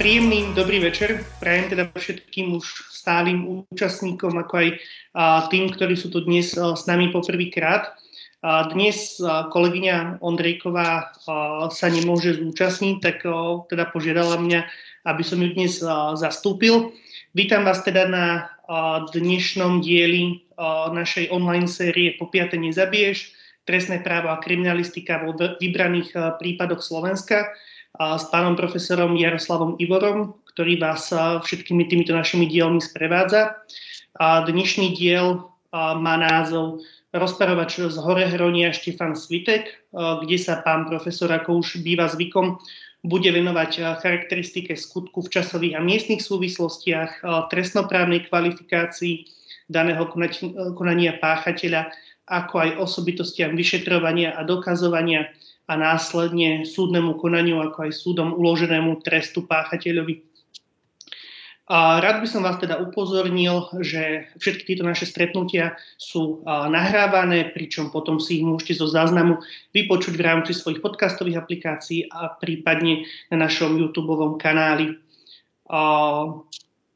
Príjemný 0.00 0.56
dobrý 0.56 0.80
večer. 0.80 1.28
Prajem 1.44 1.76
teda 1.76 1.84
všetkým 1.92 2.56
už 2.56 2.88
stálym 2.88 3.68
účastníkom, 3.68 4.32
ako 4.32 4.54
aj 4.56 4.68
tým, 5.52 5.68
ktorí 5.68 5.92
sú 5.92 6.08
tu 6.08 6.24
dnes 6.24 6.56
s 6.56 6.82
nami 6.88 7.12
poprvýkrát. 7.12 8.00
Dnes 8.72 9.20
kolegyňa 9.52 10.24
Ondrejková 10.24 11.12
sa 11.68 11.86
nemôže 11.92 12.32
zúčastniť, 12.32 12.96
tak 13.04 13.28
teda 13.68 13.92
požiadala 13.92 14.40
mňa, 14.40 14.60
aby 15.04 15.20
som 15.20 15.36
ju 15.36 15.52
dnes 15.52 15.84
zastúpil. 16.16 16.96
Vítam 17.36 17.68
vás 17.68 17.84
teda 17.84 18.08
na 18.08 18.48
dnešnom 19.12 19.84
dieli 19.84 20.48
našej 20.96 21.28
online 21.28 21.68
série 21.68 22.16
Po 22.16 22.32
piate 22.32 22.56
nezabiješ, 22.56 23.36
trestné 23.68 24.00
právo 24.00 24.32
a 24.32 24.40
kriminalistika 24.40 25.20
vo 25.20 25.36
vybraných 25.36 26.40
prípadoch 26.40 26.80
Slovenska 26.80 27.52
s 27.98 28.24
pánom 28.30 28.54
profesorom 28.54 29.18
Jaroslavom 29.18 29.74
Ivorom, 29.82 30.38
ktorý 30.54 30.78
vás 30.78 31.10
všetkými 31.14 31.90
týmito 31.90 32.14
našimi 32.14 32.46
dielmi 32.46 32.78
sprevádza. 32.78 33.58
A 34.20 34.46
dnešný 34.46 34.94
diel 34.94 35.46
má 35.74 36.14
názov 36.18 36.82
Rozparovač 37.10 37.82
z 37.82 37.96
Horehronia 37.98 38.70
Štefan 38.70 39.18
Svitek, 39.18 39.82
kde 39.94 40.36
sa 40.38 40.62
pán 40.62 40.86
profesor, 40.86 41.26
ako 41.34 41.58
už 41.66 41.82
býva 41.82 42.06
zvykom, 42.06 42.62
bude 43.02 43.32
venovať 43.32 43.98
charakteristike 43.98 44.76
skutku 44.78 45.26
v 45.26 45.32
časových 45.32 45.74
a 45.74 45.82
miestnych 45.82 46.22
súvislostiach, 46.22 47.24
trestnoprávnej 47.50 48.30
kvalifikácii 48.30 49.26
daného 49.66 50.06
konania 50.78 51.18
páchateľa, 51.18 51.90
ako 52.30 52.54
aj 52.62 52.70
osobitostiam 52.78 53.58
vyšetrovania 53.58 54.38
a 54.38 54.46
dokazovania 54.46 55.26
a 55.70 55.78
následne 55.78 56.66
súdnemu 56.66 57.14
konaniu, 57.22 57.62
ako 57.62 57.86
aj 57.86 57.92
súdom 57.94 58.34
uloženému 58.34 58.98
trestu 59.06 59.46
páchateľovi. 59.46 60.26
A 61.70 62.02
rád 62.02 62.18
by 62.18 62.26
som 62.26 62.42
vás 62.42 62.58
teda 62.58 62.82
upozornil, 62.82 63.70
že 63.78 64.26
všetky 64.42 64.74
tieto 64.74 64.82
naše 64.82 65.06
stretnutia 65.06 65.78
sú 66.02 66.42
nahrávané, 66.42 67.54
pričom 67.54 67.94
potom 67.94 68.18
si 68.18 68.42
ich 68.42 68.44
môžete 68.44 68.82
zo 68.82 68.90
záznamu 68.90 69.38
vypočuť 69.70 70.18
v 70.18 70.26
rámci 70.26 70.50
svojich 70.50 70.82
podcastových 70.82 71.38
aplikácií 71.38 72.10
a 72.10 72.34
prípadne 72.34 73.06
na 73.30 73.46
našom 73.46 73.78
YouTube 73.78 74.18
kanáli. 74.42 74.98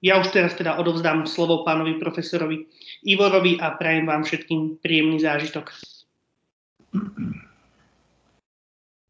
Ja 0.03 0.15
už 0.19 0.35
teraz 0.35 0.59
teda 0.59 0.75
odovzdám 0.75 1.31
slovo 1.31 1.63
pánovi 1.63 1.95
profesorovi 2.03 2.67
Ivorovi 3.07 3.63
a 3.63 3.79
prajem 3.79 4.11
vám 4.11 4.27
všetkým 4.27 4.83
príjemný 4.83 5.23
zážitok. 5.23 5.71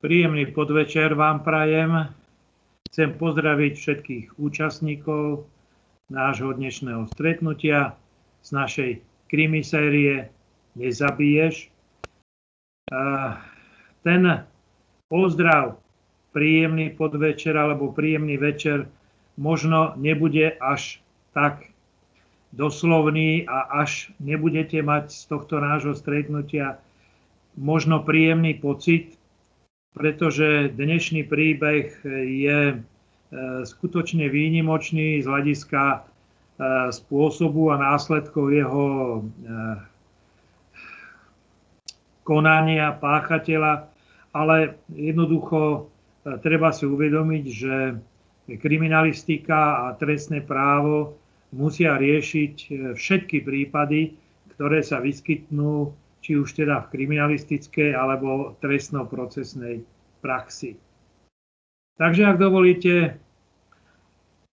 Príjemný 0.04 0.52
podvečer 0.52 1.16
vám 1.16 1.40
prajem. 1.40 2.12
Chcem 2.92 3.16
pozdraviť 3.16 3.72
všetkých 3.72 4.26
účastníkov 4.36 5.48
nášho 6.12 6.52
dnešného 6.52 7.08
stretnutia 7.08 7.96
z 8.44 8.48
našej 8.52 8.90
krimi 9.32 9.64
série 9.64 10.28
Nezabiješ. 10.76 11.72
Ten 14.04 14.22
pozdrav, 15.08 15.80
príjemný 16.36 16.92
podvečer 16.92 17.56
alebo 17.56 17.88
príjemný 17.88 18.36
večer 18.36 18.84
možno 19.40 19.96
nebude 19.96 20.52
až 20.60 21.00
tak 21.32 21.72
doslovný 22.52 23.48
a 23.48 23.80
až 23.80 24.12
nebudete 24.20 24.84
mať 24.84 25.16
z 25.16 25.22
tohto 25.32 25.64
nášho 25.64 25.96
stretnutia 25.96 26.76
možno 27.56 28.04
príjemný 28.04 28.52
pocit, 28.60 29.16
pretože 29.94 30.74
dnešný 30.74 31.22
príbeh 31.30 31.94
je 32.26 32.60
e, 32.74 32.76
skutočne 33.62 34.26
výnimočný 34.26 35.22
z 35.22 35.26
hľadiska 35.30 35.82
e, 35.86 35.98
spôsobu 36.90 37.70
a 37.70 37.78
následkov 37.78 38.50
jeho 38.50 38.86
e, 38.90 39.20
konania 42.26 42.90
páchateľa, 42.98 43.86
ale 44.34 44.82
jednoducho 44.90 45.86
treba 46.40 46.72
si 46.72 46.88
uvedomiť, 46.88 47.44
že 47.52 47.76
kriminalistika 48.58 49.86
a 49.86 49.94
trestné 49.94 50.40
právo 50.40 51.20
musia 51.52 52.00
riešiť 52.00 52.54
všetky 52.96 53.44
prípady, 53.44 54.16
ktoré 54.56 54.80
sa 54.80 55.04
vyskytnú 55.04 55.92
či 56.24 56.40
už 56.40 56.56
teda 56.56 56.88
v 56.88 56.96
kriminalistickej 56.96 57.92
alebo 57.92 58.56
trestnoprocesnej 58.64 59.84
praxi. 60.24 60.80
Takže 62.00 62.24
ak 62.24 62.40
dovolíte, 62.40 63.20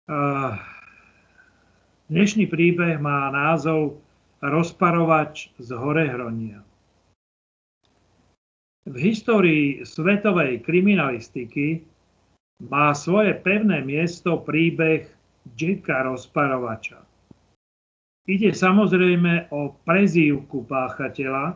eh, 0.05 0.51
dnešný 2.13 2.45
príbeh 2.45 3.01
má 3.01 3.33
názov 3.33 3.97
Rozparovač 4.45 5.49
z 5.57 5.73
Horehronia. 5.73 6.61
V 8.85 8.95
histórii 9.01 9.81
svetovej 9.81 10.61
kriminalistiky 10.61 11.81
má 12.61 12.93
svoje 12.93 13.33
pevné 13.41 13.81
miesto 13.81 14.37
príbeh 14.37 15.09
Jacka 15.57 16.05
Rozparovača. 16.05 17.04
Ide 18.25 18.57
samozrejme 18.57 19.53
o 19.53 19.77
prezývku 19.85 20.65
páchateľa, 20.65 21.53
e, 21.53 21.55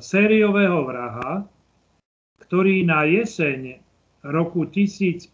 sériového 0.00 0.80
vraha, 0.88 1.44
ktorý 2.40 2.88
na 2.88 3.04
jeseň 3.04 3.84
roku 4.24 4.64
1888 4.64 5.28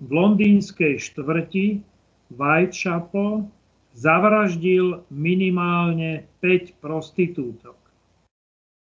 v 0.00 0.08
londýnskej 0.08 0.94
štvrti 0.96 1.84
Whitechapel 2.32 3.44
zavraždil 3.92 5.04
minimálne 5.12 6.24
5 6.40 6.80
prostitútok. 6.80 7.76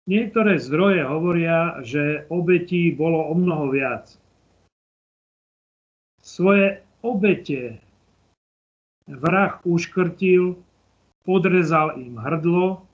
Niektoré 0.07 0.63
zdroje 0.63 1.03
hovoria, 1.03 1.83
že 1.83 2.23
obetí 2.31 2.95
bolo 2.95 3.19
o 3.19 3.35
mnoho 3.35 3.75
viac. 3.75 4.15
Svoje 6.23 6.85
obete 7.05 7.85
vrah 9.05 9.61
uškrtil, 9.69 10.57
podrezal 11.29 12.01
im 12.01 12.17
hrdlo 12.17 12.85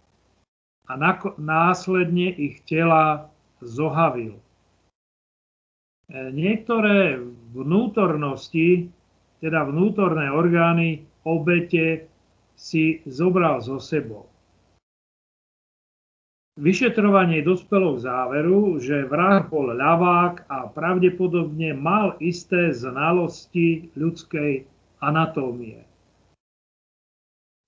a 0.91 0.99
následne 1.39 2.35
ich 2.35 2.67
tela 2.67 3.31
zohavil. 3.63 4.35
E, 4.35 4.43
niektoré 6.35 7.23
vnútornosti, 7.55 8.91
teda 9.39 9.63
vnútorné 9.67 10.35
orgány 10.35 11.07
obete 11.23 12.11
si 12.59 13.03
zobral 13.07 13.63
zo 13.63 13.79
sebou. 13.79 14.30
Vyšetrovanie 16.59 17.47
dospelo 17.47 17.95
k 17.95 18.03
záveru, 18.11 18.83
že 18.83 19.07
vrah 19.07 19.47
bol 19.47 19.71
ľavák 19.71 20.51
a 20.51 20.67
pravdepodobne 20.67 21.79
mal 21.79 22.19
isté 22.19 22.75
znalosti 22.75 23.95
ľudskej 23.95 24.67
anatómie. 24.99 25.87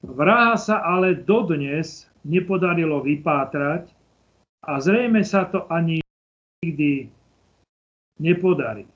Vraha 0.03 0.59
sa 0.59 0.83
ale 0.83 1.15
dodnes 1.15 2.11
nepodarilo 2.27 3.07
vypátrať 3.07 3.87
a 4.67 4.83
zrejme 4.83 5.23
sa 5.23 5.47
to 5.47 5.71
ani 5.71 6.03
nikdy 6.59 7.07
nepodarí. 8.19 8.87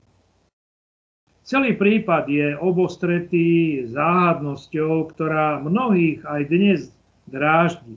Celý 1.47 1.79
prípad 1.79 2.27
je 2.27 2.59
obostretý 2.59 3.79
záhadnosťou, 3.87 5.07
ktorá 5.15 5.63
mnohých 5.63 6.27
aj 6.27 6.41
dnes 6.51 6.79
dráždi. 7.23 7.95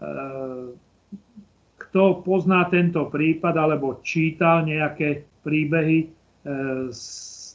Ehm, 0.00 0.74
kto 1.78 2.24
pozná 2.26 2.66
tento 2.70 3.06
prípad 3.06 3.54
alebo 3.54 4.02
čítal 4.02 4.66
nejaké 4.66 5.26
príbehy 5.46 5.98
ehm, 6.06 6.90
z 6.90 7.04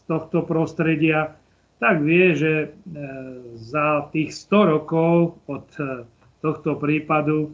tohto 0.08 0.48
prostredia, 0.48 1.36
tak 1.80 2.04
vie, 2.04 2.36
že 2.36 2.54
ehm, 2.68 3.56
za 3.60 4.08
tých 4.16 4.32
100 4.32 4.74
rokov 4.80 5.40
od 5.48 5.68
tohto 6.40 6.80
prípadu 6.80 7.52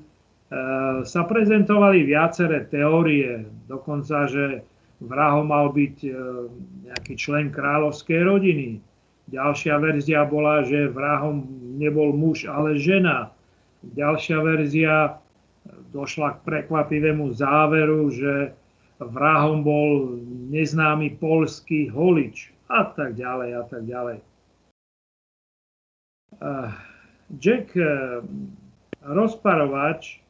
sa 1.03 1.25
prezentovali 1.25 2.05
viaceré 2.05 2.69
teórie, 2.69 3.43
dokonca, 3.65 4.29
že 4.29 4.61
vrahom 5.01 5.49
mal 5.49 5.73
byť 5.73 5.95
nejaký 6.85 7.13
člen 7.17 7.49
kráľovskej 7.49 8.21
rodiny. 8.23 8.79
Ďalšia 9.25 9.75
verzia 9.81 10.21
bola, 10.23 10.61
že 10.61 10.93
vrahom 10.93 11.49
nebol 11.81 12.13
muž, 12.13 12.45
ale 12.45 12.77
žena. 12.77 13.34
Ďalšia 13.93 14.37
verzia 14.41 15.21
došla 15.93 16.41
k 16.41 16.43
prekvapivému 16.45 17.29
záveru, 17.35 18.09
že 18.09 18.57
vrahom 18.97 19.61
bol 19.61 20.17
neznámy 20.49 21.19
polský 21.21 21.91
holič 21.91 22.49
a 22.71 22.89
tak 22.89 23.19
ďalej 23.19 23.49
a 23.53 23.63
tak 23.69 23.83
ďalej. 23.85 24.17
Jack 27.39 27.75
eh, 27.75 28.21
rozparovač 29.01 30.21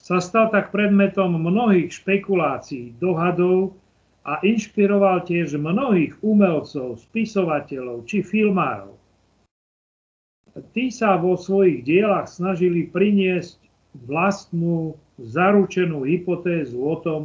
sa 0.00 0.16
stal 0.18 0.48
tak 0.48 0.72
predmetom 0.72 1.36
mnohých 1.36 1.92
špekulácií, 1.92 2.96
dohadov 2.96 3.76
a 4.24 4.40
inšpiroval 4.40 5.28
tiež 5.28 5.60
mnohých 5.60 6.16
umelcov, 6.24 7.00
spisovateľov 7.04 8.08
či 8.08 8.24
filmárov. 8.24 8.96
Tí 10.74 10.90
sa 10.90 11.14
vo 11.14 11.38
svojich 11.38 11.86
dielach 11.86 12.26
snažili 12.26 12.90
priniesť 12.90 13.62
vlastnú 14.06 14.98
zaručenú 15.18 16.02
hypotézu 16.02 16.78
o 16.82 16.96
tom, 16.98 17.22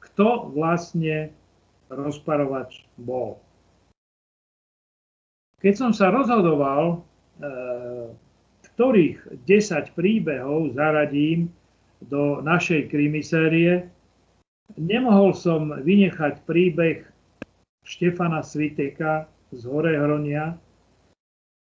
kto 0.00 0.52
vlastne 0.52 1.32
rozparovač 1.88 2.84
bol. 3.00 3.40
Keď 5.60 5.74
som 5.76 5.92
sa 5.96 6.12
rozhodoval, 6.12 7.00
eh, 7.40 8.12
ktorých 8.76 9.40
10 9.48 9.96
príbehov 9.96 10.76
zaradím 10.76 11.48
do 12.04 12.44
našej 12.44 12.92
krimisérie, 12.92 13.88
nemohol 14.76 15.32
som 15.32 15.72
vynechať 15.72 16.44
príbeh 16.44 17.08
Štefana 17.86 18.44
Sviteka 18.44 19.30
z 19.54 19.62
Horehronia, 19.64 20.60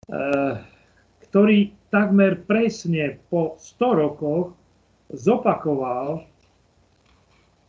eh, 0.08 0.56
ktorý 1.32 1.72
takmer 1.96 2.44
presne 2.44 3.24
po 3.32 3.56
100 3.56 4.04
rokoch 4.04 4.52
zopakoval 5.16 6.28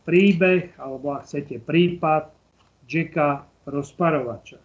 príbeh, 0.03 0.75
alebo 0.75 1.15
ak 1.15 1.23
chcete 1.23 1.63
prípad 1.63 2.27
Jacka 2.83 3.47
Rozparovača. 3.63 4.59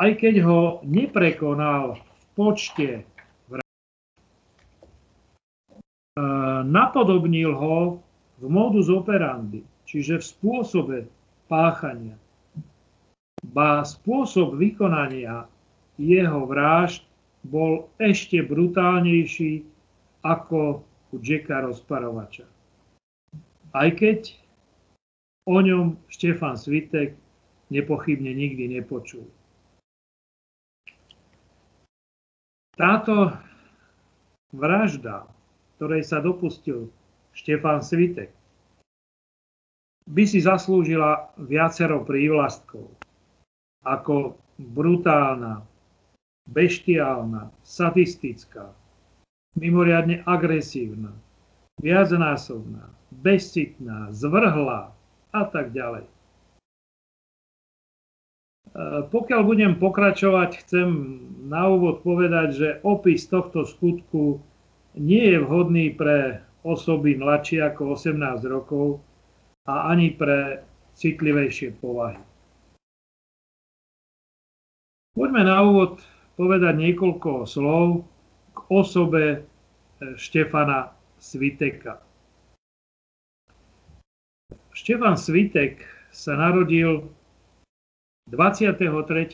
Aj 0.00 0.12
keď 0.16 0.34
ho 0.48 0.60
neprekonal 0.84 2.00
v 2.00 2.24
počte 2.32 3.04
napodobnil 6.64 7.52
ho 7.52 8.00
v 8.40 8.44
modus 8.48 8.88
operandi, 8.88 9.60
čiže 9.84 10.20
v 10.20 10.24
spôsobe 10.24 10.96
páchania. 11.48 12.16
Ba 13.44 13.84
spôsob 13.84 14.56
vykonania 14.56 15.46
jeho 15.96 16.44
vražd 16.48 17.04
bol 17.46 17.88
ešte 18.02 18.42
brutálnejší 18.42 19.62
ako 20.26 20.82
u 21.14 21.16
Jacka 21.22 21.62
Rozparovača. 21.62 22.44
Aj 23.70 23.88
keď 23.94 24.34
o 25.46 25.62
ňom 25.62 25.96
Štefan 26.10 26.58
Svitek 26.58 27.14
nepochybne 27.70 28.34
nikdy 28.34 28.66
nepočul. 28.74 29.26
Táto 32.74 33.32
vražda 34.52 35.30
ktorej 35.76 36.08
sa 36.08 36.24
dopustil 36.24 36.88
Štefán 37.36 37.84
Svitek, 37.84 38.32
by 40.08 40.24
si 40.24 40.40
zaslúžila 40.40 41.36
viacero 41.36 42.00
prívlastkov, 42.00 42.88
ako 43.84 44.40
brutálna, 44.56 45.60
beštiálna, 46.46 47.50
sadistická, 47.66 48.70
mimoriadne 49.58 50.22
agresívna, 50.26 51.12
viacnásobná, 51.82 52.90
bezcitná, 53.10 54.12
zvrhlá 54.14 54.94
a 55.32 55.42
tak 55.44 55.74
ďalej. 55.74 56.06
E, 56.06 56.12
pokiaľ 59.10 59.40
budem 59.42 59.72
pokračovať, 59.76 60.50
chcem 60.64 60.88
na 61.50 61.66
úvod 61.70 62.06
povedať, 62.06 62.48
že 62.54 62.68
opis 62.86 63.26
tohto 63.26 63.66
skutku 63.66 64.38
nie 64.96 65.34
je 65.34 65.38
vhodný 65.42 65.92
pre 65.92 66.40
osoby 66.66 67.14
mladšie 67.14 67.62
ako 67.62 67.94
18 67.94 68.42
rokov 68.48 68.98
a 69.66 69.90
ani 69.92 70.14
pre 70.14 70.62
citlivejšie 70.96 71.76
povahy. 71.78 72.18
Poďme 75.16 75.42
na 75.48 75.64
úvod 75.64 76.00
povedať 76.36 76.76
niekoľko 76.76 77.48
slov 77.48 78.04
k 78.52 78.58
osobe 78.68 79.24
e, 79.32 79.38
Štefana 80.20 80.92
Sviteka. 81.16 81.98
Štefan 84.76 85.16
Svitek 85.16 85.80
sa 86.12 86.36
narodil 86.36 87.08
23. 88.28 88.84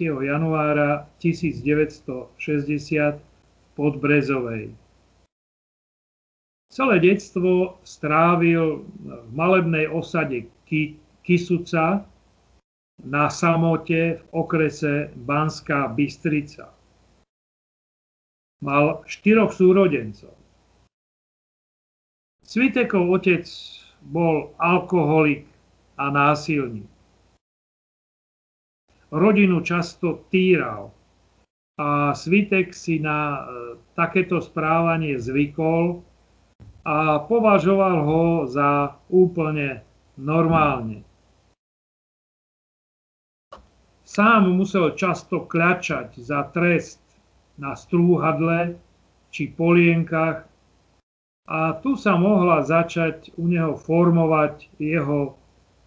januára 0.06 1.10
1960 1.18 2.38
v 2.38 3.20
Podbrezovej. 3.74 4.70
Celé 6.72 6.96
detstvo 7.04 7.76
strávil 7.84 8.86
v 9.02 9.30
malebnej 9.34 9.90
osade 9.90 10.48
Kisuca 11.26 12.06
na 13.02 13.24
samote 13.28 14.16
v 14.16 14.22
okrese 14.32 15.10
Banská 15.26 15.90
Bystrica. 15.92 16.72
Mal 18.62 19.02
štyroch 19.10 19.50
súrodencov. 19.50 20.38
Svitekov 22.46 23.10
otec 23.10 23.42
bol 24.06 24.54
alkoholik 24.62 25.50
a 25.98 26.14
násilník. 26.14 26.86
Rodinu 29.12 29.60
často 29.60 30.24
týral 30.30 30.94
a 31.76 32.14
Svitek 32.16 32.70
si 32.72 33.02
na 33.02 33.18
e, 33.18 33.40
takéto 33.92 34.40
správanie 34.40 35.18
zvykol 35.18 36.00
a 36.86 37.20
považoval 37.26 37.96
ho 38.06 38.24
za 38.48 38.96
úplne 39.12 39.84
normálne. 40.16 41.04
Sám 44.06 44.48
musel 44.48 44.96
často 44.96 45.44
kľačať 45.44 46.16
za 46.20 46.46
trest 46.54 47.01
na 47.60 47.76
strúhadle 47.76 48.76
či 49.32 49.48
polienkach 49.52 50.44
a 51.48 51.74
tu 51.82 51.98
sa 51.98 52.14
mohla 52.14 52.62
začať 52.62 53.34
u 53.34 53.50
neho 53.50 53.74
formovať 53.74 54.70
jeho 54.78 55.34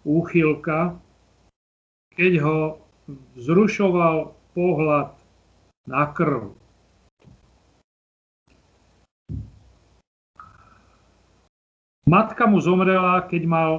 úchylka, 0.04 0.94
keď 2.14 2.32
ho 2.44 2.58
vzrušoval 3.34 4.36
pohľad 4.52 5.16
na 5.88 6.04
krv. 6.12 6.54
Matka 12.06 12.46
mu 12.46 12.62
zomrela, 12.62 13.26
keď 13.26 13.42
mal 13.50 13.72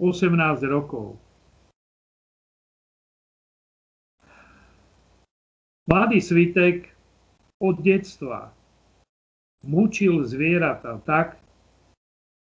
18 0.00 0.32
rokov. 0.64 1.20
Mladý 5.84 6.24
svitek 6.24 6.93
od 7.60 7.76
detstva 7.82 8.54
mučil 9.64 10.24
zvieratá 10.24 11.00
tak, 11.04 11.40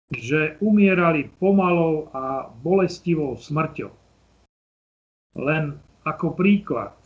že 0.09 0.57
umierali 0.65 1.29
pomalou 1.37 2.09
a 2.17 2.49
bolestivou 2.65 3.37
smrťou. 3.37 3.93
Len 5.37 5.77
ako 6.09 6.33
príklad, 6.33 6.97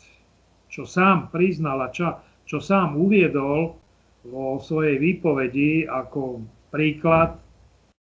čo 0.71 0.87
sám 0.87 1.35
priznal 1.35 1.83
a 1.83 1.91
čo, 1.91 2.23
čo 2.47 2.63
sám 2.63 2.95
uviedol 2.95 3.75
vo 4.23 4.63
svojej 4.63 5.03
výpovedi 5.03 5.91
ako 5.91 6.47
príklad, 6.71 7.43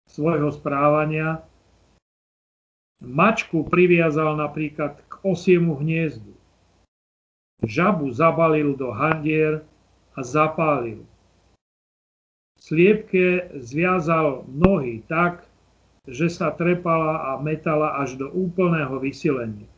svojho 0.08 0.48
správania. 0.54 1.44
Mačku 3.04 3.68
priviazal 3.68 4.40
napríklad 4.40 4.96
k 5.04 5.12
osiemu 5.20 5.76
hniezdu. 5.76 6.32
Žabu 7.60 8.08
zabalil 8.16 8.72
do 8.72 8.88
handier 8.94 9.60
a 10.16 10.20
zapálil. 10.24 11.04
Sliepke 12.56 13.52
zviazal 13.60 14.48
nohy 14.48 15.04
tak, 15.06 15.44
že 16.08 16.32
sa 16.32 16.50
trepala 16.50 17.34
a 17.34 17.38
metala 17.38 18.00
až 18.00 18.16
do 18.16 18.32
úplného 18.32 18.96
vysilenia. 18.96 19.68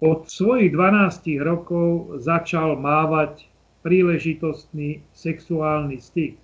Od 0.00 0.24
svojich 0.28 0.72
12 0.72 1.40
rokov 1.44 2.20
začal 2.24 2.76
mávať 2.76 3.48
príležitostný 3.84 5.04
sexuálny 5.12 6.00
styk 6.00 6.36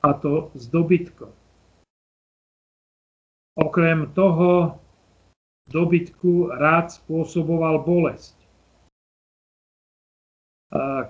a 0.00 0.16
to 0.16 0.48
s 0.56 0.68
dobytkom. 0.68 1.32
Okrem 3.60 4.08
toho 4.16 4.80
dobytku 5.68 6.48
rád 6.56 6.96
spôsoboval 6.96 7.84
bolesť. 7.84 8.39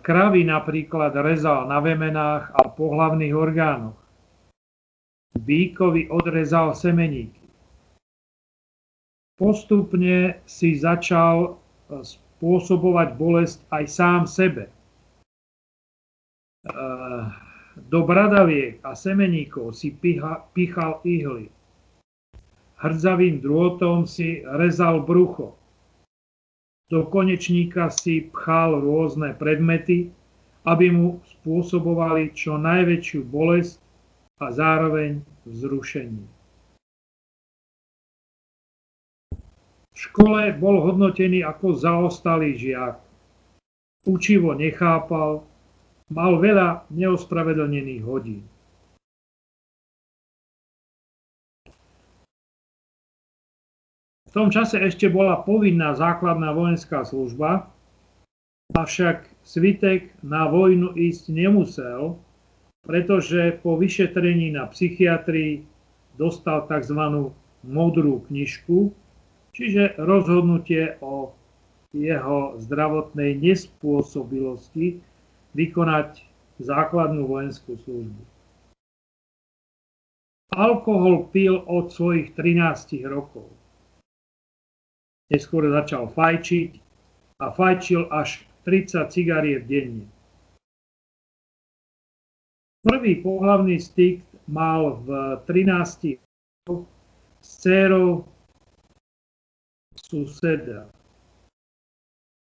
Kravy 0.00 0.49
napríklad 0.49 1.12
rezal 1.21 1.69
na 1.69 1.85
vemenách 1.85 2.49
a 2.57 2.64
pohlavných 2.64 3.37
orgánoch. 3.37 4.00
Bíkovi 5.37 6.09
odrezal 6.09 6.73
semeníky. 6.73 7.45
Postupne 9.37 10.40
si 10.49 10.81
začal 10.81 11.61
spôsobovať 11.93 13.09
bolesť 13.21 13.59
aj 13.69 13.85
sám 13.88 14.23
sebe 14.25 14.73
do 17.76 18.00
bradaviek 18.05 18.81
a 18.85 18.97
semeníkov 18.97 19.76
si 19.76 19.93
pichal 20.52 21.00
ihly. 21.05 21.52
Hrdzavým 22.81 23.45
drôtom 23.45 24.09
si 24.09 24.40
rezal 24.57 25.05
brucho. 25.05 25.60
Do 26.90 27.06
konečníka 27.06 27.87
si 27.87 28.26
pchal 28.35 28.82
rôzne 28.82 29.30
predmety, 29.38 30.11
aby 30.66 30.90
mu 30.90 31.23
spôsobovali 31.38 32.35
čo 32.35 32.59
najväčšiu 32.59 33.30
bolesť 33.30 33.78
a 34.42 34.50
zároveň 34.50 35.23
vzrušenie. 35.47 36.26
V 39.94 39.99
škole 39.99 40.50
bol 40.59 40.82
hodnotený 40.82 41.47
ako 41.47 41.78
zaostalý 41.78 42.59
žiak. 42.59 42.99
Učivo 44.09 44.56
nechápal, 44.59 45.47
mal 46.11 46.32
veľa 46.42 46.90
neospravedlnených 46.90 48.02
hodín. 48.02 48.42
V 54.31 54.39
tom 54.39 54.47
čase 54.55 54.79
ešte 54.79 55.11
bola 55.11 55.43
povinná 55.43 55.91
základná 55.99 56.55
vojenská 56.55 57.03
služba, 57.03 57.67
avšak 58.79 59.27
Svitek 59.43 60.15
na 60.23 60.47
vojnu 60.47 60.95
ísť 60.95 61.35
nemusel, 61.35 62.15
pretože 62.87 63.59
po 63.59 63.75
vyšetrení 63.75 64.55
na 64.55 64.71
psychiatrii 64.71 65.67
dostal 66.15 66.63
tzv. 66.71 67.35
modrú 67.67 68.23
knižku, 68.31 68.95
čiže 69.51 69.99
rozhodnutie 69.99 70.95
o 71.03 71.35
jeho 71.91 72.55
zdravotnej 72.63 73.35
nespôsobilosti 73.35 75.03
vykonať 75.59 76.23
základnú 76.63 77.27
vojenskú 77.27 77.75
službu. 77.83 78.23
Alkohol 80.55 81.27
pil 81.35 81.59
od 81.67 81.91
svojich 81.91 82.31
13 82.39 83.11
rokov. 83.11 83.60
Neskôr 85.31 85.71
začal 85.71 86.11
fajčiť 86.11 86.71
a 87.41 87.55
fajčil 87.55 88.11
až 88.11 88.43
30 88.67 89.15
cigariet 89.15 89.65
denne. 89.71 90.11
Prvý 92.83 93.21
pohlavný 93.23 93.79
styk 93.79 94.25
mal 94.51 95.01
v 95.05 95.39
13 95.47 96.19
rokoch 96.67 96.89
s 97.41 97.49
dcerou 97.61 98.25
suseda. 99.97 100.89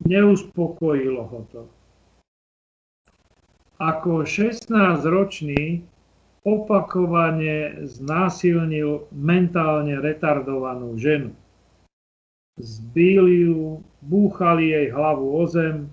Neuspokojilo 0.05 1.23
ho 1.27 1.39
to. 1.51 1.63
Ako 3.79 4.23
16-ročný 4.23 5.83
opakovane 6.47 7.83
znásilnil 7.87 9.07
mentálne 9.11 9.99
retardovanú 9.99 10.95
ženu. 10.95 11.35
Zbil 12.59 13.25
ju, 13.27 13.83
búchali 14.03 14.75
jej 14.75 14.91
hlavu 14.91 15.25
o 15.31 15.47
zem, 15.47 15.87
e, 15.87 15.89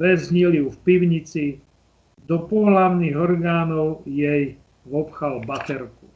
väznili 0.00 0.64
ju 0.64 0.72
v 0.72 0.78
pivnici, 0.88 1.46
do 2.24 2.38
pohlavných 2.46 3.16
orgánov 3.18 4.06
jej 4.06 4.56
vobchal 4.86 5.42
baterku. 5.44 6.06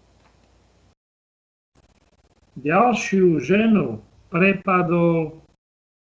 Ďalšiu 2.55 3.43
ženu 3.43 3.99
prepadol 4.31 5.43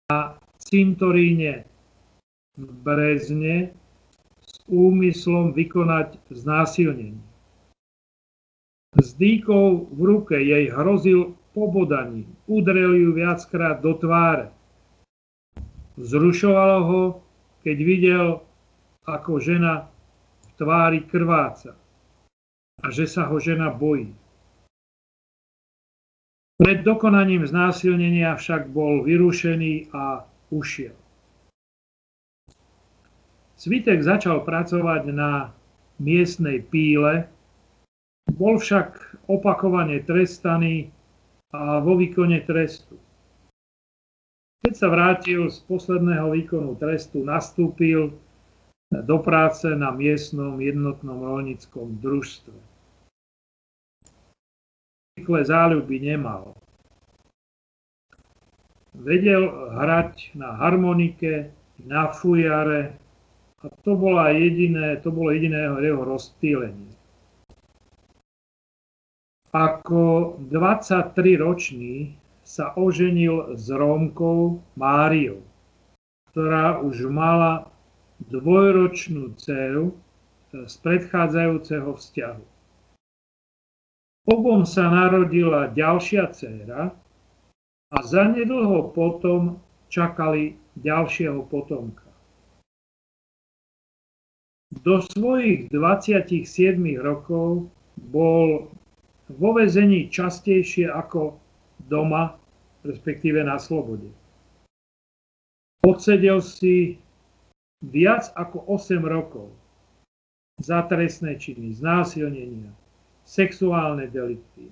na 0.10 0.34
cintoríne 0.58 1.70
v 2.58 2.70
Brezne 2.82 3.70
s 4.42 4.66
úmyslom 4.66 5.54
vykonať 5.54 6.18
znásilnenie. 6.34 7.22
S 8.98 9.13
dýkou 9.13 9.94
v 9.94 10.00
ruke 10.01 10.42
jej 10.42 10.74
hrozil 10.74 11.38
pobodaním, 11.60 12.32
udrel 12.48 12.96
ju 12.96 13.12
viackrát 13.12 13.84
do 13.84 13.94
tváre. 14.00 14.56
Zrušovalo 16.00 16.80
ho, 16.88 17.04
keď 17.68 17.78
videl, 17.84 18.28
ako 19.04 19.44
žena 19.44 19.92
v 20.39 20.50
tvári 20.56 21.04
krváca 21.04 21.75
a 22.80 22.88
že 22.88 23.04
sa 23.04 23.28
ho 23.28 23.36
žena 23.44 23.68
bojí. 23.68 24.16
Pred 26.60 26.84
dokonaním 26.88 27.44
znásilnenia 27.44 28.36
však 28.39 28.72
bol 28.72 29.04
vyrušený 29.04 29.92
a 29.92 30.24
ušiel. 30.51 30.96
Svitek 33.60 34.00
začal 34.00 34.48
pracovať 34.48 35.12
na 35.12 35.51
miestnej 36.00 36.63
píle, 36.63 37.28
bol 38.32 38.56
však 38.56 39.20
opakovane 39.28 40.00
trestaný 40.08 40.92
a 41.50 41.82
vo 41.82 41.98
výkone 41.98 42.46
trestu. 42.46 42.98
Keď 44.60 44.74
sa 44.75 44.88
vrátil 44.91 45.50
z 45.50 45.58
posledného 45.65 46.29
výkonu 46.36 46.75
trestu, 46.77 47.25
nastúpil 47.25 48.13
do 48.91 49.18
práce 49.22 49.65
na 49.65 49.89
miestnom 49.89 50.60
jednotnom 50.60 51.22
rolnickom 51.22 51.98
družstve. 52.01 52.58
Zvykle 55.15 55.41
záľuby 55.48 55.96
nemal. 56.03 56.53
Vedel 58.94 59.48
hrať 59.74 60.36
na 60.36 60.60
harmonike, 60.60 61.56
na 61.79 62.12
fujare, 62.12 63.00
a 63.60 63.68
to, 63.84 63.96
bola 63.96 64.32
jediné, 64.36 65.00
to 65.00 65.12
bolo 65.12 65.32
jediné 65.32 65.68
jeho 65.79 66.03
rozptýlenie. 66.03 66.99
Ako 69.50 70.38
23-ročný 70.46 72.13
sa 72.46 72.70
oženil 72.77 73.58
s 73.58 73.65
Rómkou 73.74 74.62
Máriou, 74.77 75.41
ktorá 76.29 76.77
už 76.86 77.10
mala 77.10 77.65
dvojročnú 78.29 79.34
dceru 79.41 79.98
z 80.53 80.74
predchádzajúceho 80.86 81.98
vzťahu. 81.98 82.46
Obom 84.29 84.70
sa 84.70 84.86
narodila 84.86 85.74
ďalšia 85.74 86.29
dcéra 86.29 86.94
a 87.89 87.98
zanedlho 88.06 88.94
potom 88.94 89.58
čakali 89.89 90.62
ďalšieho 90.77 91.41
potomka. 91.50 92.06
Do 94.86 95.01
svojich 95.01 95.74
27 95.74 96.77
rokov 97.01 97.74
bol 97.98 98.70
vo 99.30 99.54
vezení 99.54 100.10
častejšie 100.10 100.90
ako 100.90 101.38
doma, 101.86 102.38
respektíve 102.82 103.46
na 103.46 103.62
slobode. 103.62 104.10
Odsedel 105.86 106.42
si 106.42 106.98
viac 107.86 108.34
ako 108.36 108.66
8 108.68 109.00
rokov 109.06 109.54
za 110.60 110.84
trestné 110.90 111.40
činy, 111.40 111.72
znásilnenia, 111.78 112.74
sexuálne 113.24 114.12
delikty, 114.12 114.68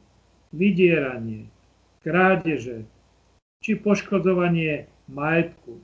vydieranie, 0.52 1.48
krádeže 2.04 2.84
či 3.64 3.80
poškodzovanie 3.80 4.90
majetku, 5.08 5.80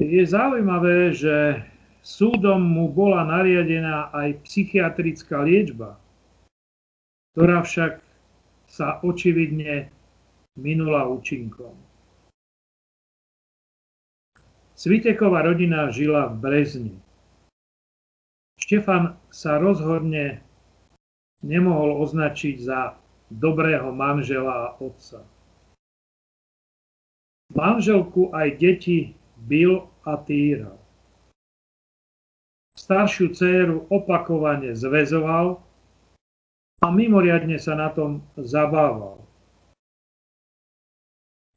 je 0.00 0.24
zaujímavé, 0.24 1.12
že 1.12 1.60
súdom 2.00 2.64
mu 2.64 2.88
bola 2.88 3.28
nariadená 3.28 4.08
aj 4.16 4.40
psychiatrická 4.48 5.44
liečba, 5.44 6.00
ktorá 7.36 7.60
však 7.60 8.00
sa 8.66 9.02
očividne 9.04 9.92
minula 10.56 11.04
účinkom. 11.06 11.76
Sviteková 14.80 15.44
rodina 15.44 15.92
žila 15.92 16.32
v 16.32 16.40
Brezni. 16.40 16.96
Štefan 18.56 19.12
sa 19.28 19.60
rozhodne 19.60 20.40
nemohol 21.44 22.00
označiť 22.00 22.56
za 22.64 22.96
dobrého 23.28 23.92
manžela 23.92 24.72
a 24.72 24.74
otca. 24.80 25.20
Manželku 27.52 28.32
aj 28.32 28.56
deti 28.56 29.12
bil 29.36 29.84
a 30.08 30.16
týral. 30.16 30.79
Staršiu 32.80 33.36
dceru 33.36 33.84
opakovane 33.92 34.72
zväzoval 34.72 35.60
a 36.80 36.86
mimoriadne 36.88 37.60
sa 37.60 37.76
na 37.76 37.92
tom 37.92 38.24
zabával. 38.40 39.20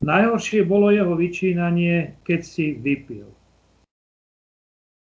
Najhoršie 0.03 0.67
bolo 0.67 0.91
jeho 0.91 1.15
vyčínanie, 1.15 2.19
keď 2.27 2.39
si 2.43 2.75
vypil. 2.75 3.31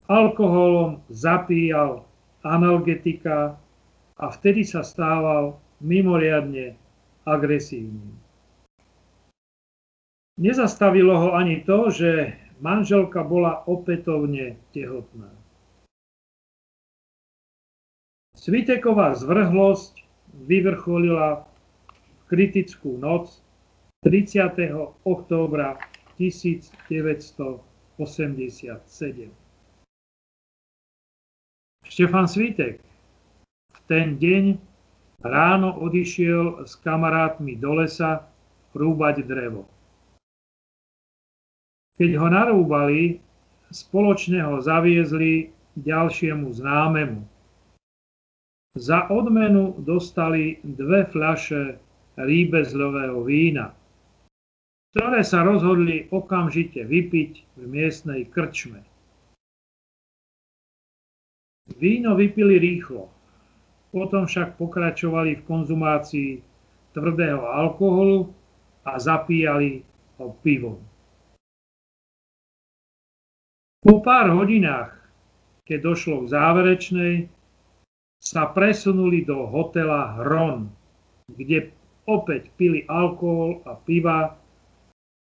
Alkoholom 0.07 1.03
zapíjal 1.11 2.07
analgetika 2.39 3.59
a 4.15 4.25
vtedy 4.31 4.63
sa 4.63 4.87
stával 4.87 5.59
mimoriadne 5.83 6.79
agresívnym. 7.27 8.15
Nezastavilo 10.39 11.19
ho 11.19 11.29
ani 11.35 11.67
to, 11.67 11.91
že 11.91 12.31
manželka 12.63 13.27
bola 13.27 13.67
opätovne 13.67 14.55
tehotná. 14.71 15.36
Sviteková 18.47 19.11
zvrhlosť 19.11 20.07
vyvrcholila 20.47 21.43
v 21.43 22.21
kritickú 22.31 22.95
noc 22.95 23.43
30. 24.07 24.71
októbra 25.03 25.75
1987. 26.15 27.59
Štefan 31.91 32.27
Svitek 32.31 32.79
v 33.67 33.79
ten 33.91 34.15
deň 34.15 34.55
ráno 35.27 35.75
odišiel 35.83 36.63
s 36.63 36.79
kamarátmi 36.79 37.59
do 37.59 37.83
lesa 37.83 38.31
rúbať 38.71 39.27
drevo. 39.27 39.67
Keď 41.99 42.15
ho 42.15 42.31
narúbali, 42.31 43.19
spoločne 43.75 44.39
ho 44.39 44.63
zaviezli 44.63 45.51
ďalšiemu 45.75 46.47
známemu. 46.55 47.35
Za 48.77 49.09
odmenu 49.09 49.73
dostali 49.81 50.61
dve 50.61 51.09
fľaše 51.09 51.81
rýbezlového 52.13 53.25
vína, 53.25 53.73
ktoré 54.93 55.25
sa 55.25 55.41
rozhodli 55.41 56.05
okamžite 56.13 56.85
vypiť 56.85 57.57
v 57.57 57.63
miestnej 57.65 58.29
krčme. 58.29 58.85
Víno 61.81 62.13
vypili 62.13 62.61
rýchlo, 62.61 63.09
potom 63.89 64.29
však 64.29 64.61
pokračovali 64.61 65.41
v 65.41 65.45
konzumácii 65.49 66.31
tvrdého 66.93 67.49
alkoholu 67.49 68.29
a 68.85 69.01
zapíjali 69.01 69.81
ho 70.21 70.37
pivom. 70.45 70.77
Po 73.81 74.05
pár 74.05 74.37
hodinách, 74.37 74.93
keď 75.65 75.79
došlo 75.81 76.29
k 76.29 76.29
záverečnej, 76.29 77.36
sa 78.27 78.51
presunuli 78.51 79.23
do 79.23 79.47
hotela 79.47 80.19
Hron, 80.19 80.67
kde 81.31 81.71
opäť 82.03 82.51
pili 82.59 82.83
alkohol 82.91 83.63
a 83.63 83.79
piva 83.79 84.35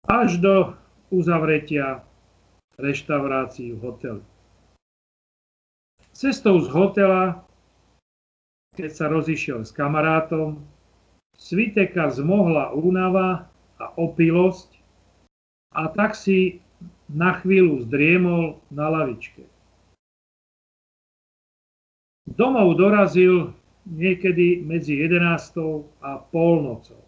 až 0.05 0.37
do 0.37 0.77
uzavretia 1.09 2.05
reštaurácií 2.77 3.73
v 3.73 3.81
hoteli. 3.81 4.25
Cestou 6.13 6.61
z 6.61 6.69
hotela, 6.69 7.41
keď 8.77 8.91
sa 8.93 9.07
rozišiel 9.09 9.65
s 9.65 9.73
kamarátom, 9.73 10.61
Sviteka 11.41 12.13
zmohla 12.13 12.77
únava 12.77 13.49
a 13.81 13.87
opilosť 13.97 14.77
a 15.73 15.89
tak 15.89 16.13
si 16.13 16.61
na 17.09 17.33
chvíľu 17.41 17.89
zdriemol 17.89 18.61
na 18.69 18.93
lavičke. 18.93 19.49
Domov 22.41 22.73
dorazil 22.81 23.53
niekedy 23.85 24.65
medzi 24.65 24.97
11. 24.97 25.61
a 26.01 26.25
polnocou. 26.33 27.05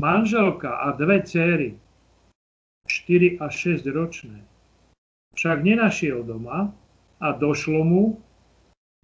Manželka 0.00 0.80
a 0.80 0.96
dve 0.96 1.20
céry, 1.28 1.76
4 2.88 3.36
a 3.36 3.52
6 3.52 3.84
ročné, 3.92 4.40
však 5.36 5.60
nenašiel 5.60 6.24
doma 6.24 6.72
a 7.20 7.28
došlo 7.36 7.84
mu, 7.84 8.04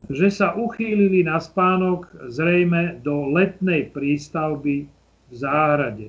že 0.08 0.32
sa 0.32 0.56
uchýlili 0.56 1.20
na 1.20 1.36
spánok 1.36 2.08
zrejme 2.32 2.96
do 3.04 3.28
letnej 3.28 3.92
prístavby 3.92 4.88
v 5.28 5.32
záhrade. 5.36 6.08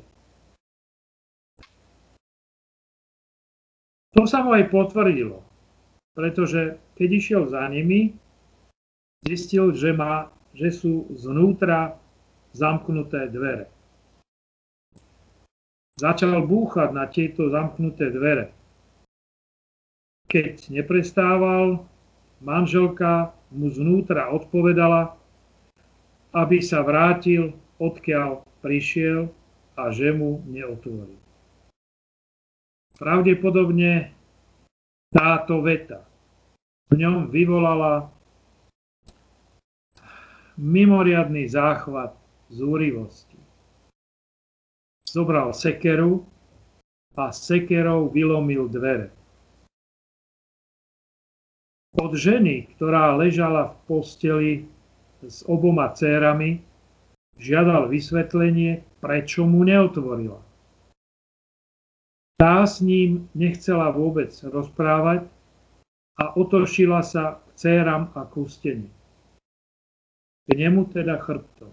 To 4.16 4.24
sa 4.24 4.40
mu 4.40 4.56
aj 4.56 4.72
potvrdilo, 4.72 5.44
pretože 6.14 6.78
keď 6.94 7.10
išiel 7.10 7.44
za 7.50 7.66
nimi, 7.70 8.14
zistil, 9.26 9.74
že, 9.74 9.94
má, 9.94 10.30
že 10.54 10.70
sú 10.70 11.10
znútra 11.14 11.98
zamknuté 12.54 13.30
dvere. 13.34 13.70
Začal 15.98 16.42
búchať 16.46 16.90
na 16.94 17.06
tieto 17.06 17.50
zamknuté 17.54 18.10
dvere. 18.10 18.50
Keď 20.30 20.74
neprestával, 20.74 21.86
manželka 22.42 23.34
mu 23.54 23.70
znútra 23.70 24.34
odpovedala, 24.34 25.14
aby 26.34 26.58
sa 26.66 26.82
vrátil, 26.82 27.54
odkiaľ 27.78 28.42
prišiel 28.66 29.30
a 29.78 29.94
že 29.94 30.10
mu 30.14 30.42
neotvoril. 30.50 31.22
Pravdepodobne 32.98 34.14
táto 35.14 35.62
veta 35.62 36.02
v 36.90 37.00
ňom 37.00 37.30
vyvolala 37.30 38.10
mimoriadný 40.58 41.50
záchvat 41.50 42.14
zúrivosti. 42.50 43.38
Zobral 45.06 45.54
sekeru 45.54 46.26
a 47.14 47.30
sekerou 47.30 48.10
vylomil 48.10 48.66
dvere. 48.70 49.14
Od 51.94 52.18
ženy, 52.18 52.74
ktorá 52.74 53.14
ležala 53.14 53.70
v 53.70 53.76
posteli 53.86 54.52
s 55.22 55.46
oboma 55.46 55.94
cérami, 55.94 56.66
žiadal 57.38 57.86
vysvetlenie, 57.86 58.82
prečo 58.98 59.46
mu 59.46 59.62
neotvorila. 59.62 60.42
Tá 62.44 62.68
s 62.68 62.84
ním 62.84 63.32
nechcela 63.32 63.88
vôbec 63.96 64.36
rozprávať 64.44 65.24
a 66.20 66.36
otočila 66.36 67.00
sa 67.00 67.40
k 67.40 67.48
céram 67.56 68.12
a 68.20 68.28
k 68.28 68.36
ústeniu. 68.36 68.92
K 70.44 70.50
nemu 70.52 70.92
teda 70.92 71.24
chrbtom. 71.24 71.72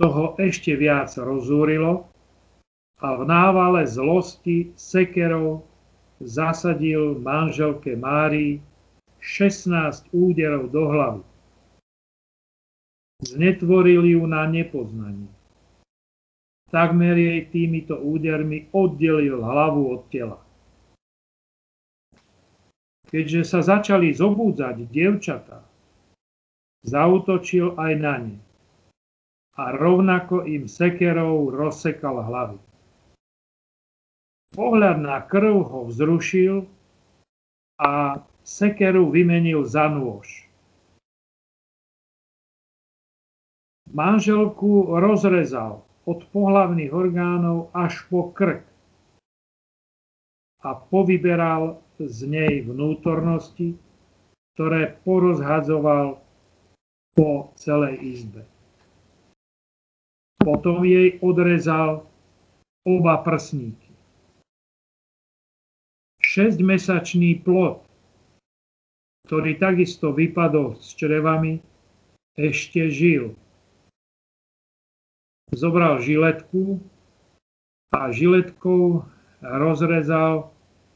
Toho 0.00 0.40
ešte 0.40 0.72
viac 0.72 1.12
rozúrilo 1.20 2.08
a 2.96 3.12
v 3.12 3.28
návale 3.28 3.84
zlosti 3.84 4.72
sekerov 4.72 5.68
zasadil 6.24 7.20
manželke 7.20 7.92
Márii 7.92 8.56
16 9.20 10.08
úderov 10.16 10.72
do 10.72 10.88
hlavy. 10.88 11.22
Znetvoril 13.20 14.16
ju 14.16 14.24
na 14.24 14.48
nepoznanie. 14.48 15.41
Takmer 16.72 17.20
jej 17.20 17.52
týmito 17.52 18.00
údermi 18.00 18.72
oddelil 18.72 19.44
hlavu 19.44 19.92
od 19.92 20.02
tela. 20.08 20.40
Keďže 23.12 23.44
sa 23.44 23.60
začali 23.60 24.08
zobúdzať 24.16 24.88
dievčatá, 24.88 25.60
zautočil 26.80 27.76
aj 27.76 27.92
na 28.00 28.14
ne 28.24 28.36
a 29.60 29.76
rovnako 29.76 30.48
im 30.48 30.64
sekerou 30.64 31.52
rozsekal 31.52 32.24
hlavy. 32.24 32.56
Pohľad 34.56 34.96
na 34.96 35.20
krv 35.20 35.60
ho 35.60 35.80
vzrušil 35.92 36.64
a 37.76 38.16
sekeru 38.40 39.12
vymenil 39.12 39.68
za 39.68 39.92
nôž. 39.92 40.48
Manželku 43.92 44.96
rozrezal 44.96 45.84
od 46.06 46.26
pohlavných 46.34 46.90
orgánov 46.90 47.70
až 47.70 48.02
po 48.10 48.34
krk 48.34 48.66
a 50.62 50.70
povyberal 50.74 51.82
z 51.98 52.18
nej 52.26 52.62
vnútornosti, 52.66 53.78
ktoré 54.54 54.98
porozhadzoval 55.02 56.22
po 57.14 57.50
celej 57.58 57.98
izbe. 58.02 58.42
Potom 60.42 60.82
jej 60.82 61.22
odrezal 61.22 62.06
oba 62.82 63.14
prsníky. 63.22 63.90
6-mesačný 66.22 67.42
plod, 67.44 67.82
ktorý 69.28 69.58
takisto 69.58 70.10
vypadol 70.10 70.78
s 70.80 70.98
črevami, 70.98 71.62
ešte 72.34 72.88
žil. 72.88 73.36
Zobral 75.52 76.00
žiletku 76.00 76.80
a 77.92 78.08
žiletkou 78.08 79.04
rozrezal 79.44 80.48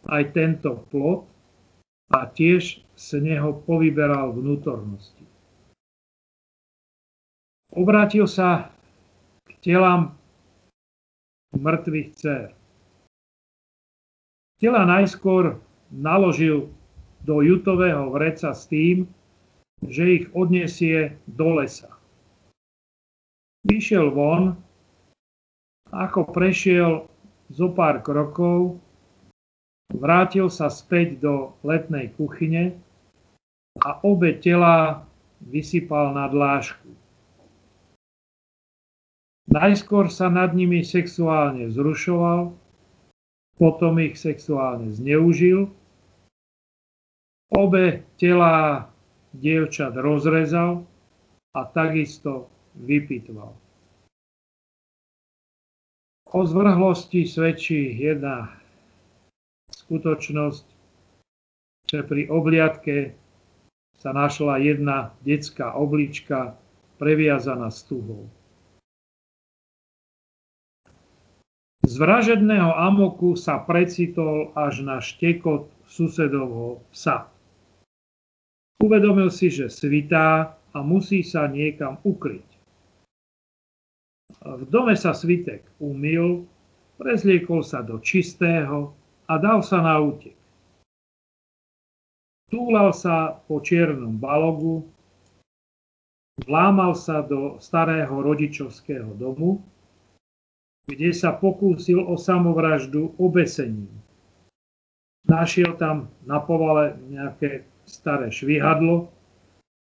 aj 0.09 0.33
tento 0.33 0.81
plod 0.89 1.29
a 2.09 2.25
tiež 2.25 2.81
z 2.97 3.09
neho 3.21 3.53
povyberal 3.53 4.33
vnútornosti. 4.33 5.29
Obrátil 7.77 8.25
sa 8.25 8.73
k 9.45 9.53
telám 9.61 10.17
mŕtvych 11.53 12.09
dcer. 12.17 12.57
Tela 14.57 14.89
najskôr 14.89 15.61
naložil 15.93 16.73
do 17.21 17.45
jutového 17.45 18.09
vreca 18.09 18.57
s 18.57 18.65
tým, 18.73 19.05
že 19.85 20.23
ich 20.23 20.25
odniesie 20.33 21.21
do 21.29 21.61
lesa. 21.61 21.96
Vyšiel 23.67 24.15
von, 24.15 24.55
ako 25.91 26.31
prešiel 26.31 27.11
zo 27.51 27.67
pár 27.75 27.99
krokov, 27.99 28.79
vrátil 29.91 30.47
sa 30.47 30.71
späť 30.71 31.19
do 31.19 31.35
letnej 31.67 32.15
kuchyne 32.15 32.79
a 33.83 33.99
obe 34.07 34.39
tela 34.39 35.03
vysypal 35.43 36.15
na 36.15 36.31
dlášku. 36.31 36.87
Najskôr 39.51 40.15
sa 40.15 40.31
nad 40.31 40.55
nimi 40.55 40.87
sexuálne 40.87 41.67
zrušoval, 41.71 42.55
potom 43.59 43.99
ich 43.99 44.15
sexuálne 44.15 44.95
zneužil, 44.95 45.71
obe 47.51 48.07
telá 48.19 48.91
dievčat 49.35 49.95
rozrezal 49.99 50.87
a 51.55 51.61
takisto 51.67 52.51
vypitval. 52.81 53.57
O 56.27 56.41
zvrhlosti 56.43 57.25
svedčí 57.25 57.97
jedna 57.97 58.51
skutočnosť, 59.71 60.67
že 61.87 62.01
pri 62.03 62.27
obliadke 62.27 63.15
sa 63.97 64.11
našla 64.11 64.59
jedna 64.61 65.15
detská 65.23 65.73
oblička 65.79 66.59
previazaná 66.99 67.71
stuhou. 67.71 68.27
Z 71.87 72.03
vražedného 72.03 72.75
amoku 72.75 73.39
sa 73.39 73.63
precitol 73.63 74.51
až 74.59 74.83
na 74.83 74.99
štekot 74.99 75.71
susedovho 75.87 76.83
psa. 76.91 77.31
Uvedomil 78.83 79.31
si, 79.31 79.55
že 79.55 79.71
svitá 79.71 80.59
a 80.75 80.79
musí 80.83 81.23
sa 81.23 81.47
niekam 81.47 82.03
ukryť. 82.03 82.56
V 84.47 84.63
dome 84.71 84.95
sa 84.95 85.11
Svitek 85.11 85.67
umil, 85.83 86.47
prezliekol 87.03 87.67
sa 87.67 87.83
do 87.83 87.99
čistého 87.99 88.95
a 89.27 89.43
dal 89.43 89.59
sa 89.67 89.83
na 89.83 89.99
útek. 89.99 90.39
Túlal 92.47 92.95
sa 92.95 93.43
po 93.51 93.59
čiernom 93.59 94.15
balogu, 94.15 94.87
vlámal 96.47 96.95
sa 96.95 97.27
do 97.27 97.59
starého 97.59 98.23
rodičovského 98.23 99.19
domu, 99.19 99.59
kde 100.87 101.11
sa 101.11 101.35
pokúsil 101.35 102.07
o 102.07 102.15
samovraždu 102.15 103.19
obesením. 103.19 103.91
Našiel 105.27 105.75
tam 105.75 106.07
na 106.23 106.39
povale 106.39 106.95
nejaké 107.11 107.67
staré 107.83 108.31
švihadlo, 108.31 109.11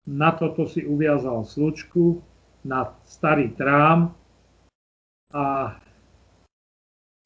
na 0.05 0.37
toto 0.37 0.69
si 0.69 0.85
uviazal 0.85 1.41
slučku, 1.41 2.21
na 2.61 2.93
starý 3.09 3.49
trám 3.57 4.20
a 5.31 5.75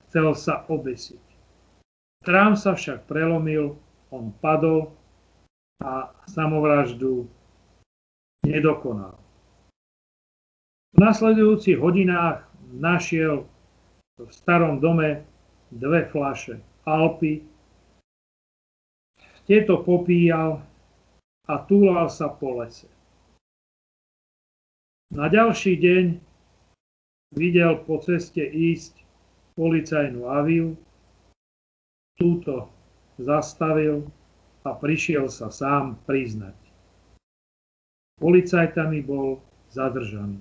chcel 0.07 0.33
sa 0.37 0.63
obesiť. 0.69 1.21
Trám 2.25 2.57
sa 2.57 2.73
však 2.73 3.05
prelomil, 3.05 3.77
on 4.09 4.33
padol 4.41 4.93
a 5.81 6.09
samovraždu 6.25 7.29
nedokonal. 8.45 9.17
V 10.95 10.97
nasledujúcich 11.03 11.75
hodinách 11.77 12.47
našiel 12.71 13.45
v 14.15 14.31
starom 14.31 14.79
dome 14.79 15.27
dve 15.69 16.07
flaše 16.07 16.63
Alpy. 16.87 17.43
Tieto 19.45 19.83
popíjal 19.83 20.63
a 21.45 21.53
túlal 21.67 22.09
sa 22.09 22.31
po 22.31 22.63
lese. 22.63 22.89
Na 25.13 25.29
ďalší 25.29 25.77
deň 25.77 26.05
videl 27.35 27.83
po 27.83 27.99
ceste 27.99 28.41
ísť 28.41 29.03
policajnú 29.59 30.27
aviu, 30.27 30.75
túto 32.15 32.71
zastavil 33.19 34.07
a 34.63 34.71
prišiel 34.75 35.27
sa 35.27 35.51
sám 35.51 35.99
priznať. 36.07 36.55
Policajtami 38.19 39.03
bol 39.03 39.43
zadržaný. 39.71 40.39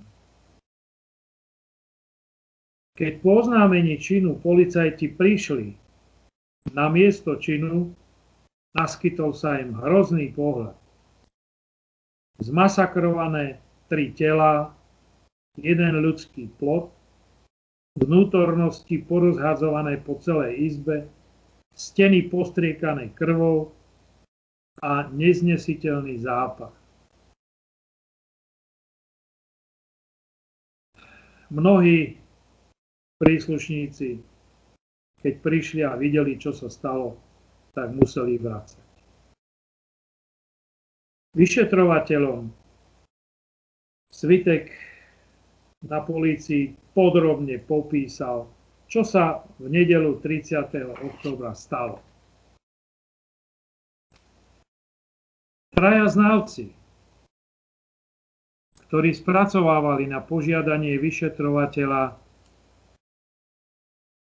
Keď 2.94 3.26
po 3.26 3.42
oznámení 3.42 3.98
činu 3.98 4.38
policajti 4.38 5.10
prišli 5.10 5.74
na 6.70 6.86
miesto 6.86 7.34
činu, 7.34 7.90
naskytol 8.78 9.34
sa 9.34 9.58
im 9.58 9.74
hrozný 9.74 10.30
pohľad. 10.30 10.78
Zmasakrované 12.38 13.58
tri 13.90 14.14
tela, 14.14 14.70
jeden 15.58 15.94
ľudský 16.02 16.50
plot, 16.58 16.90
vnútornosti 17.98 18.98
porozhadzované 19.06 20.02
po 20.02 20.18
celej 20.18 20.74
izbe, 20.74 21.06
steny 21.74 22.26
postriekané 22.26 23.14
krvou 23.14 23.70
a 24.82 25.06
neznesiteľný 25.14 26.18
zápach. 26.22 26.74
Mnohí 31.54 32.18
príslušníci, 33.22 34.18
keď 35.22 35.34
prišli 35.38 35.80
a 35.86 35.94
videli, 35.94 36.34
čo 36.34 36.50
sa 36.50 36.66
stalo, 36.66 37.14
tak 37.78 37.94
museli 37.94 38.42
vrácať. 38.42 38.82
Vyšetrovateľom 41.34 42.50
Svitek 44.14 44.93
na 45.84 46.00
polícii 46.00 46.72
podrobne 46.96 47.60
popísal, 47.60 48.48
čo 48.88 49.04
sa 49.04 49.44
v 49.60 49.68
nedelu 49.68 50.16
30. 50.20 50.70
oktobra 51.04 51.52
stalo. 51.52 52.00
Traja 55.74 56.06
znalci, 56.06 56.70
ktorí 58.86 59.10
spracovávali 59.10 60.06
na 60.06 60.22
požiadanie 60.22 60.94
vyšetrovateľa 61.02 62.14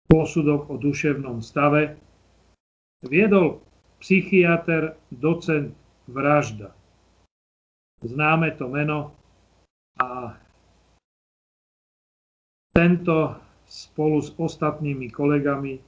posudok 0.07 0.71
o 0.71 0.79
duševnom 0.79 1.43
stave, 1.43 1.99
viedol 3.03 3.59
psychiatr, 3.99 4.95
docent 5.11 5.75
Vražda. 6.07 6.71
Známe 8.03 8.55
to 8.57 8.67
meno 8.71 9.15
a 9.99 10.39
tento 12.75 13.37
spolu 13.67 14.23
s 14.23 14.35
ostatnými 14.39 15.11
kolegami 15.11 15.79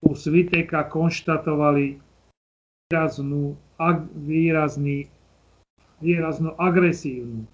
u 0.00 0.10
Sviteka 0.16 0.88
konštatovali 0.88 2.00
výraznú, 2.90 3.54
ag, 3.78 4.08
výrazný, 4.26 5.06
výrazno 6.02 6.56
agresívnu 6.58 7.46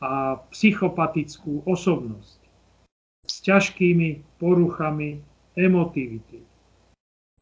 a 0.00 0.40
psychopatickú 0.54 1.66
osobnosť 1.68 2.40
s 3.28 3.34
ťažkými 3.44 4.40
poruchami 4.40 5.20
emotivity, 5.58 6.40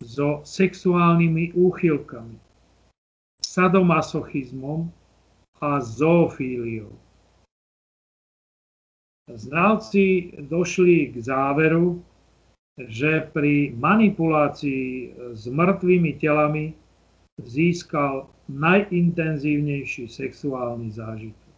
so 0.03 0.42
sexuálnymi 0.42 1.55
úchylkami, 1.55 2.38
sadomasochizmom 3.42 4.90
a 5.62 5.79
zoofíliou. 5.83 6.90
Znalci 9.29 10.33
došli 10.41 11.12
k 11.12 11.21
záveru, 11.21 12.01
že 12.79 13.29
pri 13.35 13.77
manipulácii 13.77 15.12
s 15.37 15.45
mŕtvými 15.51 16.17
telami 16.17 16.73
získal 17.43 18.31
najintenzívnejší 18.49 20.09
sexuálny 20.09 20.88
zážitok. 20.95 21.49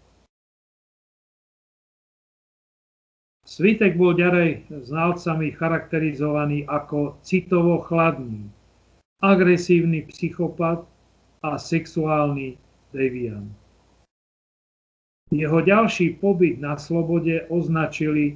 Svitek 3.46 3.98
bol 3.98 4.14
ďalej 4.14 4.66
znalcami 4.70 5.50
charakterizovaný 5.54 6.66
ako 6.70 7.18
citovo 7.22 7.82
chladný, 7.82 8.46
agresívny 9.22 10.06
psychopat 10.06 10.86
a 11.42 11.58
sexuálny 11.58 12.58
deviant. 12.94 13.59
Jeho 15.30 15.62
ďalší 15.62 16.18
pobyt 16.18 16.58
na 16.58 16.74
slobode 16.74 17.46
označili 17.46 18.34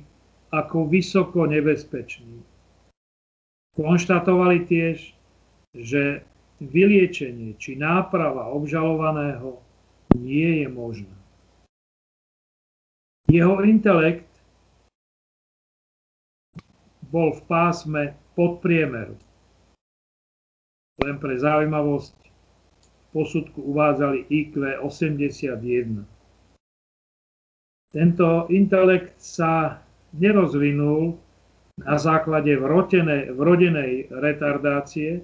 ako 0.55 0.87
vysoko 0.87 1.51
nebezpečný. 1.51 2.39
Konštatovali 3.75 4.63
tiež, 4.63 5.11
že 5.75 6.23
vyliečenie 6.63 7.59
či 7.59 7.75
náprava 7.75 8.47
obžalovaného 8.55 9.59
nie 10.15 10.63
je 10.63 10.69
možná. 10.71 11.19
Jeho 13.27 13.59
intelekt 13.67 14.31
bol 17.11 17.35
v 17.35 17.43
pásme 17.51 18.03
podpriemeru. 18.39 19.19
Len 21.03 21.19
pre 21.19 21.35
zaujímavosť 21.35 22.15
v 22.79 22.89
posudku 23.11 23.59
uvádzali 23.59 24.31
IQ 24.31 24.79
81. 24.79 26.14
Tento 27.95 28.51
intelekt 28.51 29.23
sa 29.23 29.79
nerozvinul 30.19 31.15
na 31.79 31.95
základe 31.95 32.59
vrotenej, 32.59 33.31
vrodenej 33.39 34.11
retardácie, 34.11 35.23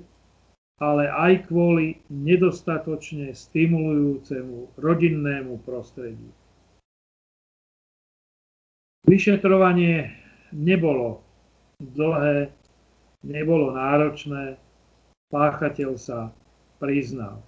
ale 0.79 1.11
aj 1.11 1.51
kvôli 1.51 1.99
nedostatočne 2.15 3.35
stimulujúcemu 3.35 4.79
rodinnému 4.79 5.59
prostrediu. 5.67 6.31
Vyšetrovanie 9.11 10.15
nebolo 10.55 11.27
dlhé, 11.83 12.55
nebolo 13.27 13.75
náročné, 13.75 14.55
páchateľ 15.35 15.99
sa 15.99 16.31
priznal. 16.79 17.43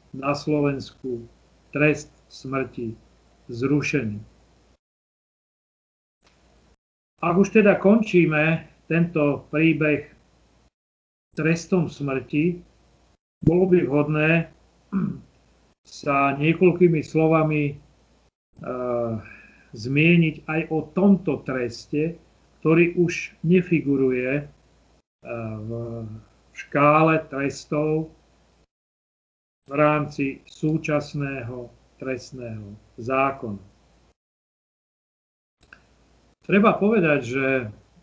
na 0.09 0.33
Slovensku 0.33 1.21
trest 1.69 2.09
smrti 2.33 2.97
zrušený. 3.45 4.17
Ak 7.21 7.37
už 7.37 7.61
teda 7.61 7.77
končíme 7.77 8.65
tento 8.89 9.45
príbeh 9.53 10.09
trestom 11.37 11.93
smrti, 11.93 12.57
bolo 13.45 13.69
by 13.69 13.85
vhodné 13.85 14.49
sa 15.89 16.37
niekoľkými 16.37 17.01
slovami 17.01 17.73
uh, 17.73 19.17
zmieniť 19.73 20.35
aj 20.45 20.61
o 20.69 20.79
tomto 20.93 21.41
treste, 21.41 22.13
ktorý 22.61 22.93
už 23.01 23.33
nefiguruje 23.41 24.45
uh, 24.45 24.47
v 25.65 25.69
škále 26.53 27.25
trestov 27.33 28.13
v 29.65 29.73
rámci 29.73 30.45
súčasného 30.45 31.73
trestného 31.97 32.73
zákona. 32.97 33.61
Treba 36.45 36.73
povedať, 36.81 37.19
že 37.21 37.45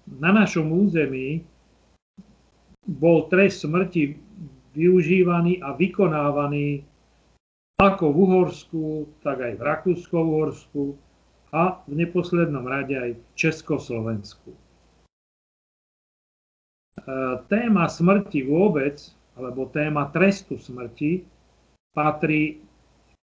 na 0.07 0.31
našom 0.31 0.71
území 0.71 1.43
bol 2.87 3.27
trest 3.27 3.67
smrti 3.67 4.15
využívaný 4.79 5.59
a 5.59 5.75
vykonávaný 5.75 6.87
ako 7.77 8.09
v 8.09 8.17
Uhorsku, 8.25 8.85
tak 9.21 9.45
aj 9.45 9.61
v 9.61 9.63
Rakúsko-Uhorsku 9.63 10.97
a 11.53 11.85
v 11.85 11.93
neposlednom 11.93 12.65
rade 12.65 12.97
aj 12.97 13.11
v 13.21 13.25
Československu. 13.37 14.49
E, 14.49 14.59
téma 17.53 17.85
smrti 17.85 18.49
vôbec, 18.49 18.97
alebo 19.37 19.69
téma 19.69 20.09
trestu 20.09 20.57
smrti, 20.57 21.29
patrí 21.93 22.65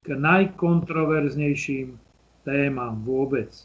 k 0.01 0.09
najkontroverznejším 0.17 2.01
témam 2.49 3.05
vôbec. 3.05 3.53
E, 3.53 3.65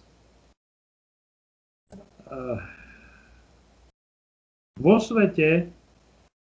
vo 4.83 4.95
svete 4.99 5.71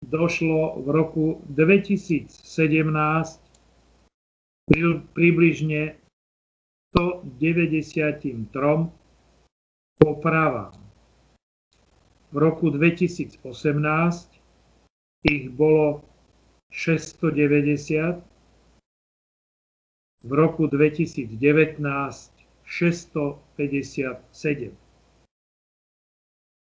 došlo 0.04 0.84
v 0.84 0.86
roku 0.92 1.26
2017 1.48 3.45
približne 5.14 5.94
193 6.94 8.46
popravám. 9.98 10.72
V 12.32 12.36
roku 12.36 12.70
2018 12.70 13.42
ich 15.26 15.50
bolo 15.50 16.04
690, 16.70 18.22
v 20.26 20.32
roku 20.34 20.66
2019 20.66 21.38
657. 22.66 24.74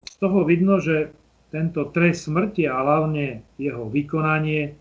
Z 0.04 0.14
toho 0.20 0.44
vidno, 0.44 0.76
že 0.80 1.12
tento 1.48 1.84
trest 1.88 2.28
smrti 2.28 2.68
a 2.68 2.84
hlavne 2.84 3.40
jeho 3.56 3.88
vykonanie 3.88 4.76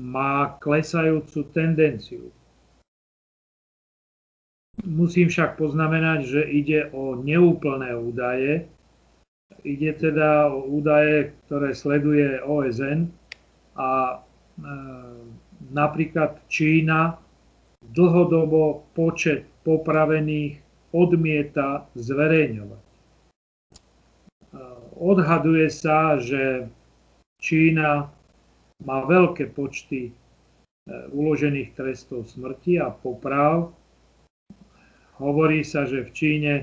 má 0.00 0.56
klesajúcu 0.60 1.44
tendenciu. 1.52 2.32
Musím 4.88 5.28
však 5.28 5.60
poznamenať, 5.60 6.20
že 6.24 6.42
ide 6.48 6.88
o 6.96 7.12
neúplné 7.20 7.92
údaje. 7.92 8.64
Ide 9.62 9.92
teda 10.00 10.48
o 10.48 10.64
údaje, 10.64 11.36
ktoré 11.44 11.76
sleduje 11.76 12.40
OSN 12.40 13.12
a 13.76 13.90
e, 14.10 14.66
napríklad 15.70 16.40
Čína 16.48 17.20
dlhodobo 17.84 18.88
počet 18.96 19.44
popravených 19.60 20.56
odmieta 20.96 21.84
zverejňovať. 21.92 22.82
E, 22.82 22.90
odhaduje 24.96 25.68
sa, 25.68 26.16
že 26.16 26.64
Čína 27.44 28.08
má 28.82 29.06
veľké 29.06 29.50
počty 29.54 30.10
e, 30.10 30.12
uložených 31.10 31.74
trestov 31.74 32.26
smrti 32.30 32.82
a 32.82 32.90
poprav. 32.90 33.70
Hovorí 35.22 35.62
sa, 35.62 35.86
že 35.86 36.02
v 36.02 36.10
Číne 36.10 36.54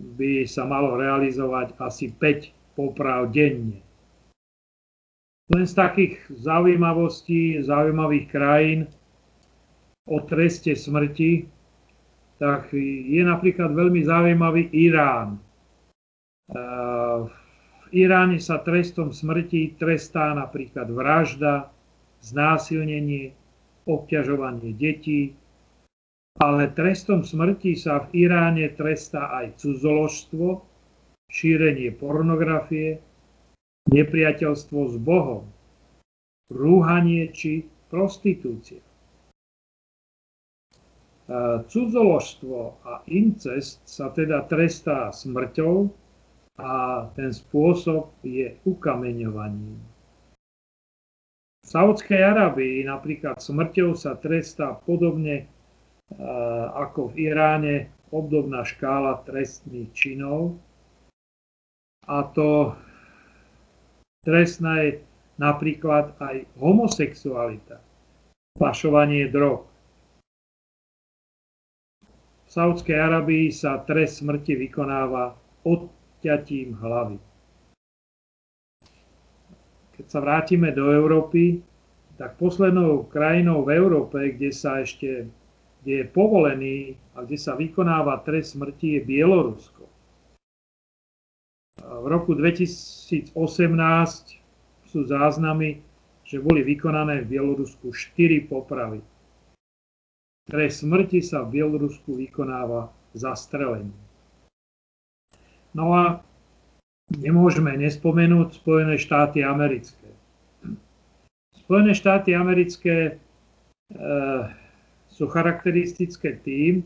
by 0.00 0.48
sa 0.48 0.64
malo 0.64 0.96
realizovať 0.96 1.76
asi 1.78 2.10
5 2.10 2.74
poprav 2.74 3.28
denne. 3.30 3.84
Len 5.52 5.64
z 5.68 5.74
takých 5.76 6.16
zaujímavostí, 6.32 7.60
zaujímavých 7.60 8.26
krajín 8.32 8.80
o 10.08 10.16
treste 10.24 10.72
smrti, 10.72 11.44
tak 12.40 12.72
je 13.06 13.22
napríklad 13.22 13.70
veľmi 13.70 14.02
zaujímavý 14.02 14.72
Irán. 14.72 15.36
E, 15.36 15.40
Iráne 17.92 18.40
sa 18.40 18.64
trestom 18.64 19.12
smrti 19.12 19.76
trestá 19.76 20.32
napríklad 20.32 20.88
vražda, 20.88 21.68
znásilnenie, 22.24 23.36
obťažovanie 23.84 24.72
detí, 24.72 25.36
ale 26.40 26.72
trestom 26.72 27.20
smrti 27.20 27.76
sa 27.76 28.08
v 28.08 28.24
Iráne 28.24 28.72
trestá 28.72 29.28
aj 29.36 29.60
cudzoložstvo, 29.60 30.64
šírenie 31.28 31.92
pornografie, 31.92 32.96
nepriateľstvo 33.92 34.80
s 34.88 34.96
Bohom, 34.96 35.44
rúhanie 36.48 37.28
či 37.28 37.68
prostitúcia. 37.92 38.80
Cudzoložstvo 41.68 42.56
a 42.88 43.04
incest 43.08 43.84
sa 43.84 44.08
teda 44.12 44.48
trestá 44.48 45.12
smrťou 45.12 46.01
a 46.58 47.06
ten 47.16 47.32
spôsob 47.32 48.12
je 48.20 48.56
ukameňovaním. 48.68 49.80
V 51.62 51.66
Saudskej 51.66 52.20
Arabii 52.20 52.84
napríklad 52.84 53.38
smrťou 53.38 53.94
sa 53.94 54.18
trestá 54.18 54.76
podobne 54.82 55.46
ako 56.76 57.14
v 57.14 57.32
Iráne 57.32 57.88
obdobná 58.12 58.66
škála 58.66 59.24
trestných 59.24 59.88
činov. 59.96 60.60
A 62.04 62.26
to 62.34 62.76
trestná 64.26 64.84
je 64.84 65.00
napríklad 65.40 66.12
aj 66.20 66.44
homosexualita, 66.60 67.80
pašovanie 68.58 69.30
drog, 69.30 69.72
Saudskej 72.52 73.00
Arabii 73.00 73.48
sa 73.48 73.80
trest 73.80 74.20
smrti 74.20 74.52
vykonáva 74.60 75.32
odťatím 76.22 76.78
hlavy. 76.78 77.18
Keď 79.98 80.06
sa 80.06 80.22
vrátime 80.22 80.70
do 80.70 80.94
Európy, 80.94 81.58
tak 82.14 82.38
poslednou 82.38 83.10
krajinou 83.10 83.66
v 83.66 83.74
Európe, 83.74 84.38
kde 84.38 84.54
sa 84.54 84.78
ešte 84.78 85.26
kde 85.82 86.06
je 86.06 86.06
povolený 86.14 86.94
a 87.18 87.26
kde 87.26 87.34
sa 87.34 87.58
vykonáva 87.58 88.22
trest 88.22 88.54
smrti, 88.54 88.94
je 88.94 89.00
Bielorusko. 89.02 89.82
V 91.82 92.06
roku 92.06 92.38
2018 92.38 93.34
sú 94.86 95.00
záznamy, 95.02 95.82
že 96.22 96.38
boli 96.38 96.62
vykonané 96.62 97.26
v 97.26 97.34
Bielorusku 97.34 97.90
4 97.90 98.46
popravy. 98.46 99.02
Trest 100.46 100.86
smrti 100.86 101.18
sa 101.18 101.42
v 101.42 101.58
Bielorusku 101.58 102.14
vykonáva 102.14 102.94
zastrelením. 103.18 104.01
No 105.72 105.96
a 105.96 106.20
nemôžeme 107.12 107.72
nespomenúť 107.80 108.60
Spojené 108.60 109.00
štáty 109.00 109.44
americké. 109.44 110.08
Spojené 111.56 111.96
štáty 111.96 112.36
americké 112.36 112.96
e, 113.08 113.12
sú 115.08 115.24
charakteristické 115.28 116.36
tým, 116.44 116.84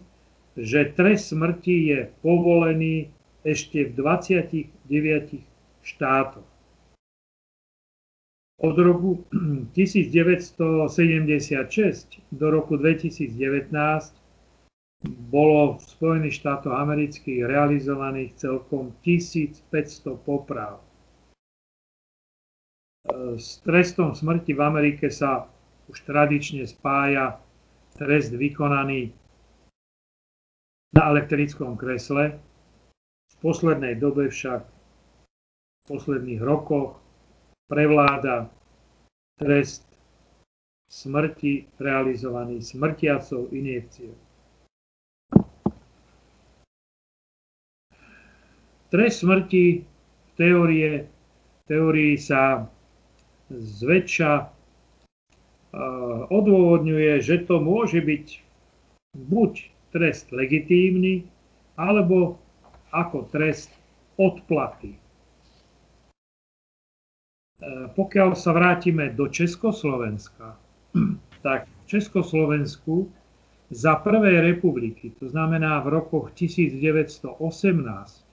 že 0.55 0.95
trest 0.95 1.35
smrti 1.35 1.77
je 1.93 2.01
povolený 2.23 3.11
ešte 3.43 3.91
v 3.91 3.93
29 3.95 5.43
štátoch 5.87 6.47
od 8.59 8.79
roku 8.79 9.25
1976 9.75 12.19
do 12.33 12.51
roku 12.51 12.77
2019 12.77 14.26
bolo 15.07 15.79
v 15.79 15.83
Spojených 15.87 16.43
štátoch 16.43 16.75
amerických 16.75 17.47
realizovaných 17.47 18.35
celkom 18.39 18.95
1500 19.03 19.63
poprav. 20.27 20.83
S 23.39 23.63
trestom 23.63 24.19
smrti 24.19 24.53
v 24.53 24.61
Amerike 24.61 25.07
sa 25.15 25.47
už 25.87 26.03
tradične 26.03 26.67
spája 26.67 27.39
trest 27.95 28.35
vykonaný 28.35 29.15
na 30.91 31.03
elektrickom 31.15 31.79
kresle. 31.79 32.43
V 33.31 33.35
poslednej 33.39 33.95
dobe 33.95 34.27
však, 34.27 34.63
v 34.67 35.85
posledných 35.87 36.43
rokoch 36.43 36.99
prevláda 37.71 38.51
trest 39.39 39.87
smrti 40.91 41.67
realizovaný 41.79 42.63
smrtiacou 42.63 43.51
injekciou. 43.55 44.26
Trest 48.87 49.27
smrti 49.27 49.83
v 49.83 50.31
teórie, 50.39 50.91
teórii 51.67 52.15
sa 52.15 52.71
zväčša 53.51 54.33
uh, 54.43 54.49
odôvodňuje, 56.31 57.19
že 57.19 57.43
to 57.47 57.59
môže 57.59 57.99
byť 57.99 58.27
buď 59.17 59.53
trest 59.97 60.29
legitímny, 60.31 61.25
alebo 61.81 62.37
ako 62.93 63.29
trest 63.33 63.73
odplaty. 64.21 64.97
E, 64.97 64.99
pokiaľ 67.97 68.37
sa 68.37 68.53
vrátime 68.53 69.13
do 69.17 69.29
Československa, 69.29 70.57
tak 71.47 71.69
v 71.69 71.85
Československu 71.89 73.09
za 73.73 73.97
prvej 74.01 74.53
republiky, 74.53 75.17
to 75.17 75.33
znamená 75.33 75.81
v 75.81 75.97
rokoch 75.97 76.33
1918 76.37 78.26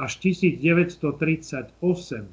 až 0.00 0.16
1938, 0.24 2.24
e, 2.24 2.32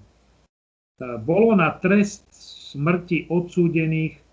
bolo 1.19 1.59
na 1.59 1.75
trest 1.75 2.23
smrti 2.71 3.27
odsúdených 3.27 4.23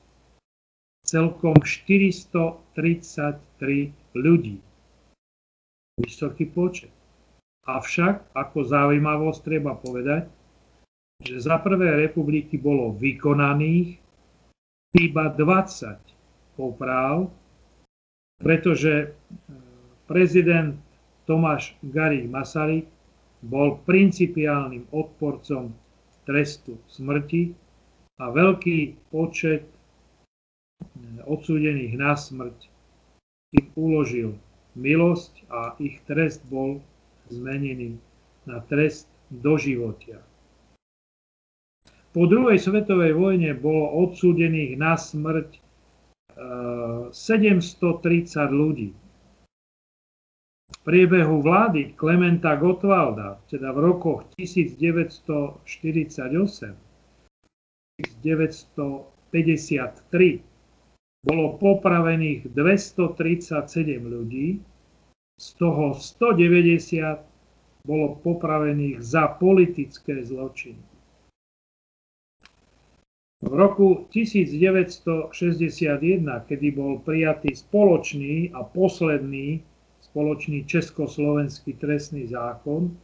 celkom 1.03 1.59
433 1.59 3.91
ľudí. 4.15 4.63
Vysoký 5.99 6.47
počet. 6.47 6.95
Avšak, 7.67 8.31
ako 8.37 8.59
zaujímavosť 8.63 9.41
treba 9.43 9.75
povedať, 9.75 10.29
že 11.23 11.39
za 11.41 11.57
prvé 11.59 11.97
republiky 12.07 12.59
bolo 12.61 12.93
vykonaných 12.95 13.99
iba 14.95 15.27
20 15.33 15.99
popráv, 16.55 17.31
pretože 18.39 18.93
e, 18.95 19.07
prezident 20.07 20.79
Tomáš 21.25 21.73
Garik 21.81 22.29
Masaryk 22.29 22.94
bol 23.45 23.81
principiálnym 23.85 24.89
odporcom 24.91 25.73
trestu 26.25 26.81
smrti 26.89 27.53
a 28.19 28.33
veľký 28.33 29.11
počet 29.13 29.69
e, 29.69 29.77
odsúdených 31.29 31.95
na 32.01 32.17
smrť 32.17 32.57
im 33.55 33.67
uložil 33.77 34.35
milosť 34.75 35.33
a 35.53 35.77
ich 35.79 36.01
trest 36.09 36.43
bol 36.51 36.81
zmenený 37.31 38.01
na 38.49 38.65
trest 38.67 39.07
doživotia. 39.31 40.19
Po 42.15 42.31
druhej 42.31 42.63
svetovej 42.63 43.15
vojne 43.15 43.59
bolo 43.59 44.07
odsúdených 44.07 44.79
na 44.79 44.95
smrť 44.95 45.59
730 47.11 47.11
eh, 47.11 48.51
ľudí. 48.51 48.91
Priebehu 50.85 51.41
vlády 51.41 51.97
Klementa 51.97 52.61
Gottwalda, 52.61 53.41
teda 53.49 53.73
v 53.73 53.89
rokoch 53.89 54.29
1948 54.37 55.65
1953, 58.05 60.45
bolo 61.25 61.57
popravených 61.57 62.53
237 62.53 63.65
ľudí, 64.05 64.61
z 65.41 65.47
toho 65.57 65.97
190 65.97 67.89
bolo 67.89 68.21
popravených 68.21 69.01
za 69.01 69.33
politické 69.41 70.21
zločiny. 70.21 70.85
V 73.45 73.53
roku 73.53 74.09
1961, 74.09 76.49
kedy 76.49 76.67
bol 76.73 76.97
prijatý 77.05 77.53
spoločný 77.53 78.57
a 78.57 78.65
posledný 78.65 79.61
spoločný 80.15 80.63
československý 80.71 81.75
trestný 81.75 82.31
zákon, 82.31 82.95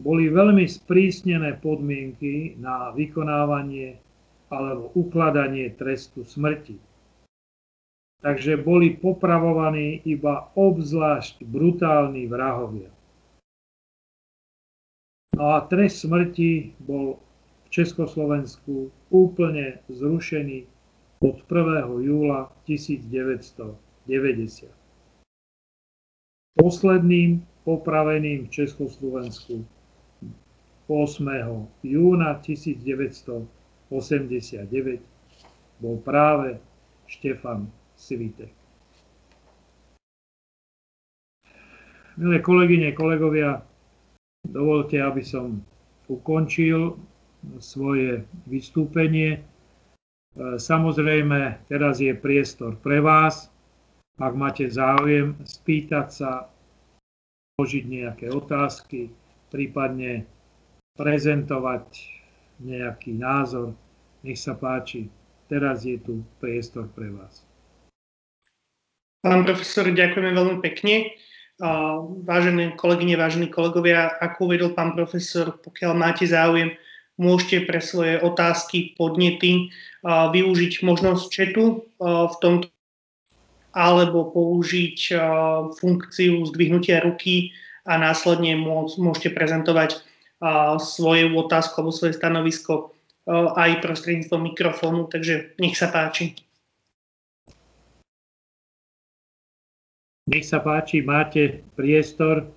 boli 0.00 0.32
veľmi 0.32 0.64
sprísnené 0.64 1.60
podmienky 1.60 2.56
na 2.56 2.88
vykonávanie 2.96 4.00
alebo 4.48 4.88
ukladanie 4.96 5.76
trestu 5.76 6.24
smrti. 6.24 6.80
Takže 8.24 8.64
boli 8.64 8.96
popravovaní 8.96 10.00
iba 10.08 10.48
obzvlášť 10.56 11.44
brutálni 11.44 12.24
vrahovia. 12.24 12.88
No 15.36 15.52
a 15.52 15.68
trest 15.68 16.08
smrti 16.08 16.72
bol 16.80 17.20
Československu 17.68 18.88
úplne 19.12 19.84
zrušený 19.92 20.64
od 21.20 21.44
1. 21.44 22.08
júla 22.08 22.48
1990. 22.64 24.77
Posledným 26.58 27.46
popraveným 27.62 28.46
v 28.46 28.50
Československu 28.50 29.62
8. 30.90 31.22
júna 31.86 32.34
1989 32.42 34.98
bol 35.78 35.96
práve 36.02 36.58
Štefan 37.06 37.70
Svitek. 37.94 38.50
Milé 42.18 42.42
kolegyne, 42.42 42.90
kolegovia, 42.90 43.62
dovolte, 44.42 44.98
aby 44.98 45.22
som 45.22 45.62
ukončil 46.10 46.98
svoje 47.62 48.26
vystúpenie. 48.50 49.46
Samozrejme, 50.58 51.62
teraz 51.70 52.02
je 52.02 52.10
priestor 52.18 52.74
pre 52.82 52.98
vás. 52.98 53.46
Ak 54.18 54.34
máte 54.34 54.66
záujem 54.66 55.38
spýtať 55.46 56.06
sa, 56.10 56.50
položiť 57.54 57.84
nejaké 57.86 58.26
otázky, 58.34 59.14
prípadne 59.50 60.26
prezentovať 60.98 61.86
nejaký 62.58 63.14
názor, 63.14 63.78
nech 64.26 64.38
sa 64.42 64.58
páči, 64.58 65.06
teraz 65.46 65.86
je 65.86 66.02
tu 66.02 66.26
priestor 66.42 66.90
pre 66.90 67.14
vás. 67.14 67.46
Pán 69.22 69.46
profesor, 69.46 69.86
ďakujeme 69.86 70.34
veľmi 70.34 70.58
pekne. 70.66 71.14
Vážené 72.26 72.74
kolegyne, 72.74 73.18
vážení 73.18 73.46
kolegovia, 73.50 74.18
ako 74.18 74.50
uvedol 74.50 74.74
pán 74.74 74.98
profesor, 74.98 75.58
pokiaľ 75.62 75.94
máte 75.94 76.26
záujem, 76.26 76.74
môžete 77.18 77.66
pre 77.66 77.82
svoje 77.82 78.18
otázky, 78.22 78.94
podnety 78.98 79.70
využiť 80.06 80.82
možnosť 80.86 81.24
četu 81.30 81.86
v 82.02 82.34
tomto 82.42 82.70
alebo 83.76 84.32
použiť 84.32 85.12
funkciu 85.76 86.44
zdvihnutia 86.48 87.04
ruky 87.04 87.52
a 87.88 87.96
následne 88.00 88.56
môžete 88.96 89.32
prezentovať 89.32 90.00
svoju 90.78 91.34
otázku 91.34 91.82
alebo 91.82 91.92
svoje 91.92 92.14
stanovisko 92.14 92.94
aj 93.32 93.84
prostredníctvom 93.84 94.54
mikrofónu, 94.54 95.10
takže 95.12 95.52
nech 95.60 95.76
sa 95.76 95.92
páči. 95.92 96.32
Nech 100.28 100.44
sa 100.44 100.60
páči, 100.60 101.00
máte 101.00 101.64
priestor. 101.76 102.48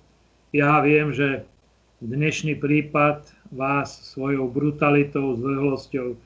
Ja 0.52 0.84
viem, 0.84 1.12
že 1.12 1.48
dnešný 2.04 2.60
prípad 2.60 3.24
vás 3.52 4.12
svojou 4.12 4.48
brutalitou, 4.48 5.36
zvrhlosťou 5.40 6.16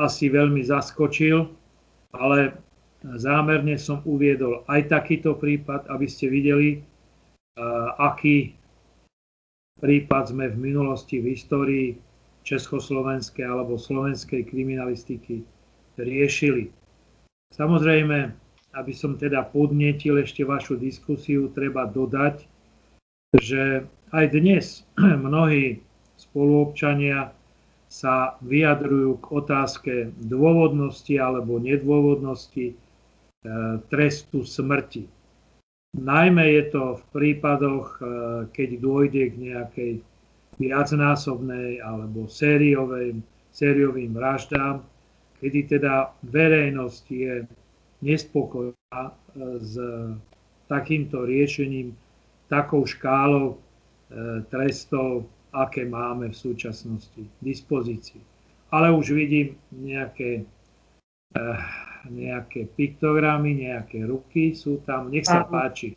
asi 0.00 0.32
veľmi 0.32 0.64
zaskočil, 0.64 1.52
ale 2.16 2.56
zámerne 3.04 3.76
som 3.76 4.00
uviedol 4.08 4.64
aj 4.64 4.88
takýto 4.88 5.36
prípad, 5.36 5.84
aby 5.92 6.08
ste 6.08 6.32
videli, 6.32 6.80
aký 8.00 8.56
prípad 9.78 10.32
sme 10.32 10.48
v 10.48 10.56
minulosti 10.56 11.20
v 11.20 11.36
histórii 11.36 11.88
československej 12.44 13.44
alebo 13.44 13.76
slovenskej 13.76 14.48
kriminalistiky 14.48 15.44
riešili. 16.00 16.72
Samozrejme, 17.52 18.32
aby 18.74 18.92
som 18.92 19.14
teda 19.14 19.46
podnetil 19.52 20.18
ešte 20.18 20.42
vašu 20.42 20.80
diskusiu, 20.80 21.52
treba 21.52 21.86
dodať, 21.86 22.44
že 23.38 23.86
aj 24.10 24.24
dnes 24.34 24.82
mnohí 25.26 25.78
spoluobčania 26.18 27.30
sa 27.86 28.34
vyjadrujú 28.42 29.22
k 29.22 29.26
otázke 29.30 29.94
dôvodnosti 30.18 31.14
alebo 31.14 31.62
nedôvodnosti 31.62 32.74
trestu 33.92 34.44
smrti. 34.44 35.04
Najmä 35.94 36.44
je 36.58 36.62
to 36.74 36.84
v 36.98 37.02
prípadoch, 37.14 37.86
e, 37.96 38.02
keď 38.50 38.68
dôjde 38.82 39.22
k 39.30 39.34
nejakej 39.38 39.92
viacnásobnej 40.58 41.78
alebo 41.78 42.26
sériovej, 42.26 43.22
sériovým 43.54 44.10
vraždám, 44.10 44.82
kedy 45.38 45.78
teda 45.78 46.10
verejnosť 46.26 47.04
je 47.10 47.34
nespokojná 48.02 49.02
e, 49.06 49.12
s 49.62 49.74
takýmto 50.66 51.22
riešením, 51.22 51.94
takou 52.50 52.82
škálou 52.88 53.60
trestov, 54.50 55.26
aké 55.54 55.86
máme 55.86 56.30
v 56.30 56.36
súčasnosti 56.36 57.22
v 57.22 57.40
dispozícii. 57.42 58.20
Ale 58.74 58.90
už 58.90 59.14
vidím 59.14 59.54
nejaké, 59.70 60.42
nejaké 62.08 62.68
piktogramy, 62.72 63.68
nejaké 63.68 64.04
ruky 64.04 64.52
sú 64.52 64.84
tam. 64.84 65.08
Nech 65.08 65.24
sa 65.28 65.44
páči. 65.44 65.96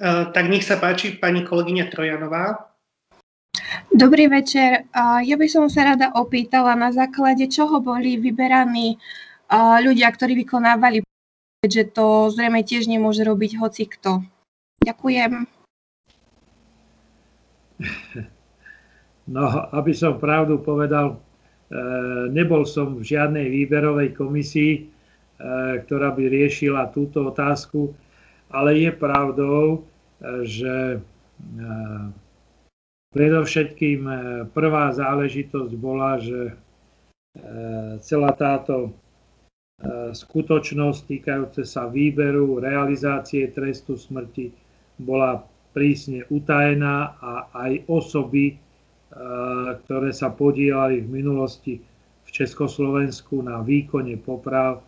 Uh, 0.00 0.32
tak 0.32 0.48
nech 0.48 0.64
sa 0.64 0.80
páči 0.80 1.16
pani 1.20 1.44
kolegyňa 1.44 1.84
Trojanová. 1.92 2.72
Dobrý 3.92 4.24
večer. 4.28 4.88
Ja 4.96 5.36
by 5.36 5.46
som 5.48 5.68
sa 5.68 5.92
rada 5.92 6.16
opýtala, 6.16 6.72
na 6.72 6.88
základe 6.88 7.44
čoho 7.52 7.84
boli 7.84 8.16
vyberaní 8.16 8.96
ľudia, 9.84 10.08
ktorí 10.08 10.32
vykonávali, 10.44 11.04
že 11.60 11.84
to 11.92 12.32
zrejme 12.32 12.64
tiež 12.64 12.88
nemôže 12.88 13.20
robiť 13.22 13.60
hoci 13.60 13.84
kto. 13.86 14.24
Ďakujem. 14.82 15.44
No, 19.22 19.44
aby 19.70 19.94
som 19.94 20.18
pravdu 20.18 20.58
povedal, 20.58 21.14
e, 21.14 21.16
nebol 22.34 22.66
som 22.66 22.98
v 22.98 23.06
žiadnej 23.06 23.46
výberovej 23.54 24.18
komisii, 24.18 24.72
e, 24.74 24.82
ktorá 25.86 26.14
by 26.14 26.24
riešila 26.30 26.94
túto 26.94 27.26
otázku, 27.26 27.90
ale 28.54 28.78
je 28.78 28.90
pravdou, 28.94 29.62
e, 29.74 29.78
že 30.46 30.76
predovšetkým 33.10 34.00
prvá 34.54 34.94
záležitosť 34.94 35.72
bola, 35.74 36.22
že 36.22 36.54
celá 37.98 38.30
táto 38.38 38.94
skutočnosť 40.14 41.00
týkajúce 41.10 41.62
sa 41.66 41.90
výberu, 41.90 42.62
realizácie 42.62 43.50
trestu 43.50 43.98
smrti 43.98 44.54
bola 45.02 45.42
prísne 45.74 46.22
utajená 46.30 47.18
a 47.18 47.32
aj 47.66 47.90
osoby, 47.90 48.54
ktoré 49.84 50.10
sa 50.14 50.30
podielali 50.30 51.02
v 51.02 51.08
minulosti 51.10 51.74
v 52.22 52.28
Československu 52.30 53.42
na 53.42 53.60
výkone 53.60 54.16
poprav, 54.22 54.80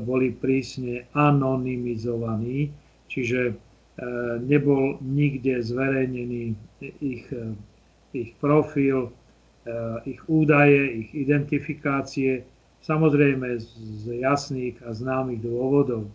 boli 0.00 0.34
prísne 0.34 1.06
anonymizovaní, 1.14 2.70
čiže 3.10 3.40
e, 3.50 3.54
nebol 4.42 4.98
nikde 5.02 5.62
zverejnený 5.62 6.54
ich, 7.02 7.26
e, 7.30 7.54
ich 8.14 8.30
profil, 8.38 9.10
e, 9.10 9.10
ich 10.08 10.20
údaje, 10.26 11.06
ich 11.06 11.10
identifikácie, 11.14 12.46
samozrejme 12.82 13.58
z 13.58 14.04
jasných 14.22 14.78
a 14.84 14.94
známych 14.94 15.40
dôvodov. 15.42 16.06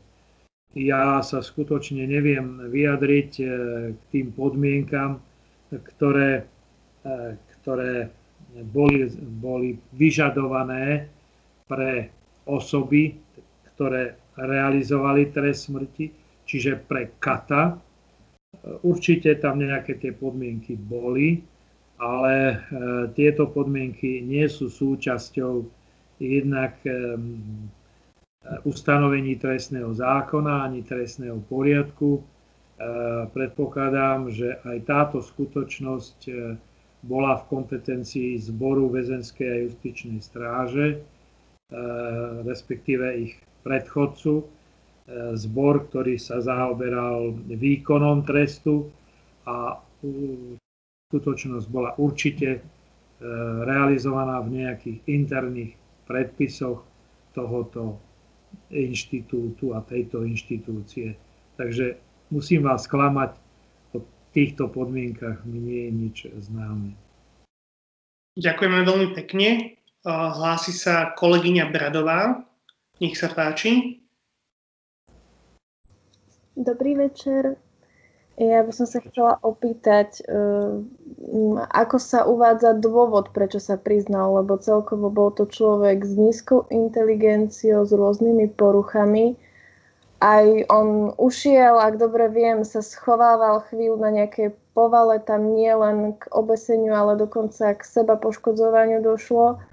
Ja 0.77 1.17
sa 1.25 1.41
skutočne 1.41 2.05
neviem 2.05 2.61
vyjadriť 2.69 3.31
k 3.89 4.01
tým 4.13 4.29
podmienkam, 4.37 5.17
ktoré 5.73 6.45
ktoré 7.61 8.09
boli, 8.73 9.05
boli 9.37 9.77
vyžadované 9.93 11.05
pre 11.69 12.09
osoby, 12.49 13.13
ktoré 13.79 14.19
realizovali 14.35 15.31
trest 15.31 15.71
smrti, 15.71 16.11
čiže 16.43 16.83
pre 16.83 17.15
kata. 17.15 17.79
Určite 18.83 19.39
tam 19.39 19.63
nejaké 19.63 19.95
tie 19.95 20.11
podmienky 20.11 20.75
boli, 20.75 21.39
ale 21.95 22.35
e, 22.35 22.55
tieto 23.15 23.47
podmienky 23.47 24.19
nie 24.19 24.43
sú 24.51 24.67
súčasťou 24.67 25.63
jednak 26.19 26.75
e, 26.83 27.15
ustanovení 28.67 29.39
trestného 29.39 29.95
zákona 29.95 30.67
ani 30.67 30.83
trestného 30.83 31.39
poriadku. 31.47 32.19
E, 32.19 32.21
predpokladám, 33.31 34.27
že 34.27 34.59
aj 34.67 34.77
táto 34.83 35.23
skutočnosť 35.23 36.19
bola 37.03 37.39
v 37.39 37.47
kompetencii 37.47 38.35
zboru 38.43 38.91
väzenskej 38.91 39.47
a 39.47 39.61
justičnej 39.63 40.19
stráže, 40.19 40.87
e, 40.91 40.97
respektíve 42.43 43.05
ich 43.15 43.33
predchodcu, 43.65 44.33
e, 44.39 44.45
zbor, 45.35 45.87
ktorý 45.89 46.15
sa 46.19 46.39
zaoberal 46.43 47.35
výkonom 47.47 48.23
trestu 48.23 48.89
a 49.45 49.79
skutočnosť 51.09 51.67
bola 51.69 51.95
určite 51.99 52.49
e, 52.57 52.59
realizovaná 53.65 54.39
v 54.45 54.63
nejakých 54.63 54.97
interných 55.09 55.73
predpisoch 56.05 56.81
tohoto 57.33 57.99
inštitútu 58.73 59.77
a 59.77 59.85
tejto 59.85 60.25
inštitúcie. 60.25 61.13
Takže 61.59 61.99
musím 62.33 62.65
vás 62.65 62.89
klamať, 62.89 63.37
týchto 64.33 64.69
podmienkach 64.69 65.41
mi 65.45 65.59
nie 65.59 65.81
je 65.89 65.91
nič 65.91 66.17
známe. 66.37 66.93
Ďakujeme 68.39 68.79
veľmi 68.85 69.09
pekne. 69.17 69.75
Hlási 70.05 70.71
sa 70.71 71.11
kolegyňa 71.17 71.65
Bradová. 71.73 72.45
Nech 72.99 73.15
sa 73.15 73.31
páči. 73.31 74.03
Dobrý 76.59 76.99
večer. 76.99 77.55
Ja 78.39 78.63
by 78.63 78.71
som 78.71 78.87
sa 78.87 79.03
chcela 79.03 79.35
opýtať, 79.43 80.23
uh, 80.27 80.79
ako 81.75 81.97
sa 81.99 82.23
uvádza 82.23 82.79
dôvod, 82.79 83.35
prečo 83.35 83.59
sa 83.59 83.75
priznal, 83.75 84.31
lebo 84.39 84.55
celkovo 84.55 85.11
bol 85.11 85.35
to 85.35 85.43
človek 85.43 86.07
s 86.07 86.15
nízkou 86.15 86.67
inteligenciou, 86.71 87.83
s 87.83 87.91
rôznymi 87.91 88.55
poruchami 88.55 89.35
aj 90.19 90.67
on 90.67 91.15
ušiel, 91.15 91.79
ak 91.79 91.95
dobre 91.95 92.27
viem, 92.27 92.67
sa 92.67 92.83
schovával 92.83 93.63
chvíľu 93.71 94.03
na 94.03 94.11
nejakej 94.11 94.51
povale 94.75 95.23
tam 95.23 95.55
nie 95.55 95.71
len 95.71 96.15
k 96.19 96.27
obeseniu, 96.35 96.91
ale 96.91 97.15
dokonca 97.15 97.71
k 97.75 97.81
seba 97.83 98.19
poškodzovaniu 98.19 98.99
došlo. 98.99 99.63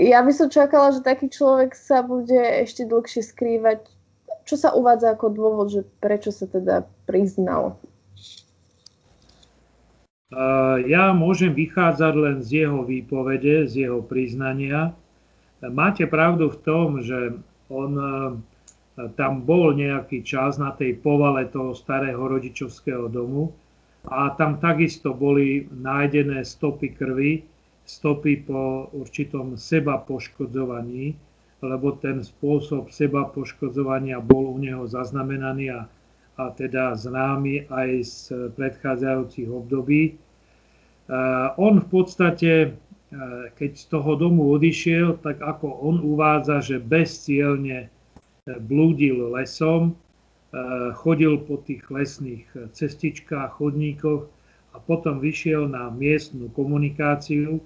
Ja 0.00 0.24
by 0.24 0.32
som 0.32 0.48
čakala, 0.48 0.96
že 0.96 1.04
taký 1.04 1.28
človek 1.28 1.76
sa 1.76 2.00
bude 2.00 2.40
ešte 2.64 2.88
dlhšie 2.88 3.20
skrývať. 3.20 3.84
Čo 4.48 4.56
sa 4.56 4.68
uvádza 4.72 5.14
ako 5.14 5.26
dôvod, 5.36 5.68
že 5.68 5.84
prečo 6.00 6.32
sa 6.32 6.48
teda 6.48 6.88
priznal? 7.04 7.76
Ja 10.88 11.12
môžem 11.12 11.52
vychádzať 11.52 12.14
len 12.16 12.36
z 12.40 12.64
jeho 12.64 12.80
výpovede, 12.88 13.68
z 13.68 13.84
jeho 13.84 14.00
priznania. 14.00 14.96
Máte 15.60 16.08
pravdu 16.08 16.48
v 16.48 16.58
tom, 16.64 16.88
že 17.04 17.36
on 17.68 17.92
tam 19.20 19.44
bol 19.44 19.76
nejaký 19.76 20.24
čas 20.24 20.56
na 20.56 20.72
tej 20.72 20.96
povale 21.04 21.52
toho 21.52 21.76
starého 21.76 22.24
rodičovského 22.24 23.12
domu 23.12 23.52
a 24.08 24.32
tam 24.40 24.56
takisto 24.56 25.12
boli 25.12 25.68
nájdené 25.68 26.42
stopy 26.42 26.96
krvi, 26.96 27.44
stopy 27.84 28.46
po 28.46 28.88
určitom 28.92 29.58
seba 29.58 29.98
poškodzovaní, 29.98 31.14
lebo 31.62 31.94
ten 31.98 32.22
spôsob 32.22 32.90
seba 32.90 33.26
poškodzovania 33.30 34.18
bol 34.18 34.54
u 34.54 34.58
neho 34.58 34.84
zaznamenaný 34.86 35.66
a 35.72 35.80
a 36.36 36.50
teda 36.50 36.96
známy 36.96 37.68
aj 37.68 37.90
z 38.04 38.16
predchádzajúcich 38.56 39.48
období. 39.52 40.02
E, 40.08 40.12
on 41.60 41.76
v 41.76 41.88
podstate, 41.92 42.52
e, 42.64 42.68
keď 43.52 43.70
z 43.76 43.84
toho 43.92 44.16
domu 44.16 44.48
odišiel, 44.56 45.20
tak 45.20 45.44
ako 45.44 45.84
on 45.84 46.00
uvádza, 46.00 46.64
že 46.64 46.76
bezcielne 46.80 47.86
e, 47.86 47.88
blúdil 48.60 49.32
lesom, 49.36 49.96
chodil 51.00 51.40
po 51.48 51.64
tých 51.64 51.80
lesných 51.88 52.44
cestičkách, 52.76 53.56
chodníkoch 53.56 54.28
a 54.76 54.84
potom 54.84 55.16
vyšiel 55.16 55.64
na 55.64 55.88
miestnu 55.88 56.52
komunikáciu 56.52 57.56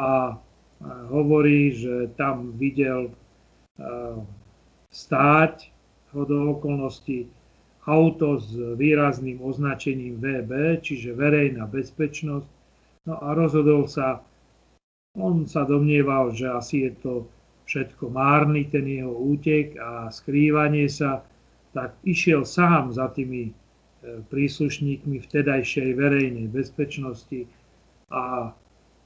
a 0.00 0.40
hovorí, 1.12 1.76
že 1.76 2.08
tam 2.16 2.56
videl 2.56 3.12
stáť 4.88 5.68
do 6.16 6.56
okolností 6.56 7.28
auto 7.86 8.38
s 8.38 8.52
výrazným 8.76 9.40
označením 9.40 10.20
VB, 10.20 10.82
čiže 10.84 11.16
verejná 11.16 11.64
bezpečnosť. 11.66 12.48
No 13.08 13.16
a 13.18 13.32
rozhodol 13.32 13.88
sa, 13.88 14.20
on 15.16 15.48
sa 15.48 15.64
domnieval, 15.64 16.36
že 16.36 16.46
asi 16.50 16.86
je 16.86 16.92
to 17.00 17.12
všetko 17.64 18.10
márny, 18.10 18.66
ten 18.68 18.84
jeho 18.84 19.14
útek 19.14 19.78
a 19.78 20.10
skrývanie 20.10 20.90
sa, 20.90 21.22
tak 21.70 21.94
išiel 22.02 22.42
sám 22.42 22.90
za 22.90 23.14
tými 23.14 23.50
e, 23.50 23.52
príslušníkmi 24.26 25.22
vtedajšej 25.22 25.94
verejnej 25.94 26.50
bezpečnosti 26.50 27.46
a 28.10 28.50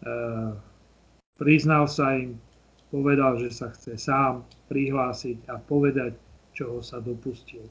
e, 0.01 0.15
priznal 1.39 1.91
sa 1.91 2.14
im, 2.14 2.39
povedal, 2.95 3.39
že 3.43 3.51
sa 3.51 3.74
chce 3.74 3.99
sám 3.99 4.47
prihlásiť 4.70 5.51
a 5.51 5.59
povedať, 5.59 6.14
čoho 6.55 6.78
sa 6.80 7.03
dopustil. 7.03 7.66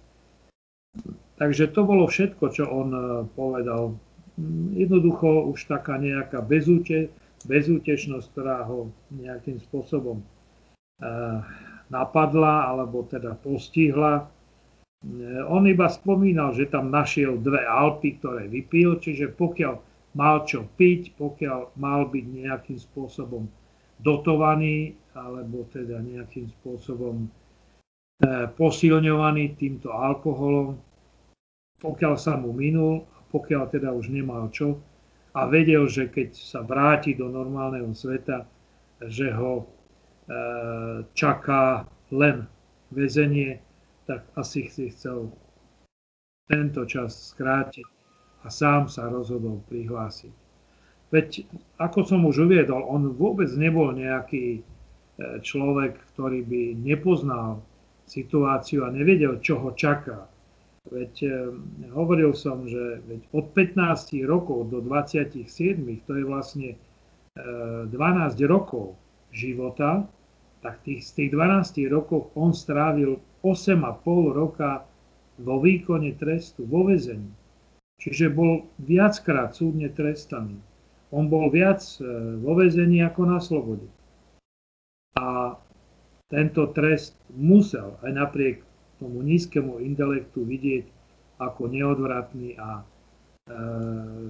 Takže 1.40 1.74
to 1.74 1.82
bolo 1.88 2.06
všetko, 2.06 2.44
čo 2.54 2.70
on 2.70 2.90
e, 2.94 3.02
povedal. 3.34 3.98
Jednoducho 4.78 5.50
už 5.50 5.66
taká 5.66 5.98
nejaká 5.98 6.44
bezúte, 6.46 7.10
bezútešnosť, 7.50 8.26
ktorá 8.30 8.68
ho 8.70 8.94
nejakým 9.10 9.58
spôsobom 9.64 10.22
e, 10.22 10.26
napadla 11.90 12.70
alebo 12.70 13.10
teda 13.10 13.34
postihla. 13.42 14.22
E, 14.22 15.44
on 15.50 15.66
iba 15.66 15.90
spomínal, 15.90 16.54
že 16.54 16.70
tam 16.70 16.94
našiel 16.94 17.42
dve 17.42 17.66
Alpy, 17.66 18.22
ktoré 18.22 18.46
vypil, 18.46 19.02
čiže 19.02 19.34
pokiaľ 19.34 19.93
mal 20.14 20.46
čo 20.46 20.70
piť, 20.78 21.18
pokiaľ 21.18 21.78
mal 21.78 22.10
byť 22.10 22.26
nejakým 22.30 22.80
spôsobom 22.80 23.50
dotovaný 24.02 24.94
alebo 25.14 25.66
teda 25.70 26.02
nejakým 26.02 26.50
spôsobom 26.62 27.30
posilňovaný 28.56 29.60
týmto 29.60 29.92
alkoholom, 29.92 30.80
pokiaľ 31.82 32.14
sa 32.16 32.40
mu 32.40 32.56
minul, 32.56 33.04
pokiaľ 33.34 33.64
teda 33.74 33.92
už 33.92 34.14
nemal 34.14 34.48
čo 34.54 34.80
a 35.34 35.50
vedel, 35.50 35.90
že 35.90 36.08
keď 36.08 36.30
sa 36.38 36.62
vráti 36.62 37.18
do 37.18 37.26
normálneho 37.26 37.90
sveta, 37.92 38.46
že 39.10 39.34
ho 39.34 39.54
e, 39.60 39.66
čaká 41.18 41.90
len 42.14 42.46
väzenie, 42.94 43.58
tak 44.06 44.30
asi 44.38 44.70
si 44.70 44.94
chcel 44.94 45.34
tento 46.46 46.86
čas 46.86 47.34
skrátiť 47.34 47.93
a 48.44 48.48
sám 48.52 48.92
sa 48.92 49.08
rozhodol 49.08 49.64
prihlásiť. 49.72 50.34
Veď, 51.14 51.46
ako 51.78 52.00
som 52.04 52.26
už 52.26 52.50
uviedol, 52.50 52.84
on 52.90 53.14
vôbec 53.14 53.48
nebol 53.54 53.94
nejaký 53.94 54.60
e, 54.60 54.62
človek, 55.46 56.02
ktorý 56.14 56.42
by 56.42 56.62
nepoznal 56.74 57.62
situáciu 58.10 58.84
a 58.84 58.90
nevedel, 58.90 59.38
čo 59.40 59.62
ho 59.62 59.78
čaká. 59.78 60.26
Veď 60.90 61.14
e, 61.24 61.30
hovoril 61.94 62.34
som, 62.34 62.66
že 62.66 63.00
veď 63.06 63.22
od 63.30 63.46
15 63.56 64.26
rokov 64.26 64.74
do 64.74 64.82
27, 64.82 65.46
to 66.10 66.12
je 66.18 66.24
vlastne 66.26 66.70
e, 66.74 66.78
12 67.94 67.94
rokov 68.50 68.98
života, 69.30 70.10
tak 70.66 70.82
tých, 70.82 71.06
z 71.06 71.12
tých 71.14 71.30
12 71.38 71.94
rokov 71.94 72.34
on 72.34 72.58
strávil 72.58 73.22
8,5 73.46 74.34
roka 74.34 74.82
vo 75.38 75.62
výkone 75.62 76.18
trestu, 76.18 76.66
vo 76.66 76.90
vezení. 76.90 77.30
Čiže 78.04 78.36
bol 78.36 78.68
viackrát 78.84 79.56
súdne 79.56 79.88
trestaný. 79.88 80.60
On 81.16 81.32
bol 81.32 81.48
viac 81.48 81.80
e, 81.80 82.04
vo 82.44 82.52
vezení 82.60 83.00
ako 83.00 83.22
na 83.24 83.40
slobode. 83.40 83.88
A 85.16 85.56
tento 86.28 86.68
trest 86.76 87.16
musel 87.32 87.96
aj 88.04 88.12
napriek 88.12 88.58
tomu 89.00 89.24
nízkemu 89.24 89.80
intelektu 89.80 90.44
vidieť 90.44 90.84
ako 91.40 91.72
neodvratný 91.72 92.60
a 92.60 92.82
e, 92.82 92.84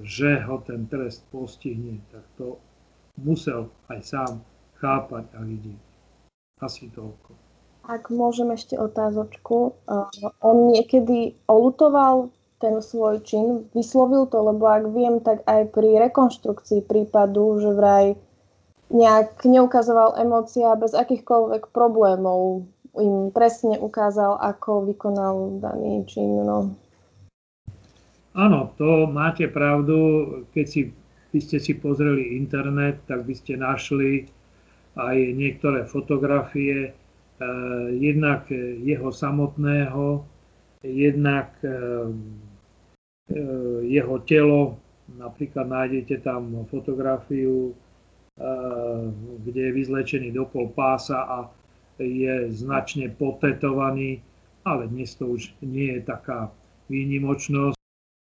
že 0.05 0.38
ho 0.45 0.61
ten 0.61 0.86
trest 0.86 1.26
postihne, 1.34 1.97
tak 2.13 2.21
to 2.38 2.61
musel 3.26 3.74
aj 3.89 3.99
sám 4.05 4.34
chápať 4.78 5.34
a 5.34 5.41
vidieť. 5.41 5.82
Asi 6.61 6.93
toľko. 6.93 7.34
Ak 7.89 8.13
môžem 8.13 8.53
ešte 8.53 8.80
otázočku. 8.80 9.76
Uh, 9.89 10.07
on 10.39 10.71
niekedy 10.71 11.36
olutoval 11.51 12.32
ten 12.60 12.80
svoj 12.80 13.24
čin, 13.24 13.68
vyslovil 13.76 14.26
to, 14.30 14.39
lebo 14.39 14.64
ak 14.70 14.84
viem, 14.93 15.20
tak 15.20 15.43
aj 15.43 15.74
pri 15.76 15.99
rekonštrukcii 16.10 16.86
prípadu, 16.88 17.60
že 17.60 17.72
vraj 17.76 18.06
nejak 18.93 19.41
neukazoval 19.43 20.16
emócia 20.22 20.78
bez 20.78 20.93
akýchkoľvek 20.93 21.74
problémov. 21.74 22.70
Im 22.93 23.34
presne 23.34 23.82
ukázal, 23.82 24.38
ako 24.38 24.86
vykonal 24.86 25.58
daný 25.58 26.06
čin. 26.06 26.45
No. 26.45 26.78
Áno, 28.38 28.74
to 28.78 29.10
máte 29.10 29.49
pravdu. 29.49 29.97
Keď 30.54 30.66
si, 30.70 30.82
by 31.34 31.39
ste 31.41 31.58
si 31.58 31.74
pozreli 31.74 32.38
internet, 32.38 33.01
tak 33.10 33.26
by 33.26 33.34
ste 33.34 33.58
našli 33.58 34.30
aj 34.93 35.18
niektoré 35.34 35.89
fotografie, 35.89 36.93
eh, 36.93 37.45
jednak 37.97 38.45
jeho 38.86 39.10
samotného, 39.10 40.22
jednak 40.84 41.55
eh, 41.63 41.71
jeho 43.88 44.15
telo, 44.27 44.77
napríklad 45.15 45.65
nájdete 45.65 46.19
tam 46.21 46.67
fotografiu 46.67 47.71
kde 49.45 49.61
je 49.61 49.71
vyzlečený 49.71 50.34
do 50.34 50.45
pol 50.45 50.73
pása 50.73 51.21
a 51.21 51.38
je 52.01 52.49
značne 52.49 53.13
potetovaný, 53.13 54.25
ale 54.65 54.89
dnes 54.89 55.13
to 55.13 55.38
už 55.38 55.53
nie 55.61 55.93
je 55.93 56.01
taká 56.01 56.49
výnimočnosť. 56.89 57.77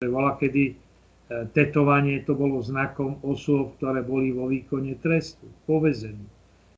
Vola 0.09 0.41
kedy 0.41 0.73
e, 0.73 0.75
tetovanie 1.53 2.25
to 2.25 2.33
bolo 2.33 2.65
znakom 2.65 3.21
osôb, 3.21 3.77
ktoré 3.77 4.01
boli 4.01 4.33
vo 4.33 4.49
výkone 4.49 4.97
trestu, 5.05 5.45
povezení. 5.69 6.25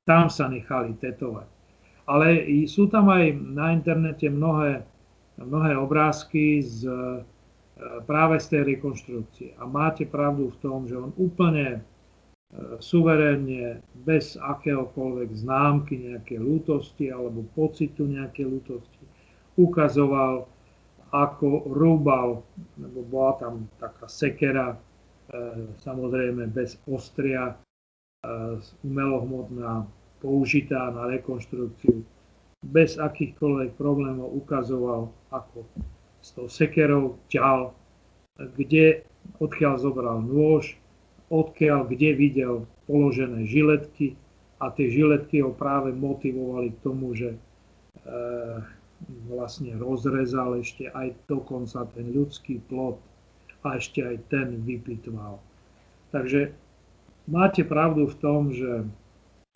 Tam 0.02 0.26
sa 0.26 0.50
nechali 0.50 0.98
tetovať. 0.98 1.46
Ale 2.10 2.42
sú 2.66 2.90
tam 2.90 3.06
aj 3.14 3.30
na 3.38 3.70
internete 3.70 4.26
mnohé, 4.26 4.82
mnohé 5.40 5.76
obrázky 5.78 6.60
z, 6.60 6.88
e, 6.88 7.20
práve 8.04 8.40
z 8.40 8.46
tej 8.52 8.62
rekonštrukcie. 8.76 9.56
A 9.56 9.64
máte 9.64 10.04
pravdu 10.04 10.52
v 10.52 10.60
tom, 10.60 10.84
že 10.84 10.98
on 10.98 11.14
úplne 11.16 11.80
suverénne, 12.84 13.80
bez 14.04 14.36
akéhokoľvek 14.36 15.30
známky 15.32 16.12
nejaké 16.12 16.36
lútosti 16.36 17.08
alebo 17.08 17.48
pocitu 17.56 18.04
nejaké 18.04 18.44
lútosti, 18.44 19.04
ukazoval, 19.56 20.48
ako 21.12 21.68
rúbal, 21.68 22.40
lebo 22.80 23.04
bola 23.04 23.32
tam 23.36 23.54
taká 23.76 24.08
sekera, 24.08 24.72
e, 24.72 24.76
samozrejme 25.80 26.48
bez 26.48 26.80
ostria, 26.88 27.52
e, 27.52 27.54
umelohmotná, 28.80 29.84
použitá 30.24 30.88
na 30.88 31.08
rekonštrukciu. 31.12 32.00
Bez 32.64 32.96
akýchkoľvek 32.96 33.76
problémov 33.76 34.32
ukazoval, 34.32 35.12
ako 35.32 35.64
s 36.22 36.28
tou 36.36 36.46
sekerou 36.46 37.18
ťal, 37.26 37.74
kde 38.38 39.02
odkiaľ 39.42 39.74
zobral 39.80 40.22
nôž, 40.22 40.78
odkiaľ, 41.32 41.88
kde 41.88 42.14
videl 42.14 42.54
položené 42.86 43.48
žiletky 43.48 44.14
a 44.62 44.70
tie 44.70 44.92
žiletky 44.92 45.42
ho 45.42 45.50
práve 45.50 45.90
motivovali 45.90 46.70
k 46.76 46.82
tomu, 46.86 47.16
že 47.16 47.34
e, 47.34 47.38
vlastne 49.26 49.74
rozrezal 49.74 50.62
ešte 50.62 50.92
aj 50.92 51.16
dokonca 51.26 51.88
ten 51.96 52.14
ľudský 52.14 52.62
plot 52.70 53.00
a 53.66 53.80
ešte 53.80 54.04
aj 54.06 54.16
ten 54.30 54.62
vypitval. 54.62 55.42
Takže 56.14 56.54
máte 57.26 57.66
pravdu 57.66 58.06
v 58.06 58.16
tom, 58.22 58.54
že 58.54 58.86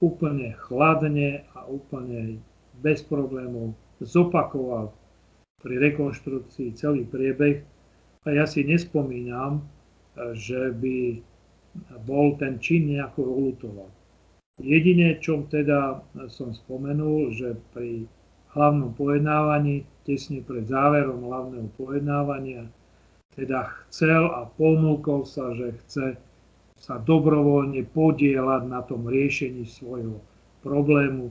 úplne 0.02 0.56
chladne 0.66 1.46
a 1.54 1.64
úplne 1.68 2.40
bez 2.80 3.00
problémov 3.06 3.72
zopakoval 4.02 4.92
pri 5.62 5.74
rekonštrukcii 5.80 6.76
celý 6.76 7.08
priebeh 7.08 7.64
a 8.26 8.28
ja 8.34 8.44
si 8.44 8.66
nespomínam, 8.66 9.62
že 10.34 10.72
by 10.72 11.20
bol 12.08 12.36
ten 12.40 12.56
čin 12.58 12.88
nejako 12.88 13.22
olutoval. 13.24 13.90
Jedine, 14.56 15.20
čo 15.20 15.44
teda 15.44 16.00
som 16.32 16.56
spomenul, 16.56 17.36
že 17.36 17.60
pri 17.76 18.08
hlavnom 18.56 18.96
pojednávaní, 18.96 19.84
tesne 20.08 20.40
pred 20.40 20.64
záverom 20.64 21.28
hlavného 21.28 21.68
pojednávania, 21.76 22.64
teda 23.36 23.68
chcel 23.86 24.32
a 24.32 24.48
ponúkol 24.56 25.28
sa, 25.28 25.52
že 25.52 25.76
chce 25.84 26.06
sa 26.80 26.96
dobrovoľne 27.00 27.84
podielať 27.92 28.62
na 28.64 28.80
tom 28.80 29.04
riešení 29.04 29.68
svojho 29.68 30.20
problému 30.64 31.28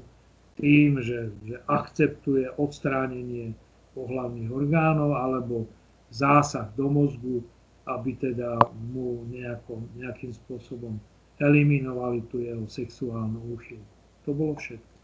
tým, 0.62 1.02
že, 1.02 1.34
že 1.50 1.58
akceptuje 1.66 2.54
odstránenie 2.62 3.58
pohľavných 3.96 4.52
orgánov 4.52 5.16
alebo 5.16 5.66
zásah 6.12 6.70
do 6.76 6.92
mozgu, 6.92 7.42
aby 7.88 8.14
teda 8.20 8.60
mu 8.92 9.24
nejako, 9.32 9.88
nejakým 9.96 10.36
spôsobom 10.36 11.00
eliminovali 11.42 12.24
tú 12.30 12.44
jeho 12.44 12.68
sexuálnu 12.68 13.40
úchylku. 13.56 13.96
To 14.28 14.36
bolo 14.36 14.60
všetko. 14.60 14.96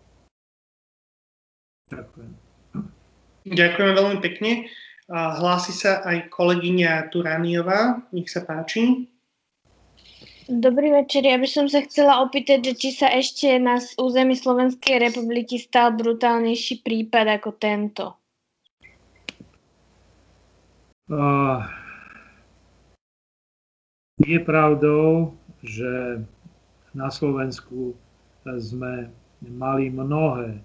Ďakujem. 1.92 2.32
Ďakujeme 3.52 3.94
veľmi 3.98 4.20
pekne. 4.24 4.52
Hlási 5.12 5.76
sa 5.76 6.00
aj 6.08 6.32
kolegyňa 6.32 7.12
Turaniová. 7.12 8.00
Nech 8.16 8.32
sa 8.32 8.48
páči. 8.48 9.12
Dobrý 10.52 10.92
večer, 10.92 11.24
ja 11.28 11.40
by 11.40 11.48
som 11.48 11.68
sa 11.72 11.84
chcela 11.84 12.24
opýtať, 12.24 12.72
že 12.72 12.74
či 12.76 12.90
sa 12.92 13.08
ešte 13.12 13.56
na 13.56 13.80
území 13.80 14.36
Slovenskej 14.36 15.00
republiky 15.00 15.60
stal 15.60 15.96
brutálnejší 15.96 16.84
prípad 16.84 17.40
ako 17.40 17.56
tento. 17.56 18.21
Je 24.22 24.40
pravdou, 24.40 25.36
že 25.60 26.24
na 26.96 27.12
Slovensku 27.12 28.00
sme 28.48 29.12
mali 29.44 29.92
mnohé 29.92 30.56
e, 30.56 30.62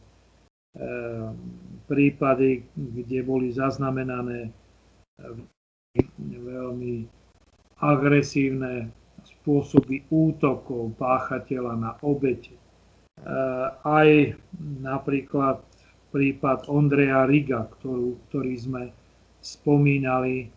prípady, 1.91 2.63
kde 2.79 3.27
boli 3.27 3.51
zaznamenané 3.51 4.55
veľmi 6.23 6.95
agresívne 7.83 8.87
spôsoby 9.27 10.07
útokov 10.15 10.95
páchateľa 10.95 11.75
na 11.75 11.93
obete. 12.07 12.55
E, 12.55 12.63
aj 13.83 14.39
napríklad 14.79 15.59
prípad 16.15 16.71
Ondreja 16.71 17.27
Riga, 17.27 17.67
ktorú, 17.67 18.15
ktorý 18.31 18.55
sme 18.55 18.83
spomínali 19.47 20.37
e, 20.43 20.49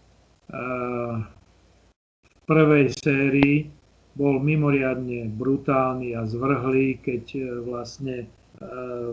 prvej 2.50 2.86
sérii 2.98 3.70
bol 4.18 4.42
mimoriadne 4.42 5.30
brutálny 5.30 6.18
a 6.18 6.26
zvrhlý, 6.26 6.98
keď 7.06 7.24
e, 7.38 7.42
vlastne 7.62 8.18
e, 8.26 8.28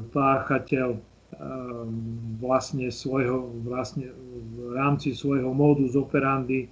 páchateľ 0.01 0.97
vlastne 2.41 2.89
svojho, 2.89 3.51
vlastne 3.67 4.09
v 4.57 4.73
rámci 4.73 5.13
svojho 5.13 5.53
modus 5.53 5.93
operandi 5.99 6.71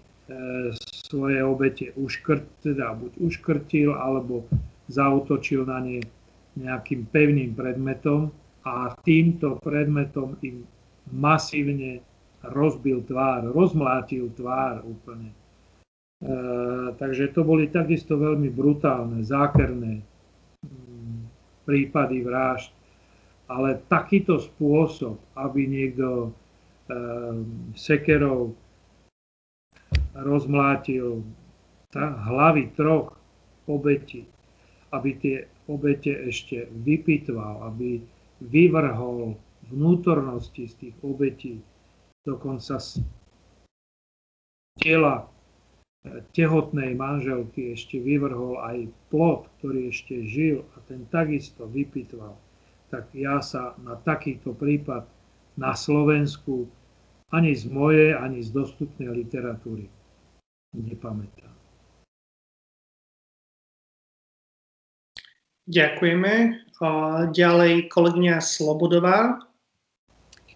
svoje 1.04 1.44
obete 1.44 1.92
uškrt, 2.00 2.64
teda 2.64 2.96
buď 2.96 3.12
uškrtil, 3.18 3.92
alebo 3.92 4.46
zautočil 4.88 5.68
na 5.68 5.84
ne 5.84 6.00
nejakým 6.54 7.10
pevným 7.10 7.52
predmetom 7.52 8.30
a 8.62 8.94
týmto 9.02 9.58
predmetom 9.60 10.38
im 10.40 10.62
masívne 11.10 12.00
rozbil 12.52 13.04
tvár, 13.06 13.48
rozmlátil 13.48 14.28
tvár 14.36 14.84
úplne. 14.84 15.32
Eh, 16.24 16.88
takže 16.96 17.36
to 17.36 17.44
boli 17.44 17.68
takisto 17.68 18.16
veľmi 18.16 18.48
brutálne, 18.48 19.20
zákerné 19.20 20.00
mm, 20.64 21.20
prípady 21.68 22.24
vražd. 22.24 22.72
Ale 23.44 23.84
takýto 23.92 24.40
spôsob, 24.40 25.20
aby 25.36 25.68
niekto 25.68 26.32
eh, 26.88 27.44
sekerov 27.76 28.56
rozmlátil 30.16 31.20
hlavy 32.00 32.72
troch 32.72 33.12
obetí, 33.68 34.24
aby 34.96 35.10
tie 35.20 35.36
obete 35.68 36.24
ešte 36.24 36.72
vypitval, 36.72 37.68
aby 37.68 38.00
vyvrhol 38.40 39.36
vnútornosti 39.68 40.68
z 40.68 40.74
tých 40.88 40.96
obetí, 41.04 41.60
dokonca 42.24 42.80
z 42.80 43.04
tela 44.80 45.28
tehotnej 46.36 46.92
manželky 46.92 47.72
ešte 47.72 47.96
vyvrhol 47.96 48.60
aj 48.60 48.92
plod, 49.08 49.48
ktorý 49.60 49.88
ešte 49.88 50.20
žil 50.28 50.64
a 50.76 50.84
ten 50.84 51.08
takisto 51.08 51.64
vypitval, 51.64 52.36
tak 52.92 53.08
ja 53.16 53.40
sa 53.40 53.72
na 53.80 53.96
takýto 53.96 54.52
prípad 54.52 55.08
na 55.56 55.72
Slovensku 55.72 56.68
ani 57.32 57.56
z 57.56 57.70
mojej, 57.72 58.12
ani 58.12 58.44
z 58.44 58.52
dostupnej 58.52 59.08
literatúry 59.10 59.88
nepamätám. 60.74 61.54
Ďakujeme. 65.64 66.60
Ďalej 67.32 67.88
kolegyňa 67.88 68.36
Slobodová. 68.44 69.48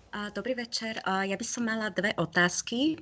Dobrý 0.09 0.57
večer. 0.57 1.05
Ja 1.05 1.37
by 1.37 1.45
som 1.45 1.69
mala 1.69 1.93
dve 1.93 2.17
otázky. 2.17 2.97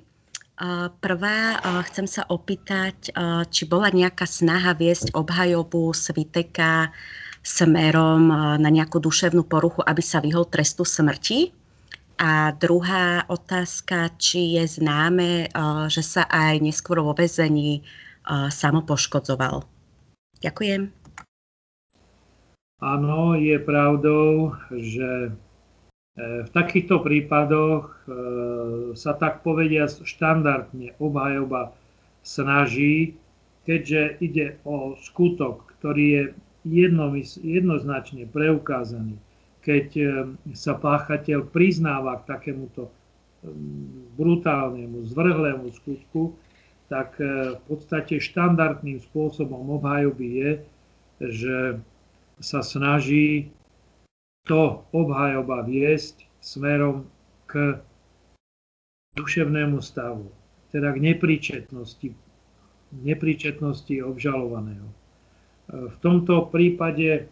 Prvá, 0.99 1.39
chcem 1.87 2.03
sa 2.03 2.27
opýtať, 2.27 3.15
či 3.47 3.63
bola 3.63 3.87
nejaká 3.95 4.27
snaha 4.27 4.75
viesť 4.75 5.15
obhajobu 5.15 5.95
Sviteka 5.95 6.91
smerom 7.39 8.27
na 8.59 8.67
nejakú 8.67 8.99
duševnú 8.99 9.47
poruchu, 9.47 9.87
aby 9.87 10.03
sa 10.03 10.19
vyhol 10.19 10.51
trestu 10.51 10.83
smrti. 10.83 11.55
A 12.19 12.51
druhá 12.51 13.23
otázka, 13.31 14.11
či 14.19 14.59
je 14.59 14.67
známe, 14.67 15.47
že 15.87 16.03
sa 16.03 16.27
aj 16.27 16.59
neskôr 16.59 16.99
vo 16.99 17.15
väzení 17.15 17.87
samopoškodzoval. 18.27 19.63
Ďakujem. 20.43 20.91
Áno, 22.83 23.39
je 23.39 23.57
pravdou, 23.63 24.53
že 24.75 25.31
v 26.17 26.49
takýchto 26.49 27.05
prípadoch 27.05 27.93
e, 27.93 27.99
sa 28.97 29.13
tak 29.13 29.45
povedia 29.45 29.85
štandardne 29.85 30.97
obhajoba 30.97 31.77
snaží, 32.25 33.13
keďže 33.69 34.17
ide 34.25 34.47
o 34.65 34.97
skutok, 34.97 35.77
ktorý 35.77 36.05
je 36.09 36.23
jednoznačne 37.37 38.25
preukázaný, 38.33 39.21
keď 39.61 39.87
e, 39.93 40.05
sa 40.57 40.73
páchateľ 40.73 41.53
priznáva 41.53 42.17
k 42.25 42.33
takémuto 42.33 42.89
brutálnemu, 44.17 45.05
zvrhlému 45.13 45.69
skutku, 45.77 46.33
tak 46.89 47.13
e, 47.21 47.53
v 47.53 47.61
podstate 47.69 48.17
štandardným 48.17 48.97
spôsobom 49.05 49.77
obhajoby 49.77 50.27
je, 50.33 50.51
že 51.21 51.57
sa 52.41 52.65
snaží 52.65 53.53
to 54.47 54.87
obhajoba 54.95 55.67
viesť 55.67 56.23
smerom 56.39 57.05
k 57.45 57.77
duševnému 59.19 59.83
stavu, 59.83 60.31
teda 60.71 60.95
k 60.95 60.97
nepríčetnosti, 61.13 62.09
nepríčetnosti 63.03 63.95
obžalovaného. 64.01 64.87
V 65.67 65.95
tomto 65.99 66.47
prípade 66.47 67.09
e, 67.19 67.23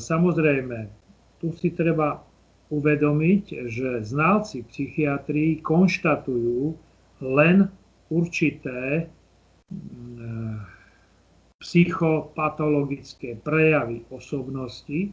samozrejme, 0.00 0.88
tu 1.40 1.52
si 1.52 1.68
treba 1.76 2.24
uvedomiť, 2.72 3.68
že 3.68 4.00
znalci 4.06 4.64
psychiatrii 4.64 5.60
konštatujú 5.60 6.72
len 7.20 7.68
určité 8.08 8.80
e, 8.96 9.04
psychopatologické 11.60 13.36
prejavy 13.44 14.08
osobnosti, 14.08 15.12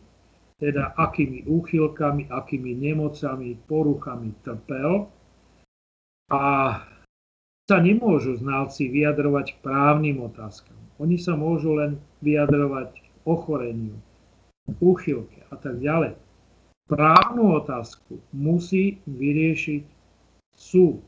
teda 0.58 0.98
akými 0.98 1.46
úchylkami, 1.46 2.30
akými 2.34 2.74
nemocami, 2.74 3.58
poruchami 3.70 4.34
trpel. 4.42 5.06
A 6.34 6.44
sa 7.68 7.78
nemôžu 7.84 8.40
znalci 8.40 8.88
vyjadrovať 8.88 9.60
k 9.60 9.62
právnym 9.64 10.24
otázkam. 10.24 10.80
Oni 10.98 11.20
sa 11.20 11.38
môžu 11.38 11.78
len 11.78 12.02
vyjadrovať 12.26 12.90
k 12.96 13.08
ochoreniu, 13.28 13.96
úchylke 14.82 15.46
a 15.52 15.56
tak 15.60 15.78
ďalej. 15.84 16.18
Právnu 16.88 17.60
otázku 17.60 18.24
musí 18.32 19.04
vyriešiť 19.04 19.84
súd, 20.56 21.04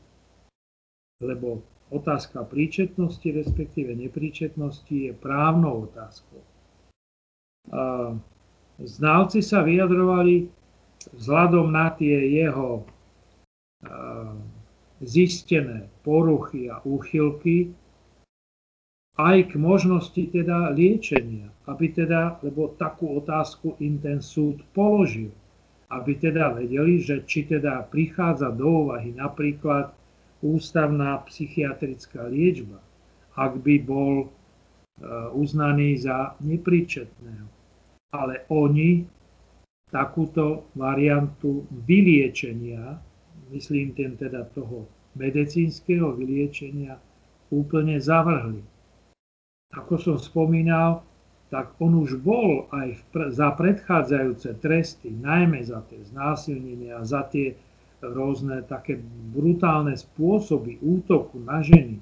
lebo 1.24 1.64
otázka 1.88 2.44
príčetnosti, 2.44 3.24
respektíve 3.24 3.96
nepríčetnosti 3.96 4.92
je 4.92 5.12
právnou 5.16 5.88
otázkou. 5.88 6.44
Znalci 8.80 9.44
sa 9.44 9.60
vyjadrovali 9.60 10.48
vzhľadom 11.12 11.68
na 11.68 11.92
tie 11.96 12.16
jeho 12.40 12.84
zistené 15.00 15.88
poruchy 16.04 16.68
a 16.68 16.80
úchylky 16.84 17.72
aj 19.16 19.52
k 19.52 19.60
možnosti 19.60 20.22
teda 20.32 20.72
liečenia, 20.72 21.52
aby 21.68 21.92
teda, 21.92 22.40
lebo 22.40 22.72
takú 22.76 23.20
otázku 23.20 23.76
im 23.80 24.00
ten 24.00 24.24
súd 24.24 24.64
položil, 24.72 25.32
aby 25.92 26.16
teda 26.16 26.56
vedeli, 26.56 27.00
že 27.00 27.24
či 27.28 27.44
teda 27.44 27.84
prichádza 27.88 28.48
do 28.52 28.88
úvahy 28.88 29.12
napríklad 29.12 29.92
ústavná 30.40 31.20
psychiatrická 31.28 32.28
liečba, 32.32 32.80
ak 33.36 33.60
by 33.60 33.76
bol 33.84 34.24
e, 34.24 34.26
uznaný 35.36 36.00
za 36.00 36.32
nepríčetného. 36.40 37.59
Ale 38.10 38.46
oni 38.50 39.06
takúto 39.90 40.70
variantu 40.74 41.66
vyliečenia 41.86 42.98
myslím 43.50 43.92
tým 43.94 44.14
teda 44.14 44.46
toho 44.54 44.86
medicínskeho 45.18 46.14
vyliečenia, 46.14 46.94
úplne 47.50 47.98
zavrhli. 47.98 48.62
Ako 49.74 49.98
som 49.98 50.16
spomínal, 50.18 51.02
tak 51.50 51.74
on 51.82 51.98
už 51.98 52.22
bol 52.22 52.70
aj 52.70 52.94
za 53.34 53.50
predchádzajúce 53.58 54.62
tresty, 54.62 55.10
najmä 55.10 55.66
za 55.66 55.82
tie 55.90 55.98
znásilnenia, 56.06 57.02
za 57.02 57.26
tie 57.26 57.58
rôzne 57.98 58.62
také 58.70 59.02
brutálne 59.34 59.98
spôsoby 59.98 60.78
útoku 60.78 61.42
na 61.42 61.58
ženy, 61.58 61.98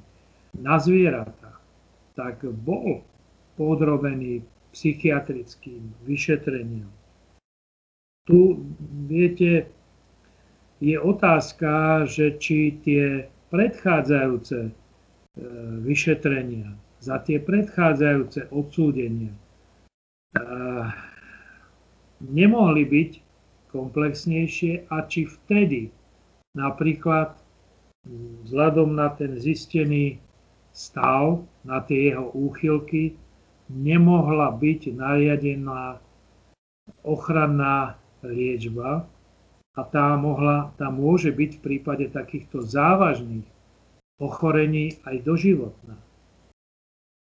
na 0.61 0.76
zvieratá, 0.76 1.56
tak 2.12 2.44
bol 2.44 3.00
podrobený 3.56 4.44
psychiatrickým 4.79 5.91
vyšetreniam. 6.07 6.87
Tu, 8.31 8.62
viete, 9.11 9.66
je 10.79 10.95
otázka, 10.95 12.07
že 12.07 12.39
či 12.39 12.79
tie 12.87 13.26
predchádzajúce 13.51 14.70
e, 14.70 14.72
vyšetrenia, 15.83 16.79
za 17.03 17.18
tie 17.26 17.43
predchádzajúce 17.43 18.55
odsúdenia 18.55 19.35
e, 19.35 19.41
nemohli 22.22 22.87
byť 22.87 23.11
komplexnejšie 23.74 24.87
a 24.95 25.03
či 25.11 25.26
vtedy 25.26 25.91
napríklad 26.55 27.35
vzhľadom 28.47 28.95
na 28.95 29.11
ten 29.18 29.35
zistený 29.35 30.22
stav, 30.70 31.43
na 31.66 31.83
tie 31.83 32.14
jeho 32.14 32.31
úchylky, 32.31 33.18
nemohla 33.69 34.53
byť 34.57 34.81
nariadená 34.97 36.01
ochranná 37.05 38.01
liečba, 38.25 39.07
a 39.79 39.87
tá, 39.87 40.19
mohla, 40.19 40.75
tá 40.75 40.91
môže 40.91 41.31
byť 41.31 41.51
v 41.59 41.62
prípade 41.62 42.11
takýchto 42.11 42.66
závažných 42.66 43.47
ochorení 44.19 44.99
aj 45.07 45.23
doživotná. 45.23 45.95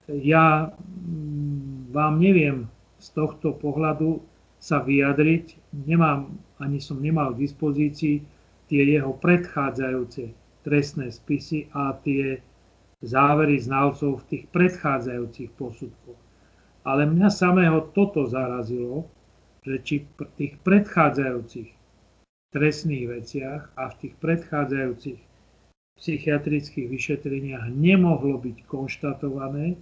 Ja 0.09 0.73
mm, 0.73 1.93
vám 1.93 2.17
neviem 2.17 2.73
z 2.97 3.07
tohto 3.13 3.53
pohľadu 3.53 4.25
sa 4.57 4.81
vyjadriť, 4.81 5.77
nemám, 5.85 6.33
ani 6.57 6.81
som 6.81 7.05
nemal 7.05 7.37
k 7.37 7.45
dispozícii 7.45 8.25
tie 8.73 8.83
jeho 8.89 9.13
predchádzajúce 9.21 10.33
trestné 10.65 11.13
spisy 11.13 11.69
a 11.77 11.93
tie 12.01 12.41
závery 13.05 13.61
znalcov 13.61 14.25
v 14.25 14.29
tých 14.33 14.45
predchádzajúcich 14.53 15.53
posudkoch. 15.61 16.20
Ale 16.85 17.05
mňa 17.05 17.29
samého 17.29 17.93
toto 17.93 18.25
zarazilo, 18.25 19.05
že 19.61 19.77
či 19.85 19.97
v 20.17 20.25
tých 20.41 20.55
predchádzajúcich 20.65 21.69
trestných 22.51 23.07
veciach 23.07 23.63
a 23.77 23.93
v 23.93 23.95
tých 24.05 24.15
predchádzajúcich 24.19 25.21
psychiatrických 26.01 26.89
vyšetreniach 26.89 27.69
nemohlo 27.69 28.41
byť 28.41 28.57
konštatované, 28.65 29.77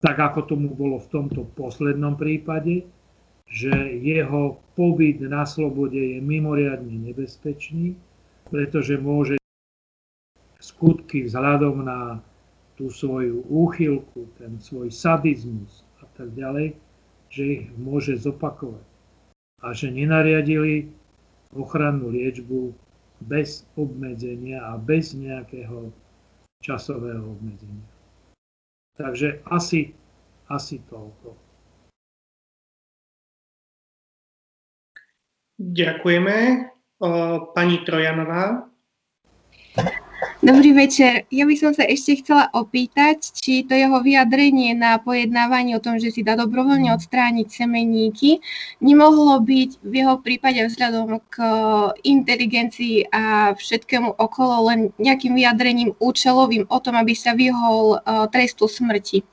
tak 0.00 0.16
ako 0.16 0.40
tomu 0.48 0.72
bolo 0.72 0.96
v 0.96 1.10
tomto 1.12 1.44
poslednom 1.52 2.16
prípade, 2.16 2.88
že 3.44 3.72
jeho 4.00 4.60
pobyt 4.72 5.20
na 5.20 5.44
slobode 5.44 6.00
je 6.00 6.18
mimoriadne 6.24 7.12
nebezpečný, 7.12 7.92
pretože 8.48 8.96
môže 8.96 9.36
skutky 10.60 11.28
vzhľadom 11.28 11.84
na 11.84 12.24
tú 12.74 12.90
svoju 12.90 13.46
úchylku, 13.46 14.26
ten 14.38 14.58
svoj 14.58 14.90
sadizmus 14.90 15.86
a 16.02 16.06
tak 16.18 16.34
ďalej, 16.34 16.74
že 17.30 17.42
ich 17.42 17.64
môže 17.78 18.18
zopakovať. 18.18 18.86
A 19.62 19.72
že 19.72 19.94
nenariadili 19.94 20.90
ochrannú 21.54 22.10
liečbu 22.10 22.74
bez 23.24 23.64
obmedzenia 23.78 24.60
a 24.60 24.76
bez 24.76 25.14
nejakého 25.14 25.94
časového 26.60 27.22
obmedzenia. 27.38 27.86
Takže 28.98 29.42
asi, 29.50 29.94
asi 30.50 30.78
toľko. 30.90 31.34
Ďakujeme. 35.58 36.36
Pani 37.54 37.76
Trojanová. 37.86 38.66
Dobrý 40.44 40.76
večer. 40.76 41.24
Ja 41.32 41.48
by 41.48 41.56
som 41.56 41.72
sa 41.72 41.88
ešte 41.88 42.20
chcela 42.20 42.52
opýtať, 42.52 43.32
či 43.32 43.64
to 43.64 43.72
jeho 43.72 44.04
vyjadrenie 44.04 44.76
na 44.76 45.00
pojednávanie 45.00 45.72
o 45.72 45.80
tom, 45.80 45.96
že 45.96 46.12
si 46.12 46.20
dá 46.20 46.36
dobrovoľne 46.36 46.92
odstrániť 46.92 47.48
semeníky, 47.48 48.44
nemohlo 48.84 49.40
byť 49.40 49.80
v 49.80 49.92
jeho 50.04 50.20
prípade 50.20 50.60
vzhľadom 50.68 51.16
k 51.32 51.36
inteligencii 52.04 53.08
a 53.08 53.56
všetkému 53.56 54.20
okolo 54.20 54.68
len 54.68 54.92
nejakým 55.00 55.32
vyjadrením 55.32 55.96
účelovým 55.96 56.68
o 56.68 56.76
tom, 56.76 57.00
aby 57.00 57.16
sa 57.16 57.32
vyhol 57.32 57.96
e, 57.96 58.28
trestu 58.28 58.68
smrti. 58.68 59.24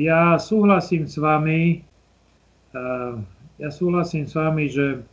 Ja 0.00 0.40
súhlasím 0.40 1.04
s 1.04 1.20
vami, 1.20 1.84
ja 3.60 3.68
súhlasím 3.68 4.24
s 4.24 4.32
vami, 4.32 4.64
že 4.72 5.04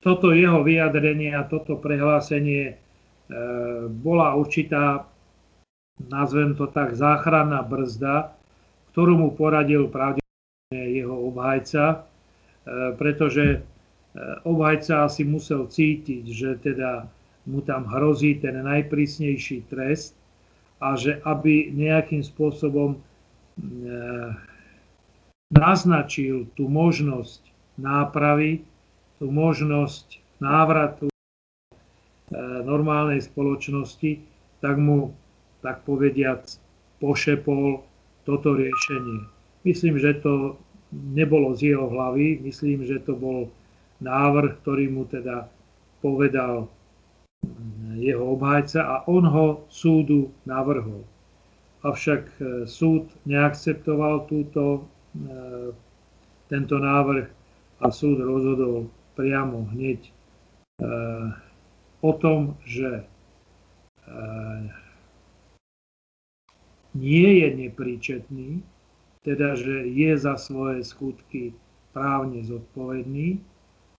toto 0.00 0.32
jeho 0.32 0.64
vyjadrenie 0.64 1.36
a 1.36 1.44
toto 1.44 1.76
prehlásenie 1.76 2.72
e, 2.72 2.74
bola 3.88 4.32
určitá, 4.32 5.04
nazvem 6.00 6.56
to 6.56 6.64
tak, 6.72 6.96
záchranná 6.96 7.60
brzda, 7.60 8.32
ktorú 8.96 9.20
mu 9.20 9.28
poradil 9.36 9.92
pravdepodobne 9.92 10.82
jeho 10.96 11.16
obhajca, 11.28 11.84
e, 11.92 11.96
pretože 12.96 13.44
e, 13.52 13.58
obhajca 14.48 15.04
asi 15.04 15.28
musel 15.28 15.68
cítiť, 15.68 16.24
že 16.32 16.50
teda 16.64 17.04
mu 17.44 17.60
tam 17.60 17.84
hrozí 17.84 18.40
ten 18.40 18.56
najprísnejší 18.56 19.68
trest 19.68 20.16
a 20.80 20.96
že 20.96 21.20
aby 21.28 21.72
nejakým 21.76 22.24
spôsobom 22.24 22.96
naznačil 25.52 26.48
tú 26.56 26.72
možnosť 26.72 27.44
nápravy, 27.76 28.64
tú 29.20 29.28
možnosť 29.28 30.16
návratu 30.40 31.12
e, 31.12 31.16
normálnej 32.64 33.20
spoločnosti, 33.20 34.16
tak 34.64 34.80
mu, 34.80 35.12
tak 35.60 35.84
povediac, 35.84 36.48
pošepol 37.04 37.84
toto 38.24 38.56
riešenie. 38.56 39.28
Myslím, 39.68 40.00
že 40.00 40.16
to 40.24 40.56
nebolo 41.12 41.52
z 41.52 41.76
jeho 41.76 41.92
hlavy, 41.92 42.40
myslím, 42.40 42.88
že 42.88 42.96
to 43.04 43.12
bol 43.12 43.52
návrh, 44.00 44.56
ktorý 44.64 44.88
mu 44.88 45.04
teda 45.04 45.52
povedal 46.00 46.64
mm, 47.44 48.00
jeho 48.00 48.40
obhajca 48.40 48.80
a 48.80 48.96
on 49.04 49.28
ho 49.28 49.68
súdu 49.68 50.32
navrhol. 50.48 51.04
Avšak 51.84 52.24
e, 52.24 52.64
súd 52.64 53.12
neakceptoval 53.28 54.24
túto, 54.32 54.88
e, 55.12 55.76
tento 56.48 56.80
návrh 56.80 57.28
a 57.84 57.86
súd 57.92 58.24
rozhodol 58.24 58.88
priamo 59.20 59.68
hneď 59.76 60.00
e, 60.08 60.12
o 62.00 62.12
tom, 62.16 62.56
že 62.64 63.04
e, 63.04 63.04
nie 66.96 67.44
je 67.44 67.48
nepríčetný, 67.68 68.50
teda 69.20 69.60
že 69.60 69.84
je 69.84 70.16
za 70.16 70.40
svoje 70.40 70.80
skutky 70.80 71.52
právne 71.92 72.40
zodpovedný 72.40 73.44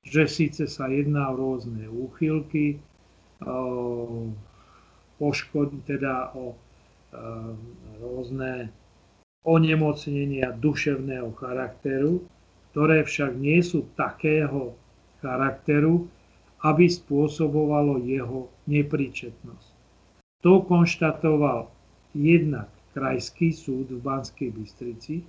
že 0.02 0.26
síce 0.26 0.66
sa 0.66 0.90
jedná 0.90 1.30
o 1.30 1.38
rôzne 1.38 1.86
úchylky, 1.86 2.82
poškod, 5.22 5.70
teda 5.86 6.34
o 6.34 6.58
rôzne 8.02 8.74
onemocnenia 9.46 10.54
duševného 10.58 11.34
charakteru, 11.38 12.26
ktoré 12.74 13.06
však 13.06 13.38
nie 13.38 13.62
sú 13.62 13.90
takého 13.98 14.74
charakteru, 15.22 16.10
aby 16.62 16.86
spôsobovalo 16.86 18.02
jeho 18.06 18.50
nepríčetnosť. 18.70 19.70
To 20.42 20.66
konštatoval 20.66 21.70
jednak 22.18 22.70
Krajský 22.92 23.56
súd 23.56 23.88
v 23.88 24.04
Banskej 24.04 24.52
Bystrici, 24.52 25.24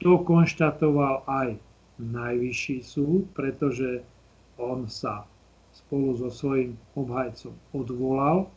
to 0.00 0.22
konštatoval 0.24 1.28
aj 1.28 1.60
Najvyšší 2.02 2.82
súd, 2.82 3.30
pretože 3.36 4.02
on 4.58 4.90
sa 4.90 5.28
spolu 5.70 6.16
so 6.18 6.32
svojím 6.32 6.74
obhajcom 6.98 7.52
odvolal, 7.76 8.48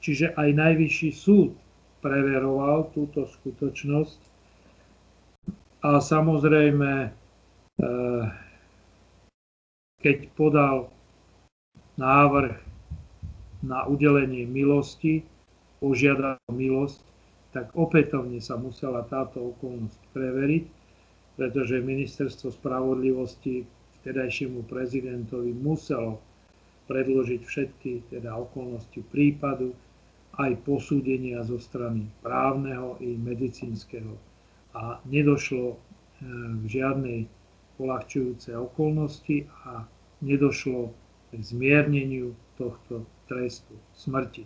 čiže 0.00 0.32
aj 0.38 0.48
Najvyšší 0.54 1.10
súd 1.12 1.52
preveroval 2.00 2.88
túto 2.96 3.28
skutočnosť 3.28 4.20
a 5.80 6.00
samozrejme, 6.00 6.92
eh, 7.08 8.24
keď 10.00 10.32
podal 10.32 10.88
návrh 12.00 12.56
na 13.60 13.84
udelenie 13.84 14.48
milosti, 14.48 15.20
požiadal 15.80 16.40
milosť, 16.48 17.00
tak 17.52 17.72
opätovne 17.76 18.40
sa 18.40 18.56
musela 18.56 19.04
táto 19.04 19.52
okolnosť 19.56 20.00
preveriť, 20.16 20.64
pretože 21.36 21.84
ministerstvo 21.84 22.52
spravodlivosti 22.52 23.64
vtedajšiemu 24.00 24.64
prezidentovi 24.64 25.52
muselo 25.52 26.20
predložiť 26.88 27.40
všetky 27.44 27.92
teda 28.16 28.34
okolnosti 28.34 29.00
prípadu, 29.12 29.76
aj 30.40 30.56
posúdenia 30.64 31.42
zo 31.44 31.60
strany 31.60 32.06
právneho 32.24 32.96
i 33.02 33.18
medicínskeho. 33.18 34.14
A 34.72 35.02
nedošlo 35.04 35.74
e, 35.74 35.76
k 36.54 36.64
žiadnej 36.70 37.20
polahčujúcej 37.80 38.52
okolnosti 38.60 39.48
a 39.64 39.88
nedošlo 40.20 40.92
k 41.32 41.40
zmierneniu 41.40 42.36
tohto 42.60 43.08
trestu 43.24 43.72
smrti. 43.96 44.44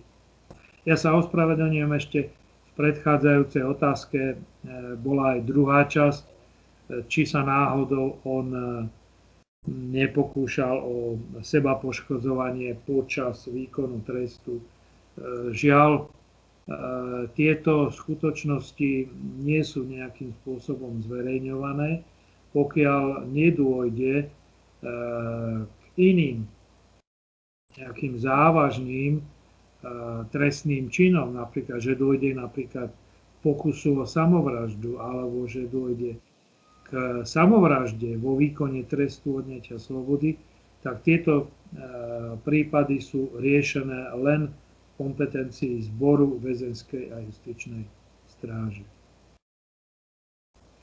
Ja 0.86 0.94
sa 0.94 1.18
ospravedlňujem 1.18 1.92
ešte 1.98 2.18
v 2.30 2.70
predchádzajúcej 2.78 3.64
otázke, 3.66 4.20
e, 4.22 4.36
bola 5.02 5.34
aj 5.34 5.40
druhá 5.42 5.82
časť, 5.90 6.22
e, 6.22 6.32
či 7.10 7.26
sa 7.26 7.42
náhodou 7.42 8.22
on 8.22 8.46
nepokúšal 9.64 10.76
o 10.84 11.16
seba 11.40 11.80
poškodzovanie 11.80 12.76
počas 12.84 13.48
výkonu 13.48 14.04
trestu. 14.04 14.60
Žiaľ, 15.56 16.12
tieto 17.32 17.88
skutočnosti 17.92 18.92
nie 19.40 19.60
sú 19.64 19.88
nejakým 19.88 20.36
spôsobom 20.42 21.00
zverejňované, 21.04 22.04
pokiaľ 22.54 23.26
nedôjde 23.26 24.30
k 24.80 25.84
iným 25.98 26.46
nejakým 27.74 28.14
závažným 28.14 29.18
trestným 30.30 30.88
činom, 30.88 31.34
napríklad, 31.34 31.82
že 31.82 31.98
dôjde 31.98 32.38
napríklad 32.38 32.94
pokusu 33.42 34.00
o 34.00 34.06
samovraždu, 34.06 34.96
alebo 35.02 35.44
že 35.50 35.66
dôjde 35.66 36.16
k 36.86 36.90
samovražde 37.26 38.16
vo 38.22 38.38
výkone 38.38 38.86
trestu 38.86 39.42
odňatia 39.42 39.76
slobody, 39.82 40.38
tak 40.86 41.02
tieto 41.02 41.50
prípady 42.46 43.02
sú 43.02 43.34
riešené 43.40 44.14
len 44.22 44.54
kompetencií 44.94 45.82
zboru 45.90 46.38
väzenskej 46.38 47.10
a 47.10 47.18
justičnej 47.26 47.82
stráže. 48.30 48.86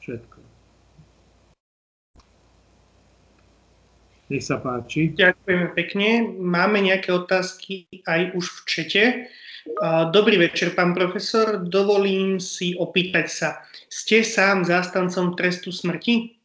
Všetko. 0.04 0.51
Nech 4.32 4.48
sa 4.48 4.64
páči. 4.64 5.12
Ďakujeme 5.12 5.76
pekne. 5.76 6.24
Máme 6.40 6.80
nejaké 6.80 7.12
otázky 7.12 7.92
aj 8.08 8.32
už 8.32 8.48
v 8.48 8.60
čete. 8.64 9.04
Dobrý 10.16 10.40
večer, 10.40 10.72
pán 10.72 10.96
profesor. 10.96 11.60
Dovolím 11.68 12.40
si 12.40 12.72
opýtať 12.80 13.28
sa. 13.28 13.50
Ste 13.92 14.24
sám 14.24 14.64
zástancom 14.64 15.36
trestu 15.36 15.76
smrti? 15.76 16.40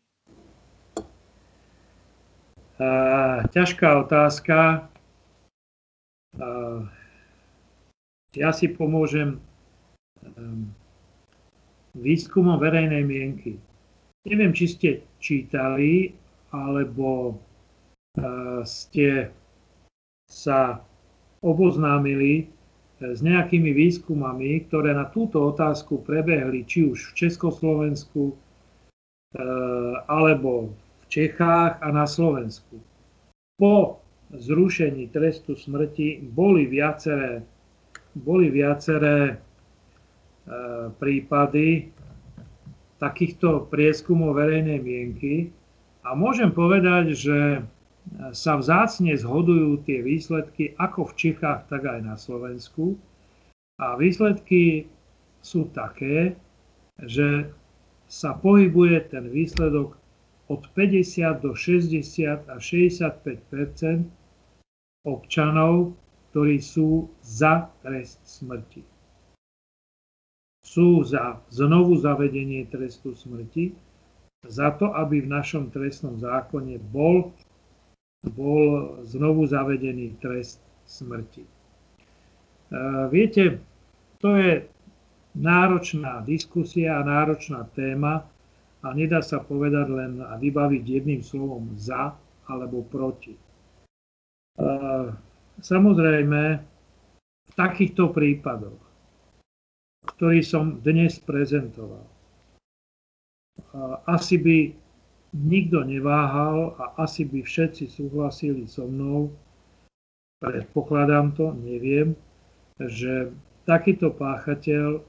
Uh, 2.77 3.47
ťažká 3.55 4.03
otázka. 4.03 4.91
Uh, 6.35 6.91
ja 8.35 8.51
si 8.51 8.67
pomôžem 8.69 9.39
um, 10.37 10.69
výskumom 11.95 12.59
verejnej 12.59 13.07
mienky. 13.07 13.63
Neviem, 14.27 14.51
či 14.53 14.75
ste 14.75 14.91
čítali, 15.23 16.13
alebo 16.51 17.39
ste 18.65 19.29
sa 20.27 20.81
oboznámili 21.45 22.45
eh, 22.45 22.47
s 22.99 23.23
nejakými 23.23 23.71
výskumami, 23.73 24.67
ktoré 24.67 24.97
na 24.97 25.07
túto 25.09 25.53
otázku 25.53 26.03
prebehli 26.03 26.67
či 26.67 26.89
už 26.91 27.13
v 27.13 27.17
Československu, 27.27 28.33
uh, 28.33 28.37
alebo 30.09 30.73
v 30.73 31.05
Čechách 31.07 31.79
a 31.79 31.89
na 31.93 32.09
Slovensku. 32.09 32.81
Po 33.61 34.03
zrušení 34.35 35.13
trestu 35.15 35.55
smrti 35.55 36.25
boli 36.35 36.67
viaceré 36.67 37.47
boli 38.17 38.49
viaceré 38.49 39.37
prípady 40.97 41.93
takýchto 42.97 43.69
prieskumov 43.69 44.41
verejnej 44.41 44.81
mienky 44.81 45.53
a 46.01 46.17
môžem 46.17 46.49
povedať, 46.49 47.13
že 47.13 47.39
sa 48.33 48.57
vzácne 48.57 49.13
zhodujú 49.17 49.85
tie 49.85 50.01
výsledky 50.01 50.73
ako 50.81 51.13
v 51.13 51.17
Čechách, 51.17 51.69
tak 51.69 51.85
aj 51.85 52.01
na 52.01 52.17
Slovensku. 52.17 52.97
A 53.77 53.97
výsledky 54.01 54.89
sú 55.45 55.69
také, 55.77 56.37
že 57.05 57.53
sa 58.09 58.33
pohybuje 58.33 59.13
ten 59.13 59.29
výsledok 59.29 60.01
od 60.49 60.63
50 60.73 61.45
do 61.45 61.53
60 61.53 62.49
a 62.49 62.57
65% 62.57 64.09
občanov 65.05 65.93
ktorí 66.37 66.61
sú 66.61 67.09
za 67.25 67.73
trest 67.81 68.21
smrti. 68.29 68.85
Sú 70.61 71.01
za 71.01 71.41
znovu 71.49 71.97
zavedenie 71.97 72.69
trestu 72.69 73.17
smrti, 73.17 73.73
za 74.45 74.77
to, 74.77 74.93
aby 74.93 75.25
v 75.25 75.33
našom 75.33 75.73
trestnom 75.73 76.21
zákone 76.21 76.77
bol, 76.93 77.33
bol 78.25 79.01
znovu 79.05 79.45
zavedený 79.47 80.17
trest 80.23 80.63
smrti. 80.87 81.45
E, 81.45 81.51
viete, 83.13 83.61
to 84.23 84.37
je 84.37 84.65
náročná 85.37 86.25
diskusia 86.25 87.01
a 87.01 87.07
náročná 87.07 87.69
téma 87.77 88.25
a 88.81 88.87
nedá 88.97 89.21
sa 89.21 89.43
povedať 89.43 89.87
len 89.93 90.13
a 90.25 90.41
vybaviť 90.41 90.85
jedným 90.85 91.21
slovom 91.21 91.77
za 91.77 92.17
alebo 92.49 92.87
proti. 92.87 93.37
E, 93.37 93.41
Samozrejme, 95.57 96.43
v 97.47 97.53
takýchto 97.57 98.13
prípadoch, 98.13 98.77
ktorý 100.17 100.45
som 100.45 100.85
dnes 100.85 101.17
prezentoval, 101.25 102.05
asi 104.05 104.37
by 104.37 104.57
nikto 105.35 105.83
neváhal 105.83 106.77
a 106.79 107.03
asi 107.03 107.27
by 107.27 107.43
všetci 107.43 107.91
súhlasili 107.91 108.69
so 108.69 108.87
mnou, 108.87 109.33
predpokladám 110.39 111.33
to, 111.35 111.53
neviem, 111.57 112.15
že 112.79 113.33
takýto 113.65 114.13
páchateľ 114.13 115.01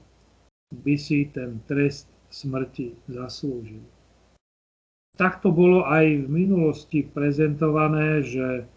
by 0.84 0.94
si 0.96 1.28
ten 1.30 1.60
trest 1.64 2.08
smrti 2.28 2.96
zaslúžil. 3.08 3.84
Takto 5.18 5.50
bolo 5.50 5.82
aj 5.88 6.24
v 6.24 6.26
minulosti 6.30 7.02
prezentované, 7.02 8.22
že 8.22 8.68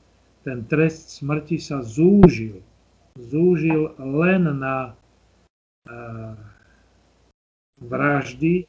ten 0.41 0.65
trest 0.65 1.21
smrti 1.21 1.61
sa 1.61 1.85
zúžil. 1.85 2.65
Zúžil 3.13 3.93
len 3.99 4.49
na 4.57 4.97
uh, 5.85 6.33
vraždy, 7.77 8.65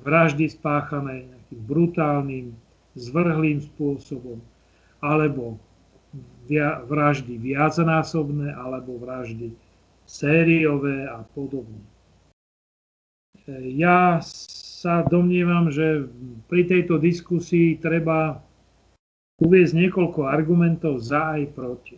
vraždy 0.00 0.48
spáchané 0.48 1.41
brutálnym, 1.56 2.56
zvrhlým 2.96 3.60
spôsobom, 3.60 4.40
alebo 5.00 5.56
vraždy 6.88 7.40
viacnásobné, 7.40 8.52
alebo 8.52 9.00
vraždy 9.00 9.52
sériové 10.04 11.08
a 11.08 11.24
podobne. 11.32 11.80
Ja 13.62 14.20
sa 14.22 15.02
domnievam, 15.06 15.72
že 15.72 16.06
pri 16.46 16.68
tejto 16.68 16.98
diskusii 17.00 17.80
treba 17.80 18.42
uviezť 19.42 19.74
niekoľko 19.74 20.20
argumentov 20.28 21.02
za 21.02 21.38
aj 21.38 21.42
proti. 21.56 21.96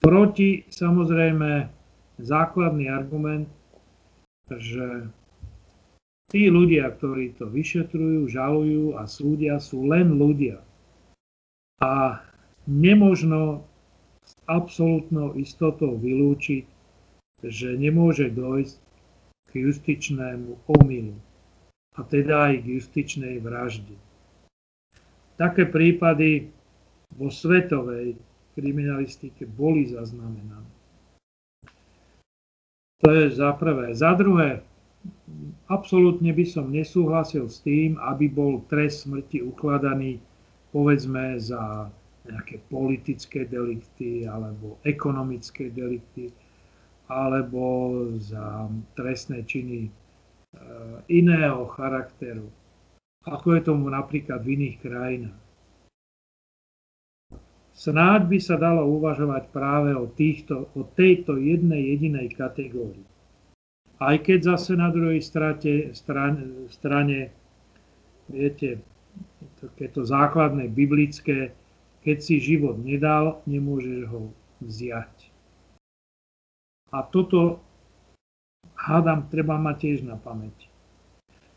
Proti 0.00 0.64
samozrejme 0.72 1.68
základný 2.18 2.88
argument, 2.88 3.46
že 4.50 5.06
tí 6.30 6.46
ľudia, 6.46 6.88
ktorí 6.94 7.34
to 7.36 7.50
vyšetrujú, 7.50 8.30
žalujú 8.30 8.94
a 8.96 9.04
súdia, 9.10 9.58
sú 9.58 9.90
len 9.90 10.14
ľudia. 10.14 10.62
A 11.82 12.22
nemožno 12.70 13.66
s 14.22 14.38
absolútnou 14.46 15.34
istotou 15.34 15.98
vylúčiť, 15.98 16.64
že 17.42 17.74
nemôže 17.74 18.30
dojsť 18.30 18.78
k 19.50 19.52
justičnému 19.66 20.70
omylu 20.70 21.18
a 21.98 22.06
teda 22.06 22.54
aj 22.54 22.54
k 22.62 22.66
justičnej 22.78 23.42
vražde. 23.42 23.98
Také 25.34 25.66
prípady 25.66 26.52
vo 27.18 27.32
svetovej 27.32 28.14
kriminalistike 28.54 29.48
boli 29.48 29.90
zaznamenané. 29.90 30.68
To 33.00 33.08
je 33.08 33.32
za 33.32 33.56
prvé. 33.56 33.96
Za 33.96 34.12
druhé, 34.12 34.60
absolútne 35.70 36.34
by 36.34 36.44
som 36.44 36.68
nesúhlasil 36.68 37.46
s 37.46 37.62
tým, 37.62 37.94
aby 38.02 38.26
bol 38.26 38.66
trest 38.66 39.06
smrti 39.06 39.40
ukladaný 39.46 40.18
povedzme 40.74 41.38
za 41.38 41.86
nejaké 42.26 42.60
politické 42.68 43.48
delikty 43.48 44.28
alebo 44.28 44.76
ekonomické 44.84 45.72
delikty 45.72 46.30
alebo 47.10 48.06
za 48.22 48.70
trestné 48.94 49.42
činy 49.42 49.88
e, 49.88 49.90
iného 51.10 51.66
charakteru, 51.74 52.46
ako 53.26 53.58
je 53.58 53.60
tomu 53.66 53.90
napríklad 53.90 54.46
v 54.46 54.50
iných 54.54 54.76
krajinách. 54.78 55.40
Snáď 57.74 58.20
by 58.30 58.38
sa 58.38 58.60
dalo 58.60 58.86
uvažovať 59.00 59.50
práve 59.50 59.90
o, 59.96 60.06
týchto, 60.06 60.70
o 60.76 60.84
tejto 60.84 61.40
jednej 61.40 61.96
jedinej 61.96 62.28
kategórii. 62.36 63.09
Aj 64.00 64.16
keď 64.16 64.56
zase 64.56 64.80
na 64.80 64.88
druhej 64.88 65.20
strate, 65.20 65.92
strane, 65.92 66.66
strane, 66.72 67.30
viete, 68.32 68.80
takéto 69.60 70.08
základné 70.08 70.72
biblické, 70.72 71.52
keď 72.00 72.16
si 72.24 72.40
život 72.40 72.80
nedal, 72.80 73.44
nemôžeš 73.44 74.08
ho 74.08 74.32
vziať. 74.64 75.28
A 76.96 77.04
toto, 77.04 77.60
hádam, 78.72 79.28
treba 79.28 79.60
mať 79.60 79.76
tiež 79.84 79.98
na 80.08 80.16
pamäti. 80.16 80.72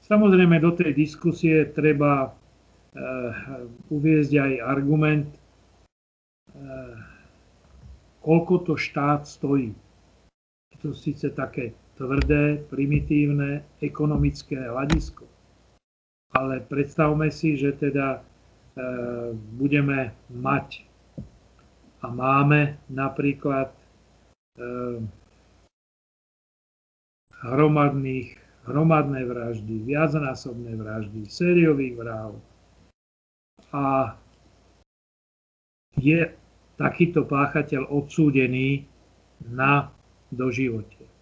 Samozrejme, 0.03 0.59
do 0.59 0.75
tej 0.75 0.91
diskusie 0.91 1.63
treba 1.71 2.27
e, 2.27 2.29
uviezť 3.87 4.33
aj 4.35 4.53
argument, 4.67 5.31
Eh, 6.53 6.97
koľko 8.21 8.53
to 8.61 8.73
štát 8.77 9.25
stojí. 9.25 9.73
To 10.85 10.93
síce 10.93 11.33
také 11.33 11.73
tvrdé, 11.97 12.61
primitívne, 12.69 13.61
ekonomické 13.79 14.57
hľadisko. 14.57 15.25
Ale 16.33 16.65
predstavme 16.65 17.29
si, 17.29 17.53
že 17.53 17.77
teda 17.77 18.17
e, 18.17 18.21
budeme 19.53 20.17
mať 20.33 20.89
a 22.03 22.09
máme 22.09 22.81
napríklad 22.89 23.69
e, 23.69 23.79
hromadných, 27.45 28.33
hromadné 28.65 29.21
vraždy, 29.29 29.85
viacnásobné 29.85 30.73
vraždy, 30.73 31.29
sériových 31.29 31.95
vrahov. 31.95 32.41
A 33.69 34.17
je 36.01 36.33
takýto 36.75 37.23
páchateľ 37.29 37.87
odsúdený 37.93 38.89
na 39.45 39.93
doživotie. 40.33 41.12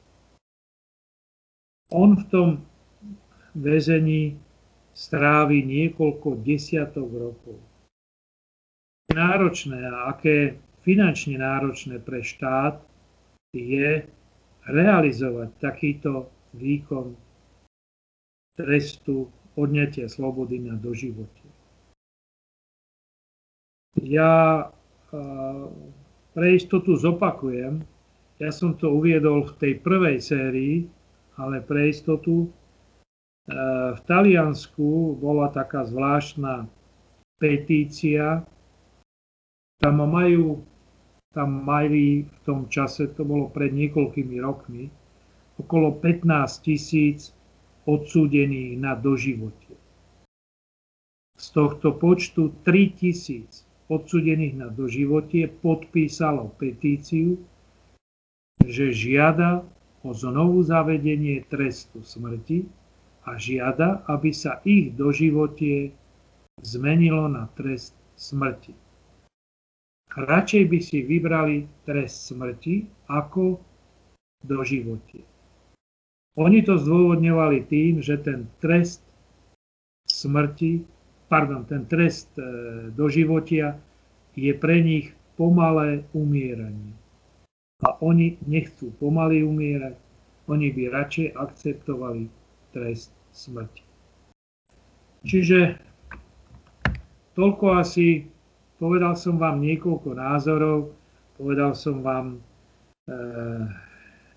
On 1.91 2.15
v 2.15 2.23
tom 2.31 2.49
väzení 3.51 4.39
strávi 4.95 5.63
niekoľko 5.63 6.39
desiatok 6.39 7.09
rokov. 7.11 7.57
Náročné 9.11 9.91
a 9.91 10.15
aké 10.15 10.55
finančne 10.87 11.35
náročné 11.35 11.99
pre 11.99 12.23
štát 12.23 12.79
je 13.51 14.07
realizovať 14.71 15.49
takýto 15.59 16.31
výkon 16.55 17.11
trestu 18.55 19.27
odňatia 19.59 20.07
slobody 20.07 20.63
na 20.63 20.79
doživotie. 20.79 21.51
Ja 23.99 24.71
pre 26.31 26.47
istotu 26.55 26.95
zopakujem, 26.95 27.83
ja 28.39 28.49
som 28.55 28.79
to 28.79 28.95
uviedol 28.95 29.43
v 29.43 29.53
tej 29.59 29.73
prvej 29.83 30.17
sérii, 30.23 30.87
ale 31.39 31.63
pre 31.63 31.91
istotu 31.91 32.51
v 33.95 33.99
Taliansku 34.05 35.17
bola 35.17 35.49
taká 35.49 35.83
zvláštna 35.83 36.69
petícia, 37.41 38.45
tam 39.81 39.97
majú, 40.05 40.61
tam 41.33 41.65
mali 41.65 42.29
v 42.29 42.37
tom 42.45 42.69
čase, 42.69 43.09
to 43.17 43.25
bolo 43.25 43.49
pred 43.49 43.73
niekoľkými 43.73 44.37
rokmi, 44.39 44.93
okolo 45.57 45.97
15 45.97 46.61
tisíc 46.61 47.33
odsúdených 47.89 48.77
na 48.77 48.93
doživotie. 48.93 49.73
Z 51.41 51.45
tohto 51.57 51.97
počtu 51.97 52.53
3 52.61 52.93
tisíc 52.93 53.65
odsudených 53.89 54.55
na 54.61 54.69
doživotie 54.69 55.49
podpísalo 55.49 56.53
petíciu, 56.61 57.41
že 58.61 58.93
žiada 58.93 59.65
o 60.01 60.13
znovu 60.13 60.65
zavedenie 60.65 61.45
trestu 61.49 62.01
smrti 62.01 62.65
a 63.25 63.37
žiada, 63.37 64.01
aby 64.09 64.33
sa 64.33 64.59
ich 64.65 64.93
doživotie 64.97 65.93
zmenilo 66.61 67.29
na 67.29 67.45
trest 67.53 67.93
smrti. 68.17 68.73
Radšej 70.11 70.63
by 70.67 70.79
si 70.81 70.97
vybrali 71.05 71.69
trest 71.87 72.33
smrti 72.33 72.89
ako 73.07 73.61
doživotie. 74.43 75.23
Oni 76.35 76.63
to 76.65 76.79
zdôvodňovali 76.79 77.67
tým, 77.69 78.01
že 78.01 78.19
ten 78.19 78.49
trest 78.59 79.05
smrti 80.09 80.83
pardon, 81.31 81.63
ten 81.63 81.87
trest 81.87 82.27
e, 82.35 82.43
doživotia 82.91 83.79
je 84.35 84.51
pre 84.51 84.83
nich 84.83 85.15
pomalé 85.39 86.03
umieranie. 86.11 86.91
A 87.81 87.97
oni 88.05 88.37
nechcú 88.45 88.93
pomaly 89.01 89.41
umierať, 89.41 89.97
oni 90.45 90.69
by 90.69 90.93
radšej 90.93 91.33
akceptovali 91.33 92.29
trest 92.73 93.09
smrti. 93.33 93.81
Čiže 95.25 95.77
toľko 97.33 97.65
asi, 97.77 98.25
povedal 98.77 99.13
som 99.17 99.37
vám 99.41 99.61
niekoľko 99.61 100.09
názorov, 100.17 100.93
povedal 101.37 101.73
som 101.73 102.05
vám 102.05 102.37
e, 102.37 102.39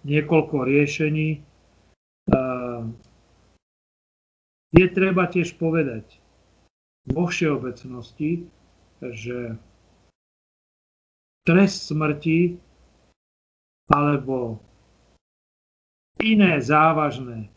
niekoľko 0.04 0.56
riešení. 0.64 1.28
E, 1.36 1.38
je 4.74 4.86
treba 4.92 5.28
tiež 5.28 5.56
povedať, 5.56 6.24
vo 7.12 7.28
všeobecnosti, 7.28 8.48
že 9.04 9.60
trest 11.44 11.92
smrti 11.92 12.56
alebo 13.92 14.60
iné 16.22 16.56
závažné 16.60 17.52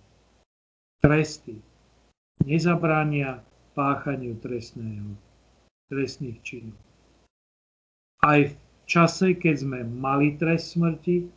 tresty 0.99 1.61
nezabránia 2.43 3.39
páchaniu 3.77 4.35
trestného, 4.41 5.13
trestných 5.87 6.39
činov. 6.41 6.77
Aj 8.25 8.49
v 8.49 8.53
čase, 8.89 9.37
keď 9.37 9.55
sme 9.61 9.79
mali 9.85 10.35
trest 10.35 10.73
smrti 10.73 11.29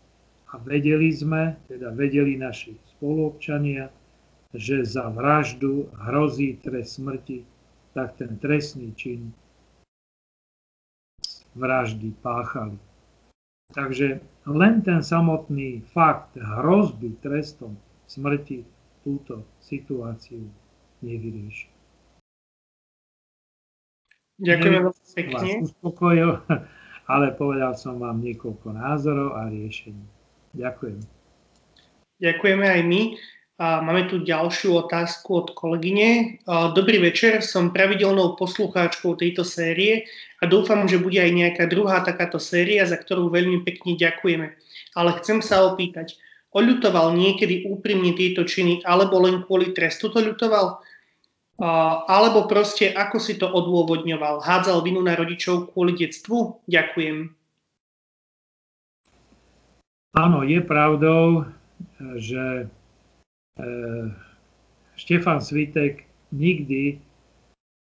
a 0.51 0.59
vedeli 0.65 1.13
sme, 1.13 1.55
teda 1.69 1.93
vedeli 1.93 2.41
naši 2.41 2.75
spoluobčania, 2.97 3.93
že 4.57 4.83
za 4.83 5.13
vraždu 5.13 5.87
hrozí 6.09 6.59
trest 6.65 6.99
smrti, 6.99 7.47
tak 7.95 8.19
ten 8.19 8.39
trestný 8.41 8.91
čin 8.99 9.31
vraždy 11.55 12.15
páchali. 12.23 12.79
Takže 13.71 14.19
len 14.55 14.83
ten 14.83 15.01
samotný 15.03 15.87
fakt 15.95 16.35
hrozby 16.37 17.15
trestom 17.23 17.79
smrti 18.11 18.67
túto 19.01 19.47
situáciu 19.63 20.45
nevyrieši. 21.01 21.69
Ďakujem 24.41 24.73
veľmi 24.73 25.05
pekne. 25.13 25.51
Uspokojil, 25.69 26.31
ale 27.13 27.27
povedal 27.37 27.77
som 27.77 28.01
vám 28.01 28.25
niekoľko 28.25 28.73
názorov 28.73 29.37
a 29.37 29.53
riešení. 29.53 30.01
Ďakujem. 30.57 30.99
Ďakujeme 32.21 32.67
aj 32.67 32.83
my. 32.85 33.03
Máme 33.61 34.09
tu 34.09 34.25
ďalšiu 34.25 34.89
otázku 34.89 35.45
od 35.45 35.49
kolegyne. 35.53 36.41
Dobrý 36.49 36.97
večer, 36.97 37.45
som 37.45 37.77
pravidelnou 37.77 38.41
poslucháčkou 38.41 39.21
tejto 39.21 39.45
série 39.45 40.09
a 40.41 40.49
dúfam, 40.49 40.89
že 40.89 40.97
bude 40.97 41.21
aj 41.21 41.29
nejaká 41.29 41.65
druhá 41.69 42.01
takáto 42.01 42.41
séria, 42.41 42.89
za 42.89 42.97
ktorú 42.97 43.29
veľmi 43.29 43.61
pekne 43.69 44.01
ďakujeme. 44.01 44.57
Ale 44.97 45.11
chcem 45.21 45.45
sa 45.45 45.69
opýtať, 45.69 46.17
oľutoval 46.57 47.13
niekedy 47.13 47.69
úprimne 47.69 48.17
tieto 48.17 48.49
činy, 48.49 48.81
alebo 48.89 49.21
len 49.21 49.45
kvôli 49.45 49.77
trestu 49.77 50.09
to 50.09 50.25
ľutoval? 50.25 50.81
Alebo 52.09 52.49
proste 52.49 52.89
ako 52.89 53.21
si 53.21 53.37
to 53.37 53.45
odôvodňoval? 53.45 54.41
Hádzal 54.41 54.81
vinu 54.81 55.05
na 55.05 55.13
rodičov 55.13 55.77
kvôli 55.77 55.93
detstvu? 56.01 56.65
Ďakujem. 56.65 57.37
Áno, 60.17 60.43
je 60.43 60.59
pravdou, 60.65 61.45
že 62.17 62.67
Štefan 64.95 65.41
Svitek 65.41 66.05
nikdy 66.31 67.01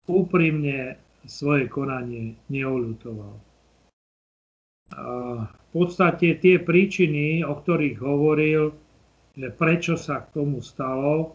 úprimne 0.07 0.97
svoje 1.23 1.71
konanie 1.71 2.35
neolutoval. 2.51 3.39
v 4.93 5.67
podstate 5.71 6.37
tie 6.37 6.61
príčiny, 6.61 7.41
o 7.41 7.57
ktorých 7.57 7.97
hovoril, 8.03 8.75
že 9.33 9.49
prečo 9.49 9.97
sa 9.97 10.21
k 10.21 10.37
tomu 10.37 10.61
stalo, 10.61 11.33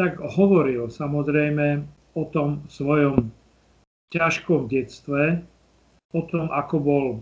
tak 0.00 0.18
hovoril 0.18 0.88
samozrejme 0.88 1.84
o 2.16 2.22
tom 2.30 2.64
svojom 2.70 3.28
ťažkom 4.14 4.70
detstve, 4.70 5.42
o 6.14 6.20
tom, 6.30 6.48
ako 6.48 6.76
bol 6.78 7.06
e, 7.14 7.20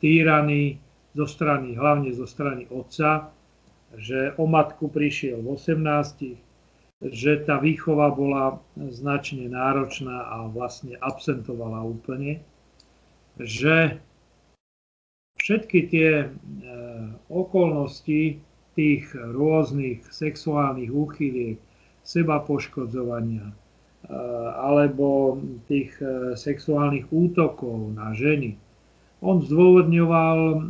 týraný 0.00 0.80
zo 1.12 1.28
strany, 1.28 1.76
hlavne 1.76 2.10
zo 2.16 2.24
strany 2.24 2.64
otca, 2.72 3.28
že 3.98 4.34
o 4.38 4.46
matku 4.46 4.86
prišiel 4.86 5.42
v 5.42 5.58
18, 5.58 6.36
že 7.00 7.32
tá 7.48 7.56
výchova 7.56 8.12
bola 8.12 8.60
značne 8.76 9.48
náročná 9.48 10.30
a 10.30 10.46
vlastne 10.52 11.00
absentovala 11.00 11.80
úplne, 11.80 12.44
že 13.40 13.96
všetky 15.40 15.78
tie 15.88 16.10
e, 16.22 16.28
okolnosti 17.32 18.36
tých 18.76 19.04
rôznych 19.16 20.04
sexuálnych 20.12 20.92
úchyliek, 20.92 21.56
seba 22.04 22.44
poškodzovania 22.44 23.48
e, 23.48 23.54
alebo 24.60 25.40
tých 25.72 25.96
e, 26.04 26.36
sexuálnych 26.36 27.08
útokov 27.08 27.96
na 27.96 28.12
ženy, 28.12 28.60
on 29.20 29.44
zdôvodňoval 29.44 30.64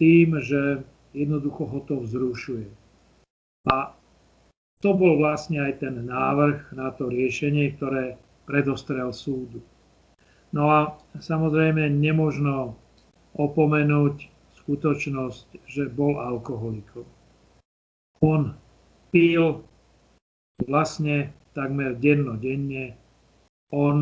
tým, 0.00 0.28
že 0.40 0.80
jednoducho 1.12 1.66
ho 1.66 1.80
to 1.84 2.00
vzrušuje. 2.02 2.68
A 3.68 3.92
to 4.78 4.94
bol 4.94 5.18
vlastne 5.18 5.58
aj 5.58 5.82
ten 5.82 6.06
návrh 6.06 6.72
na 6.72 6.94
to 6.94 7.10
riešenie, 7.10 7.74
ktoré 7.74 8.14
predostrel 8.46 9.10
súdu. 9.10 9.60
No 10.54 10.70
a 10.72 10.78
samozrejme 11.18 11.92
nemožno 11.92 12.78
opomenúť 13.36 14.30
skutočnosť, 14.62 15.68
že 15.68 15.90
bol 15.92 16.16
alkoholikom. 16.16 17.04
On 18.24 18.56
pil 19.12 19.62
vlastne 20.64 21.34
takmer 21.52 21.98
dennodenne. 21.98 22.96
On 23.74 24.00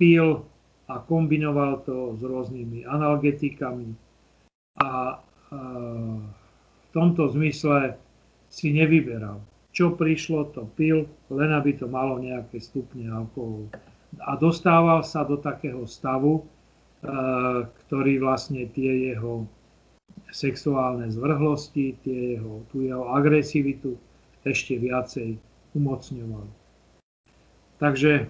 pil 0.00 0.46
a 0.88 0.94
kombinoval 1.04 1.84
to 1.84 2.16
s 2.16 2.24
rôznymi 2.24 2.88
analgetikami 2.88 3.92
a 4.80 5.20
v 5.52 6.86
tomto 6.92 7.28
zmysle 7.32 7.96
si 8.48 8.72
nevyberal. 8.72 9.40
Čo 9.72 9.94
prišlo, 9.94 10.52
to 10.56 10.66
pil, 10.74 11.06
len 11.28 11.50
aby 11.52 11.76
to 11.76 11.86
malo 11.86 12.18
nejaké 12.18 12.58
stupne 12.58 13.08
alkoholu. 13.08 13.68
A 14.24 14.34
dostával 14.40 15.04
sa 15.04 15.22
do 15.22 15.36
takého 15.36 15.84
stavu, 15.84 16.40
e, 16.40 16.42
ktorý 17.84 18.24
vlastne 18.24 18.64
tie 18.72 19.12
jeho 19.12 19.44
sexuálne 20.32 21.12
zvrhlosti, 21.12 21.94
tie 22.00 22.40
jeho, 22.40 22.64
tú 22.72 22.82
jeho 22.82 23.12
agresivitu 23.12 23.94
ešte 24.42 24.80
viacej 24.80 25.36
umocňoval. 25.76 26.48
Takže 27.78 28.26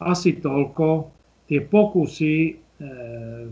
asi 0.00 0.30
toľko. 0.40 1.12
Tie 1.44 1.60
pokusy 1.60 2.63
Eh, 2.63 2.63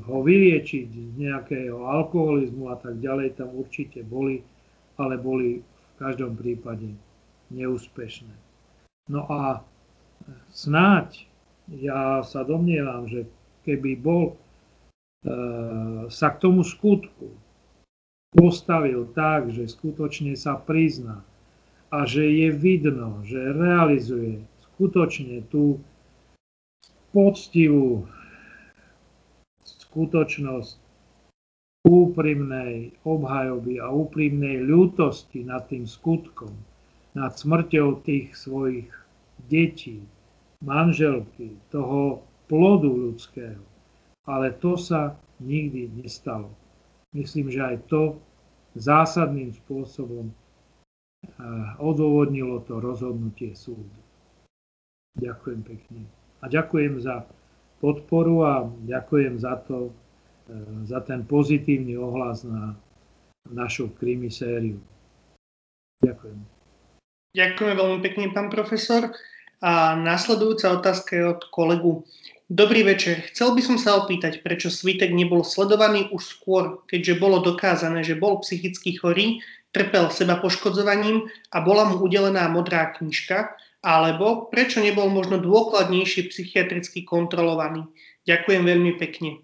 ho 0.02 0.18
vyliečiť 0.22 0.86
z 0.90 1.14
nejakého 1.14 1.86
alkoholizmu 1.86 2.74
a 2.74 2.76
tak 2.76 2.98
ďalej, 2.98 3.38
tam 3.38 3.54
určite 3.54 4.02
boli, 4.02 4.42
ale 4.98 5.14
boli 5.14 5.62
v 5.62 5.94
každom 5.94 6.34
prípade 6.34 6.90
neúspešné. 7.54 8.34
No 9.06 9.22
a 9.30 9.62
snáď 10.50 11.26
ja 11.70 12.26
sa 12.26 12.42
domnievam, 12.42 13.06
že 13.06 13.30
keby 13.62 13.94
bol 14.02 14.34
e, 14.34 14.36
sa 16.10 16.28
k 16.34 16.36
tomu 16.42 16.66
skutku 16.66 17.30
postavil 18.34 19.06
tak, 19.14 19.54
že 19.54 19.70
skutočne 19.70 20.34
sa 20.34 20.58
prizná 20.58 21.22
a 21.94 22.08
že 22.08 22.26
je 22.26 22.48
vidno, 22.50 23.22
že 23.22 23.54
realizuje 23.54 24.42
skutočne 24.72 25.46
tú 25.52 25.78
poctivú 27.12 28.08
skutočnosť 29.92 30.80
úprimnej 31.84 32.96
obhajoby 33.04 33.76
a 33.76 33.92
úprimnej 33.92 34.64
ľútosti 34.64 35.44
nad 35.44 35.68
tým 35.68 35.84
skutkom, 35.84 36.56
nad 37.12 37.36
smrťou 37.36 38.00
tých 38.00 38.32
svojich 38.32 38.88
detí, 39.52 40.00
manželky, 40.64 41.52
toho 41.68 42.24
plodu 42.48 42.88
ľudského. 42.88 43.60
Ale 44.24 44.56
to 44.56 44.80
sa 44.80 45.20
nikdy 45.42 45.92
nestalo. 45.92 46.48
Myslím, 47.12 47.52
že 47.52 47.60
aj 47.60 47.76
to 47.92 48.16
zásadným 48.78 49.52
spôsobom 49.52 50.32
odôvodnilo 51.76 52.64
to 52.64 52.80
rozhodnutie 52.80 53.52
súdu. 53.52 54.00
Ďakujem 55.20 55.60
pekne. 55.60 56.02
A 56.40 56.48
ďakujem 56.48 56.96
za 57.04 57.28
podporu 57.82 58.46
a 58.46 58.54
ďakujem 58.86 59.42
za 59.42 59.58
to, 59.66 59.90
e, 60.46 60.86
za 60.86 61.02
ten 61.02 61.26
pozitívny 61.26 61.98
ohlas 61.98 62.46
na 62.46 62.78
našu 63.50 63.90
krimi 63.98 64.30
sériu. 64.30 64.78
Ďakujem. 66.06 66.38
Ďakujem 67.34 67.74
veľmi 67.74 67.98
pekne, 68.06 68.30
pán 68.30 68.54
profesor. 68.54 69.10
A 69.62 69.94
následujúca 69.94 70.74
otázka 70.74 71.10
je 71.14 71.24
od 71.26 71.42
kolegu. 71.50 72.02
Dobrý 72.50 72.82
večer. 72.82 73.24
Chcel 73.30 73.54
by 73.54 73.62
som 73.62 73.76
sa 73.78 73.96
opýtať, 73.96 74.42
prečo 74.42 74.68
Svitek 74.68 75.14
nebol 75.14 75.46
sledovaný 75.46 76.10
už 76.12 76.22
skôr, 76.38 76.82
keďže 76.90 77.22
bolo 77.22 77.40
dokázané, 77.40 78.04
že 78.04 78.18
bol 78.18 78.42
psychicky 78.42 78.98
chorý, 78.98 79.40
trpel 79.72 80.12
seba 80.12 80.36
poškodzovaním 80.36 81.30
a 81.54 81.64
bola 81.64 81.88
mu 81.88 82.04
udelená 82.04 82.44
modrá 82.52 82.92
knižka, 82.92 83.56
alebo 83.82 84.46
prečo 84.46 84.78
nebol 84.78 85.10
možno 85.10 85.42
dôkladnejšie 85.42 86.30
psychiatricky 86.30 87.02
kontrolovaný. 87.02 87.90
Ďakujem 88.30 88.62
veľmi 88.62 88.92
pekne. 88.96 89.42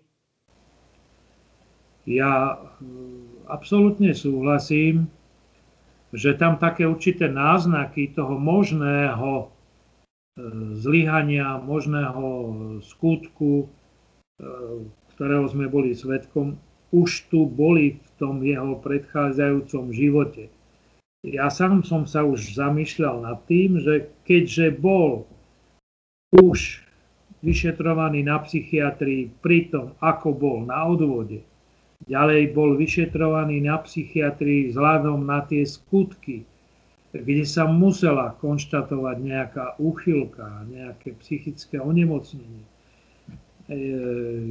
Ja 2.07 2.57
hm, 2.79 3.51
absolútne 3.51 4.15
súhlasím, 4.15 5.11
že 6.15 6.39
tam 6.39 6.57
také 6.57 6.89
určité 6.89 7.29
náznaky 7.29 8.17
toho 8.17 8.41
možného 8.41 9.45
e, 9.45 9.47
zlyhania, 10.81 11.61
možného 11.61 12.25
skutku, 12.81 13.67
e, 13.67 14.47
ktorého 15.13 15.45
sme 15.53 15.69
boli 15.69 15.93
svetkom, 15.93 16.57
už 16.95 17.29
tu 17.29 17.45
boli 17.45 18.01
v 18.01 18.09
tom 18.17 18.41
jeho 18.41 18.81
predchádzajúcom 18.81 19.93
živote 19.93 20.49
ja 21.27 21.51
sám 21.51 21.83
som 21.83 22.07
sa 22.07 22.23
už 22.23 22.55
zamýšľal 22.55 23.27
nad 23.27 23.39
tým, 23.51 23.83
že 23.83 24.07
keďže 24.23 24.79
bol 24.79 25.27
už 26.31 26.85
vyšetrovaný 27.43 28.27
na 28.27 28.39
psychiatrii 28.43 29.31
pri 29.43 29.71
tom, 29.71 29.95
ako 29.99 30.35
bol 30.35 30.59
na 30.67 30.87
odvode, 30.87 31.43
ďalej 32.07 32.55
bol 32.55 32.79
vyšetrovaný 32.79 33.67
na 33.67 33.83
psychiatrii 33.83 34.71
vzhľadom 34.71 35.27
na 35.27 35.43
tie 35.47 35.67
skutky, 35.67 36.47
kde 37.11 37.45
sa 37.49 37.67
musela 37.67 38.37
konštatovať 38.39 39.17
nejaká 39.19 39.67
úchylka, 39.81 40.69
nejaké 40.69 41.17
psychické 41.25 41.81
onemocnenie. 41.81 42.63
E, 42.63 42.71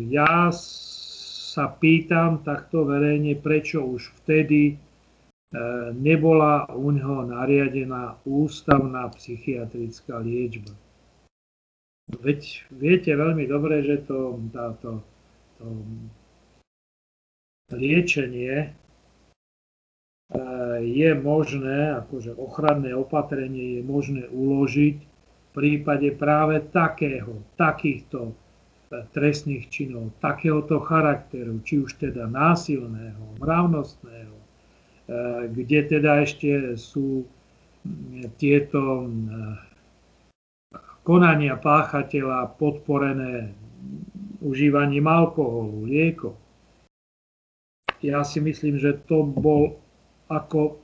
ja 0.09 0.49
sa 0.51 1.69
pýtam 1.77 2.41
takto 2.41 2.83
verejne, 2.83 3.37
prečo 3.37 3.85
už 3.85 4.09
vtedy 4.23 4.81
nebola 5.95 6.67
u 6.75 6.91
neho 6.91 7.23
nariadená 7.23 8.19
ústavná 8.27 9.07
psychiatrická 9.15 10.19
liečba. 10.19 10.75
Veď 12.07 12.63
viete 12.71 13.11
veľmi 13.15 13.47
dobre, 13.47 13.83
že 13.83 14.03
to, 14.07 14.39
táto, 14.51 15.03
to 15.59 15.67
liečenie 17.75 18.71
je 20.83 21.09
možné, 21.15 21.95
akože 22.03 22.35
ochranné 22.35 22.95
opatrenie 22.95 23.79
je 23.79 23.83
možné 23.83 24.23
uložiť 24.27 24.97
v 25.03 25.49
prípade 25.55 26.11
práve 26.15 26.63
takého, 26.71 27.43
takýchto 27.55 28.35
trestných 29.11 29.67
činov, 29.67 30.15
takéhoto 30.23 30.79
charakteru, 30.79 31.59
či 31.63 31.83
už 31.83 31.99
teda 31.99 32.27
násilného, 32.27 33.35
mravnostného, 33.39 34.36
kde 35.51 35.79
teda 35.87 36.21
ešte 36.21 36.75
sú 36.75 37.23
tieto 38.35 39.07
konania 41.07 41.55
páchateľa 41.55 42.59
podporené 42.59 43.55
užívaním 44.43 45.07
alkoholu, 45.07 45.87
liekov. 45.87 46.35
Ja 48.03 48.21
si 48.27 48.43
myslím, 48.43 48.77
že 48.77 48.99
to 49.07 49.23
bol 49.23 49.79
ako 50.27 50.77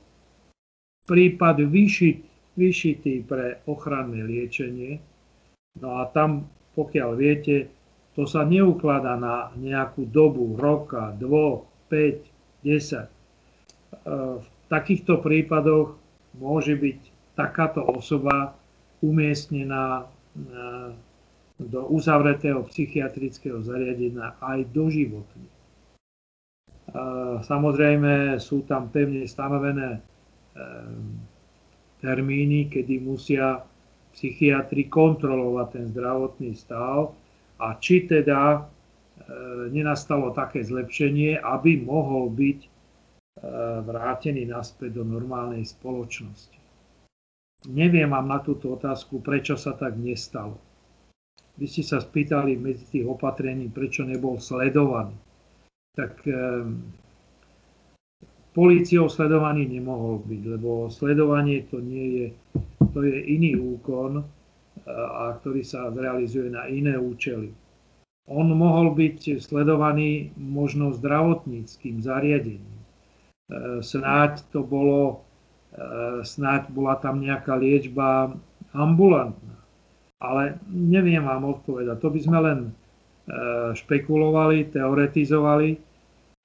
prípad 1.04 1.68
vyšit, 1.68 2.24
vyšitý 2.56 3.22
pre 3.28 3.60
ochranné 3.68 4.24
liečenie. 4.24 4.98
No 5.78 6.00
a 6.00 6.08
tam, 6.10 6.48
pokiaľ 6.74 7.10
viete, 7.14 7.68
to 8.16 8.24
sa 8.24 8.48
neukladá 8.48 9.20
na 9.20 9.52
nejakú 9.58 10.08
dobu, 10.08 10.56
roka, 10.56 11.12
dvoch, 11.20 11.68
5, 11.92 12.64
10. 12.64 13.10
V 14.04 14.46
takýchto 14.66 15.22
prípadoch 15.22 15.94
môže 16.34 16.74
byť 16.74 16.98
takáto 17.38 17.86
osoba 17.86 18.58
umiestnená 19.04 20.10
do 21.54 21.80
uzavretého 21.86 22.66
psychiatrického 22.66 23.62
zariadenia 23.62 24.34
aj 24.42 24.66
doživotne. 24.74 25.46
Samozrejme 27.46 28.38
sú 28.42 28.66
tam 28.66 28.90
pevne 28.90 29.30
stanovené 29.30 30.02
termíny, 32.02 32.66
kedy 32.70 32.98
musia 33.02 33.62
psychiatri 34.14 34.90
kontrolovať 34.90 35.66
ten 35.74 35.84
zdravotný 35.90 36.54
stav 36.54 37.14
a 37.62 37.78
či 37.78 38.06
teda 38.06 38.66
nenastalo 39.70 40.34
také 40.34 40.62
zlepšenie, 40.66 41.38
aby 41.38 41.82
mohol 41.82 42.30
byť 42.30 42.73
vrátený 43.84 44.46
naspäť 44.46 45.02
do 45.02 45.04
normálnej 45.04 45.66
spoločnosti. 45.66 46.64
Neviem 47.64 48.12
vám 48.12 48.28
na 48.28 48.38
túto 48.44 48.76
otázku, 48.76 49.24
prečo 49.24 49.56
sa 49.56 49.72
tak 49.72 49.96
nestalo. 49.96 50.60
Vy 51.56 51.70
ste 51.70 51.82
sa 51.86 52.02
spýtali 52.02 52.58
medzi 52.58 52.84
tých 52.84 53.06
opatrení, 53.06 53.70
prečo 53.70 54.04
nebol 54.04 54.36
sledovaný. 54.42 55.14
Tak 55.94 56.26
e, 56.26 56.34
policiou 58.52 59.06
sledovaný 59.06 59.70
nemohol 59.70 60.20
byť, 60.26 60.42
lebo 60.58 60.90
sledovanie 60.90 61.62
to 61.70 61.78
nie 61.78 62.06
je, 62.10 62.26
to 62.90 63.06
je 63.06 63.16
iný 63.32 63.54
úkon, 63.54 64.18
e, 64.20 64.24
a 64.90 65.38
ktorý 65.38 65.62
sa 65.62 65.88
realizuje 65.94 66.50
na 66.50 66.66
iné 66.66 66.98
účely. 66.98 67.54
On 68.26 68.50
mohol 68.50 68.92
byť 68.92 69.38
sledovaný 69.38 70.34
možno 70.34 70.90
zdravotníckým 70.90 72.02
zariadením. 72.02 72.73
E, 73.50 73.82
snáď 73.82 74.40
to 74.52 74.64
bolo 74.64 75.24
Eh, 75.74 76.22
snáď 76.22 76.70
bola 76.70 76.94
tam 77.02 77.18
nejaká 77.18 77.58
liečba 77.58 78.30
ambulantná. 78.70 79.58
Ale 80.22 80.62
neviem 80.70 81.26
vám 81.26 81.50
odpovedať. 81.50 81.98
To 81.98 82.08
by 82.14 82.20
sme 82.22 82.38
len 82.38 82.58
eh, 82.70 83.74
špekulovali, 83.74 84.70
teoretizovali 84.70 85.74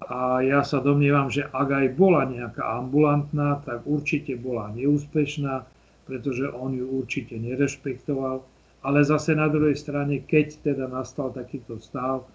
a 0.10 0.42
ja 0.42 0.66
sa 0.66 0.82
domnievam, 0.82 1.30
že 1.30 1.46
ak 1.46 1.70
aj 1.70 1.88
bola 1.94 2.26
nejaká 2.26 2.82
ambulantná, 2.82 3.62
tak 3.62 3.86
určite 3.86 4.34
bola 4.34 4.74
neúspešná, 4.74 5.62
pretože 6.10 6.50
on 6.50 6.74
ju 6.74 6.90
určite 6.90 7.38
nerešpektoval. 7.38 8.42
Ale 8.82 9.00
zase 9.06 9.38
na 9.38 9.46
druhej 9.46 9.78
strane, 9.78 10.26
keď 10.26 10.74
teda 10.74 10.90
nastal 10.90 11.30
takýto 11.30 11.78
stav, 11.78 12.26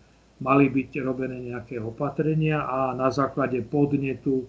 mali 0.43 0.67
byť 0.67 0.91
robené 1.05 1.39
nejaké 1.53 1.79
opatrenia 1.79 2.65
a 2.67 2.95
na 2.97 3.11
základe 3.11 3.63
podnetu 3.63 4.47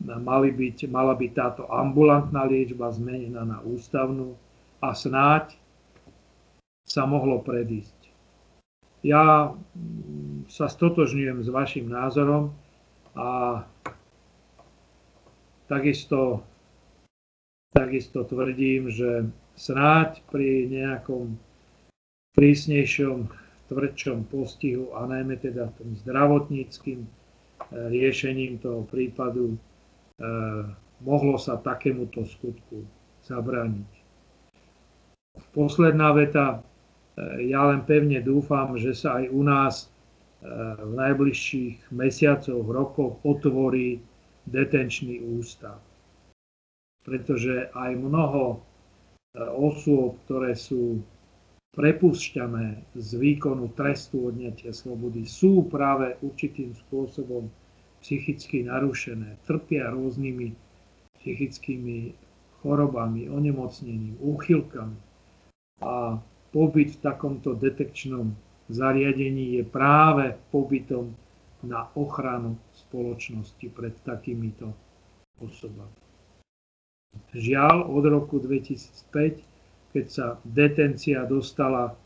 mali 0.00 0.48
byť, 0.48 0.88
mala 0.88 1.12
byť 1.12 1.32
táto 1.36 1.68
ambulantná 1.68 2.48
liečba 2.48 2.88
zmenená 2.88 3.44
na 3.44 3.60
ústavnú 3.60 4.32
a 4.80 4.96
snáď 4.96 5.60
sa 6.88 7.04
mohlo 7.04 7.44
predísť. 7.44 8.00
Ja 9.04 9.52
sa 10.48 10.66
stotožňujem 10.68 11.44
s 11.44 11.48
vašim 11.48 11.86
názorom 11.88 12.52
a 13.16 13.62
takisto, 15.68 16.44
takisto 17.72 18.24
tvrdím, 18.24 18.92
že 18.92 19.28
snáď 19.56 20.20
pri 20.28 20.68
nejakom 20.68 21.36
prísnejšom, 22.36 23.28
tvrdšom 23.70 24.26
postihu 24.26 24.90
a 24.98 25.06
najmä 25.06 25.38
teda 25.38 25.70
tým 25.78 25.94
zdravotníckým 26.02 27.06
eh, 27.06 27.08
riešením 27.70 28.58
toho 28.58 28.82
prípadu 28.90 29.54
Eh, 30.20 30.64
mohlo 31.00 31.40
sa 31.40 31.56
takémuto 31.56 32.28
skutku 32.28 32.84
zabrániť. 33.24 33.90
Posledná 35.56 36.12
veta. 36.12 36.60
Eh, 36.60 37.48
ja 37.48 37.64
len 37.72 37.80
pevne 37.88 38.20
dúfam, 38.20 38.76
že 38.76 38.92
sa 38.92 39.16
aj 39.24 39.26
u 39.32 39.42
nás 39.44 39.74
v 40.40 40.96
najbližších 40.96 41.92
mesiacoch, 41.92 42.64
rokoch 42.64 43.20
otvorí 43.28 44.00
detenčný 44.48 45.20
ústav. 45.36 45.76
Pretože 47.04 47.68
aj 47.76 47.92
mnoho 48.00 48.64
osôb, 49.36 50.16
ktoré 50.24 50.56
sú 50.56 51.04
prepúšťané 51.70 52.98
z 52.98 53.10
výkonu 53.14 53.70
trestu 53.78 54.26
odňatia 54.26 54.74
slobody, 54.74 55.22
sú 55.22 55.70
práve 55.70 56.18
určitým 56.18 56.74
spôsobom 56.74 57.46
psychicky 58.02 58.66
narušené, 58.66 59.38
trpia 59.46 59.92
rôznymi 59.92 60.56
psychickými 61.20 62.16
chorobami, 62.64 63.28
onemocnením, 63.28 64.16
úchylkami. 64.18 64.98
A 65.84 66.18
pobyt 66.52 66.96
v 66.96 67.02
takomto 67.04 67.54
detekčnom 67.54 68.34
zariadení 68.72 69.60
je 69.60 69.64
práve 69.64 70.36
pobytom 70.50 71.12
na 71.60 71.92
ochranu 71.92 72.56
spoločnosti 72.72 73.66
pred 73.72 73.92
takýmito 74.00 74.72
osobami. 75.40 75.98
Žiaľ, 77.36 77.90
od 77.90 78.04
roku 78.06 78.40
2005, 78.40 79.59
keď 79.90 80.06
sa 80.06 80.26
detencia 80.46 81.26
dostala 81.26 81.98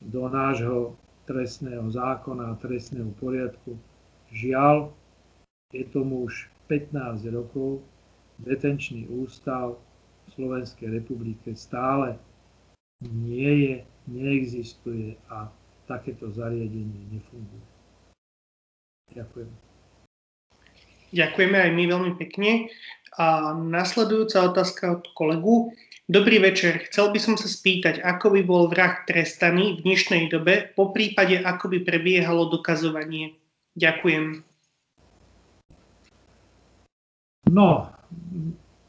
do 0.00 0.28
nášho 0.28 0.96
trestného 1.28 1.86
zákona 1.92 2.56
a 2.56 2.60
trestného 2.60 3.12
poriadku, 3.20 3.76
žiaľ, 4.32 4.90
je 5.70 5.84
tomu 5.86 6.26
už 6.26 6.50
15 6.66 7.28
rokov, 7.30 7.84
detenčný 8.40 9.06
ústav 9.10 9.76
v 10.26 10.28
Slovenskej 10.34 10.88
republike 11.02 11.52
stále 11.54 12.16
nie 13.04 13.52
je, 13.68 13.74
neexistuje 14.08 15.16
a 15.28 15.52
takéto 15.86 16.30
zariadenie 16.30 17.10
nefunguje. 17.10 17.64
Ďakujem. 19.10 19.50
Ďakujeme 21.10 21.58
aj 21.58 21.70
my 21.74 21.84
veľmi 21.90 22.12
pekne. 22.14 22.70
A 23.18 23.50
nasledujúca 23.58 24.54
otázka 24.54 25.02
od 25.02 25.04
kolegu. 25.18 25.74
Dobrý 26.10 26.42
večer. 26.42 26.90
Chcel 26.90 27.14
by 27.14 27.22
som 27.22 27.34
sa 27.38 27.46
spýtať, 27.46 28.02
ako 28.02 28.34
by 28.34 28.42
bol 28.42 28.66
vrah 28.66 29.06
trestaný 29.06 29.78
v 29.78 29.86
dnešnej 29.86 30.26
dobe, 30.26 30.74
po 30.74 30.90
prípade 30.90 31.38
ako 31.38 31.70
by 31.70 31.86
prebiehalo 31.86 32.50
dokazovanie. 32.50 33.38
Ďakujem. 33.78 34.42
No, 37.54 37.94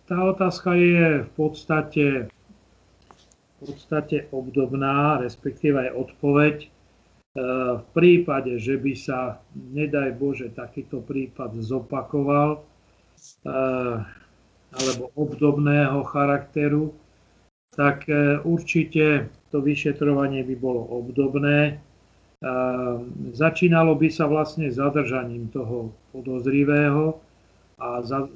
tá 0.10 0.18
otázka 0.18 0.74
je 0.74 1.22
v 1.22 1.32
podstate, 1.38 2.06
v 2.26 3.70
podstate 3.70 4.26
obdobná, 4.34 5.22
respektíve 5.22 5.78
aj 5.78 5.92
odpoveď. 5.94 6.56
E, 6.66 6.70
v 7.78 7.86
prípade, 7.94 8.58
že 8.58 8.82
by 8.82 8.94
sa, 8.98 9.38
nedaj 9.54 10.18
Bože, 10.18 10.50
takýto 10.58 11.06
prípad 11.06 11.54
zopakoval, 11.62 12.58
e, 12.58 13.54
alebo 14.74 15.14
obdobného 15.14 16.02
charakteru, 16.10 16.98
tak 17.76 18.08
e, 18.08 18.40
určite 18.44 19.32
to 19.52 19.60
vyšetrovanie 19.60 20.44
by 20.48 20.56
bolo 20.56 20.88
obdobné. 20.96 21.78
Začínalo 23.38 23.94
by 23.94 24.10
sa 24.10 24.26
vlastne 24.26 24.66
zadržaním 24.74 25.54
toho 25.54 25.94
podozrivého, 26.10 27.22
a 27.82 28.02
za, 28.06 28.30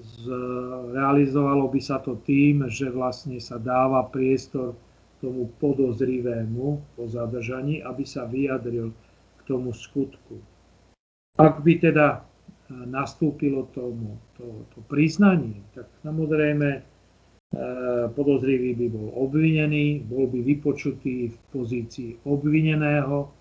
realizovalo 0.89 1.69
by 1.69 1.77
sa 1.77 2.01
to 2.01 2.17
tým, 2.25 2.65
že 2.65 2.89
vlastne 2.89 3.37
sa 3.37 3.61
dáva 3.61 4.01
priestor 4.09 4.73
tomu 5.21 5.53
podozrivému 5.61 6.97
po 6.97 7.03
zadržaní, 7.05 7.85
aby 7.85 8.01
sa 8.01 8.25
vyjadril 8.25 8.89
k 9.37 9.41
tomu 9.45 9.69
skutku. 9.69 10.41
Ak 11.37 11.61
by 11.61 11.77
teda 11.77 12.25
nastúpilo 12.89 13.69
tomu 13.77 14.17
to, 14.33 14.65
to 14.73 14.81
priznanie, 14.89 15.61
tak 15.77 15.85
samozrejme 16.01 16.81
podozrivý 18.11 18.75
by 18.75 18.87
bol 18.91 19.07
obvinený, 19.15 20.03
bol 20.03 20.27
by 20.27 20.43
vypočutý 20.43 21.31
v 21.31 21.37
pozícii 21.55 22.27
obvineného 22.27 23.31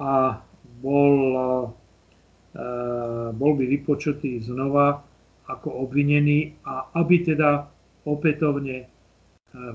a 0.00 0.40
bol, 0.80 1.14
bol 3.36 3.52
by 3.52 3.64
vypočutý 3.68 4.40
znova 4.40 5.04
ako 5.52 5.84
obvinený 5.84 6.64
a 6.64 6.96
aby 6.96 7.28
teda 7.28 7.68
opätovne 8.08 8.88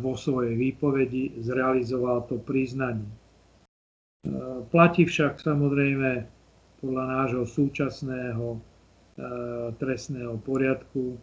vo 0.02 0.18
svojej 0.18 0.58
výpovedi 0.58 1.38
zrealizoval 1.38 2.26
to 2.26 2.42
priznanie. 2.42 3.06
Platí 4.74 5.06
však 5.06 5.38
samozrejme 5.38 6.26
podľa 6.82 7.04
nášho 7.06 7.46
súčasného 7.46 8.58
trestného 9.78 10.34
poriadku, 10.42 11.14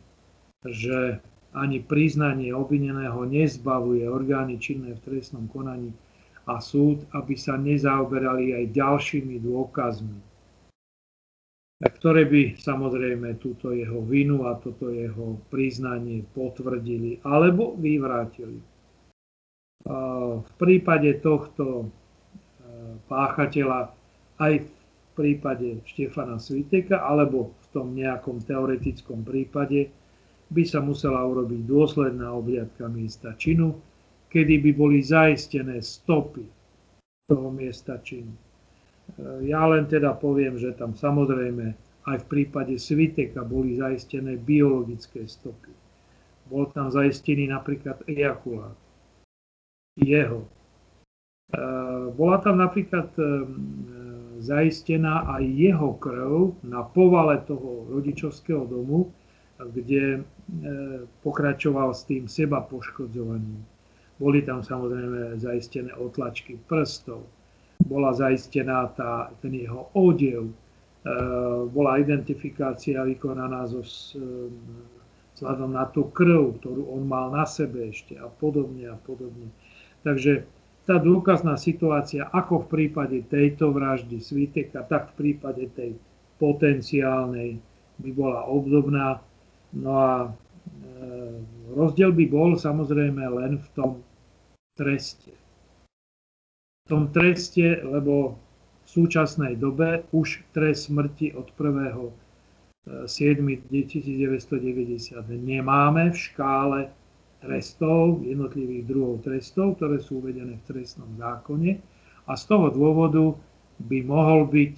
že 0.63 1.19
ani 1.55 1.79
priznanie 1.81 2.51
obvineného 2.51 3.23
nezbavuje 3.31 4.03
orgány 4.11 4.59
činné 4.59 4.99
v 4.99 5.05
trestnom 5.07 5.47
konaní 5.47 5.95
a 6.51 6.61
súd, 6.61 7.07
aby 7.15 7.39
sa 7.39 7.57
nezaoberali 7.57 8.53
aj 8.53 8.75
ďalšími 8.75 9.41
dôkazmi, 9.41 10.19
ktoré 11.81 12.29
by 12.29 12.43
samozrejme 12.61 13.39
túto 13.41 13.73
jeho 13.73 14.03
vinu 14.05 14.45
a 14.51 14.59
toto 14.61 14.93
jeho 14.93 15.41
priznanie 15.49 16.27
potvrdili 16.37 17.23
alebo 17.25 17.79
vyvrátili. 17.79 18.61
V 20.45 20.51
prípade 20.57 21.21
tohto 21.21 21.85
e, 21.85 21.87
páchateľa 23.05 23.93
aj 24.41 24.65
v 24.65 24.69
prípade 25.13 25.85
Štefana 25.85 26.41
Sviteka 26.41 27.05
alebo 27.05 27.53
v 27.53 27.67
tom 27.69 27.93
nejakom 27.93 28.41
teoretickom 28.41 29.23
prípade 29.29 29.93
by 30.51 30.63
sa 30.67 30.85
musela 30.85 31.25
urobiť 31.25 31.65
dôsledná 31.65 32.29
obliadka 32.33 32.89
miesta 32.91 33.33
činu, 33.39 33.77
kedy 34.29 34.61
by 34.61 34.71
boli 34.75 34.99
zaistené 35.01 35.79
stopy 35.81 36.45
toho 37.31 37.49
miesta 37.55 38.03
činu. 38.03 38.35
E, 38.35 38.41
ja 39.49 39.65
len 39.71 39.87
teda 39.89 40.13
poviem, 40.19 40.59
že 40.59 40.75
tam 40.77 40.93
samozrejme 40.93 41.73
aj 42.05 42.17
v 42.21 42.27
prípade 42.29 42.77
Sviteka 42.77 43.47
boli 43.47 43.81
zaistené 43.81 44.37
biologické 44.37 45.25
stopy. 45.25 45.73
Bol 46.51 46.69
tam 46.77 46.93
zaistený 46.93 47.49
napríklad 47.49 48.05
ejakulát. 48.05 48.77
Jeho. 49.97 50.45
E, 50.45 50.49
bola 52.13 52.37
tam 52.43 52.61
napríklad 52.61 53.09
e, 53.17 53.23
zaistená 54.45 55.25
aj 55.41 55.45
jeho 55.47 55.97
krv 55.97 56.59
na 56.67 56.85
povale 56.85 57.41
toho 57.49 57.89
rodičovského 57.89 58.69
domu, 58.69 59.09
kde 59.63 60.27
pokračoval 61.25 61.97
s 61.97 62.05
tým 62.05 62.29
seba 62.29 62.61
poškodzovaním. 62.61 63.65
Boli 64.21 64.47
tam 64.47 64.63
samozrejme 64.63 65.41
zaistené 65.43 65.91
otlačky 65.99 66.61
prstov, 66.71 67.27
bola 67.83 68.15
zaistená 68.15 68.87
tá, 68.95 69.35
ten 69.43 69.59
jeho 69.59 69.91
odev, 69.99 70.47
e, 70.47 70.55
bola 71.75 71.99
identifikácia 71.99 73.03
vykonaná 73.03 73.67
zo, 73.67 73.83
vzhľadom 75.35 75.75
na 75.75 75.91
tú 75.91 76.07
krv, 76.15 76.63
ktorú 76.63 76.95
on 76.95 77.11
mal 77.11 77.35
na 77.35 77.43
sebe 77.43 77.91
ešte 77.91 78.15
a 78.15 78.31
podobne 78.31 78.87
a 78.87 78.97
podobne. 79.03 79.51
Takže 80.07 80.47
tá 80.85 81.01
dôkazná 81.01 81.59
situácia, 81.59 82.29
ako 82.31 82.65
v 82.65 82.71
prípade 82.71 83.19
tejto 83.27 83.73
vraždy 83.73 84.21
Sviteka, 84.21 84.85
tak 84.87 85.17
v 85.17 85.35
prípade 85.35 85.67
tej 85.75 85.97
potenciálnej 86.39 87.59
by 87.99 88.11
bola 88.13 88.45
obdobná. 88.47 89.19
No 89.75 89.91
a 89.99 90.13
e, 90.25 90.29
rozdiel 91.75 92.15
by 92.15 92.25
bol 92.31 92.51
samozrejme 92.55 93.23
len 93.27 93.59
v 93.59 93.67
tom 93.75 93.91
treste. 94.79 95.35
V 96.85 96.87
tom 96.91 97.11
treste, 97.11 97.83
lebo 97.83 98.39
v 98.85 98.87
súčasnej 98.87 99.57
dobe 99.57 100.05
už 100.13 100.45
trest 100.53 100.93
smrti 100.93 101.33
od 101.35 101.51
1. 101.57 102.13
7. 102.85 103.09
1990 103.73 105.17
nemáme 105.41 106.13
v 106.13 106.17
škále 106.17 106.81
trestov, 107.41 108.21
jednotlivých 108.21 108.85
druhov 108.85 109.25
trestov, 109.25 109.81
ktoré 109.81 110.01
sú 110.05 110.21
uvedené 110.21 110.61
v 110.61 110.67
trestnom 110.69 111.09
zákone 111.17 111.81
a 112.29 112.33
z 112.37 112.43
toho 112.45 112.69
dôvodu 112.69 113.37
by 113.85 113.99
mohol 114.05 114.49
byť 114.49 114.75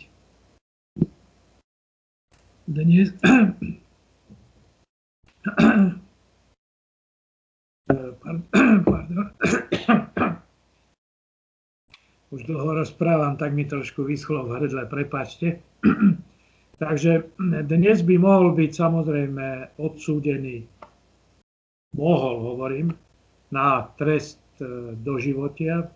dnes, 2.67 3.15
Pardon. 8.85 9.27
Už 12.35 12.43
dlho 12.43 12.75
rozprávam, 12.75 13.39
tak 13.39 13.55
mi 13.55 13.65
trošku 13.65 14.03
vyschlo 14.03 14.43
v 14.45 14.59
hrdle, 14.59 14.91
prepačte. 14.91 15.63
Takže 16.83 17.33
dnes 17.63 18.03
by 18.03 18.19
mohol 18.19 18.53
byť 18.53 18.71
samozrejme 18.75 19.79
odsúdený, 19.81 20.67
mohol 21.97 22.35
hovorím, 22.53 22.93
na 23.49 23.89
trest 23.97 24.43
e, 24.59 24.93
do 24.99 25.17
životia, 25.17 25.89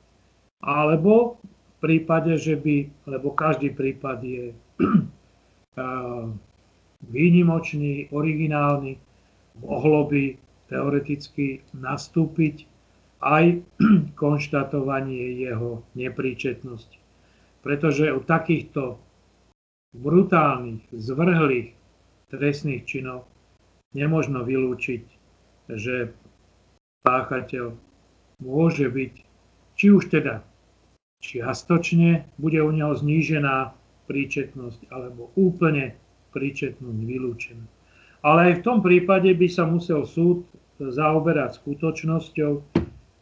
alebo 0.63 1.43
v 1.43 1.77
prípade, 1.83 2.39
že 2.39 2.57
by, 2.57 3.11
lebo 3.11 3.35
každý 3.35 3.75
prípad 3.75 4.19
je 4.25 4.45
e, 4.49 4.57
výnimočný, 7.11 8.09
originálny, 8.15 8.97
mohlo 9.61 10.09
by 10.09 10.37
teoreticky 10.69 11.61
nastúpiť 11.77 12.67
aj 13.21 13.61
konštatovanie 14.23 15.37
jeho 15.41 15.85
nepríčetnosti. 15.95 16.97
Pretože 17.61 18.09
u 18.17 18.25
takýchto 18.25 18.97
brutálnych, 19.93 20.87
zvrhlých 20.95 21.77
trestných 22.31 22.87
činov 22.87 23.27
nemožno 23.93 24.47
vylúčiť, 24.47 25.05
že 25.75 26.15
páchateľ 27.03 27.75
môže 28.41 28.87
byť, 28.89 29.15
či 29.77 29.87
už 29.91 30.09
teda 30.09 30.41
čiastočne 31.21 32.25
bude 32.41 32.63
u 32.63 32.71
neho 32.73 32.97
znížená 32.97 33.77
príčetnosť, 34.09 34.89
alebo 34.89 35.35
úplne 35.37 35.95
príčetnosť 36.33 37.01
vylúčená. 37.05 37.65
Ale 38.21 38.53
aj 38.53 38.55
v 38.61 38.65
tom 38.65 38.79
prípade 38.85 39.33
by 39.33 39.49
sa 39.49 39.65
musel 39.65 40.05
súd 40.05 40.45
zaoberať 40.77 41.57
skutočnosťou, 41.61 42.53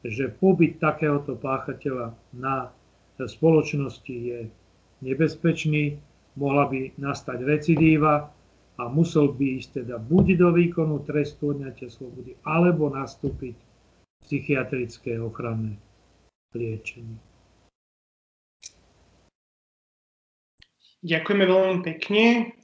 že 0.06 0.24
pobyt 0.38 0.82
takéhoto 0.82 1.38
páchateľa 1.38 2.14
na 2.34 2.70
spoločnosti 3.18 4.14
je 4.14 4.46
nebezpečný, 5.02 5.98
mohla 6.38 6.70
by 6.70 6.94
nastať 6.98 7.42
recidíva 7.42 8.30
a 8.78 8.82
musel 8.86 9.34
by 9.34 9.58
ísť 9.58 9.82
teda 9.82 9.98
buď 9.98 10.38
do 10.38 10.48
výkonu 10.54 11.02
trestu 11.02 11.50
odňatia 11.54 11.90
slobody, 11.90 12.38
alebo 12.46 12.90
nastúpiť 12.90 13.58
psychiatrické 14.22 15.18
ochranné 15.18 15.74
liečenie. 16.54 17.27
Ďakujeme 20.98 21.44
veľmi 21.46 21.78
pekne. 21.86 22.58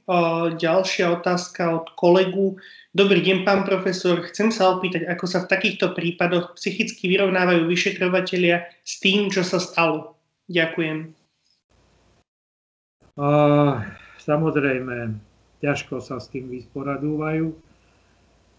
Ďalšia 0.59 1.23
otázka 1.23 1.71
od 1.71 1.87
kolegu. 1.95 2.59
Dobrý 2.91 3.23
deň, 3.23 3.47
pán 3.47 3.63
profesor. 3.63 4.27
Chcem 4.27 4.51
sa 4.51 4.75
opýtať, 4.75 5.07
ako 5.07 5.23
sa 5.23 5.47
v 5.47 5.55
takýchto 5.55 5.95
prípadoch 5.95 6.59
psychicky 6.59 7.07
vyrovnávajú 7.15 7.63
vyšetrovateľia 7.63 8.67
s 8.83 8.99
tým, 8.99 9.31
čo 9.31 9.39
sa 9.39 9.55
stalo. 9.63 10.19
Ďakujem. 10.51 11.15
Uh, 13.15 13.79
samozrejme, 14.19 15.15
ťažko 15.63 16.03
sa 16.03 16.19
s 16.19 16.27
tým 16.27 16.51
vysporadúvajú. 16.51 17.55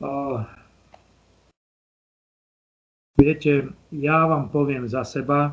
Uh, 0.01 0.41
viete, 3.21 3.77
ja 3.93 4.25
vám 4.25 4.49
poviem 4.49 4.89
za 4.89 5.05
seba, 5.05 5.53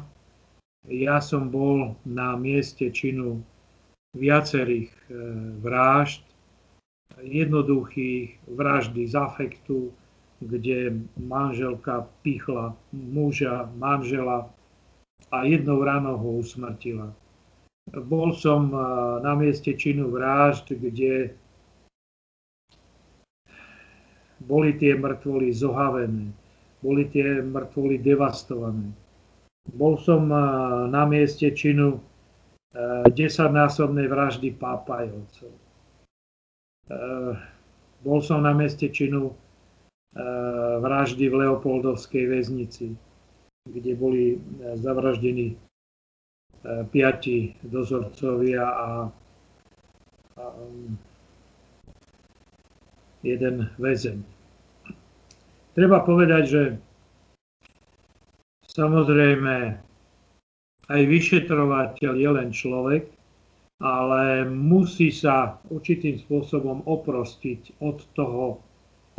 ja 0.87 1.19
som 1.19 1.51
bol 1.51 1.99
na 2.07 2.39
mieste 2.39 2.87
činu 2.87 3.43
viacerých 4.13 4.93
e, 4.93 5.13
vražd, 5.61 6.23
jednoduchých 7.21 8.39
vraždy 8.47 9.07
z 9.07 9.15
afektu, 9.15 9.93
kde 10.39 10.93
manželka 11.17 12.07
pichla 12.21 12.77
muža, 12.91 13.69
manžela 13.75 14.49
a 15.31 15.43
jednou 15.43 15.83
ráno 15.83 16.17
ho 16.17 16.31
usmrtila. 16.31 17.13
Bol 17.89 18.33
som 18.33 18.71
e, 18.71 18.77
na 19.21 19.35
mieste 19.35 19.73
činu 19.73 20.11
vražd, 20.11 20.71
kde 20.77 21.33
boli 24.39 24.75
tie 24.77 24.95
mŕtvoly 24.95 25.51
zohavené, 25.51 26.31
boli 26.83 27.03
tie 27.09 27.41
mŕtvoly 27.41 27.97
devastované. 27.97 28.93
Bol 29.73 29.97
som 29.97 30.29
e, 30.31 30.37
na 30.91 31.03
mieste 31.09 31.51
činu 31.51 31.99
desaťnásobnej 33.13 34.09
vraždy 34.09 34.57
pápajovcov. 34.57 35.51
bol 38.01 38.19
som 38.25 38.41
na 38.41 38.53
meste 38.57 38.89
činu 38.89 39.33
vraždy 40.81 41.29
v 41.29 41.35
Leopoldovskej 41.45 42.33
väznici, 42.33 42.97
kde 43.69 43.91
boli 43.93 44.41
zavraždení 44.77 45.57
piati 46.89 47.53
dozorcovia 47.61 48.65
a, 48.65 48.89
a 50.37 50.43
jeden 53.23 53.55
väzeň. 53.79 54.17
Treba 55.73 56.05
povedať, 56.05 56.43
že 56.45 56.63
samozrejme 58.69 59.81
aj 60.91 61.01
vyšetrovateľ 61.07 62.13
je 62.19 62.29
len 62.29 62.49
človek, 62.51 63.03
ale 63.83 64.47
musí 64.47 65.11
sa 65.11 65.59
určitým 65.67 66.19
spôsobom 66.19 66.83
oprostiť 66.87 67.83
od 67.83 68.03
toho, 68.15 68.59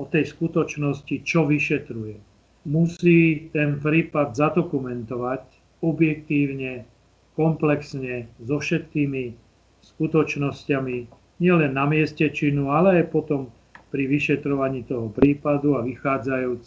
od 0.01 0.09
tej 0.09 0.28
skutočnosti, 0.28 1.24
čo 1.24 1.45
vyšetruje. 1.49 2.16
Musí 2.65 3.53
ten 3.53 3.77
prípad 3.77 4.32
zadokumentovať 4.32 5.45
objektívne, 5.85 6.89
komplexne, 7.36 8.24
so 8.41 8.57
všetkými 8.57 9.36
skutočnosťami, 9.85 10.97
nielen 11.45 11.73
na 11.77 11.85
mieste 11.85 12.24
činu, 12.32 12.73
ale 12.73 13.05
aj 13.05 13.12
potom 13.12 13.53
pri 13.93 14.09
vyšetrovaní 14.09 14.89
toho 14.89 15.12
prípadu 15.12 15.77
a 15.77 15.85
vychádzajúc 15.85 16.62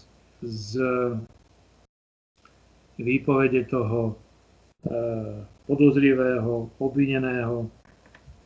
z 0.45 0.69
výpovede 3.01 3.65
toho 3.73 4.26
podozrivého, 5.67 6.71
obvineného, 6.79 7.67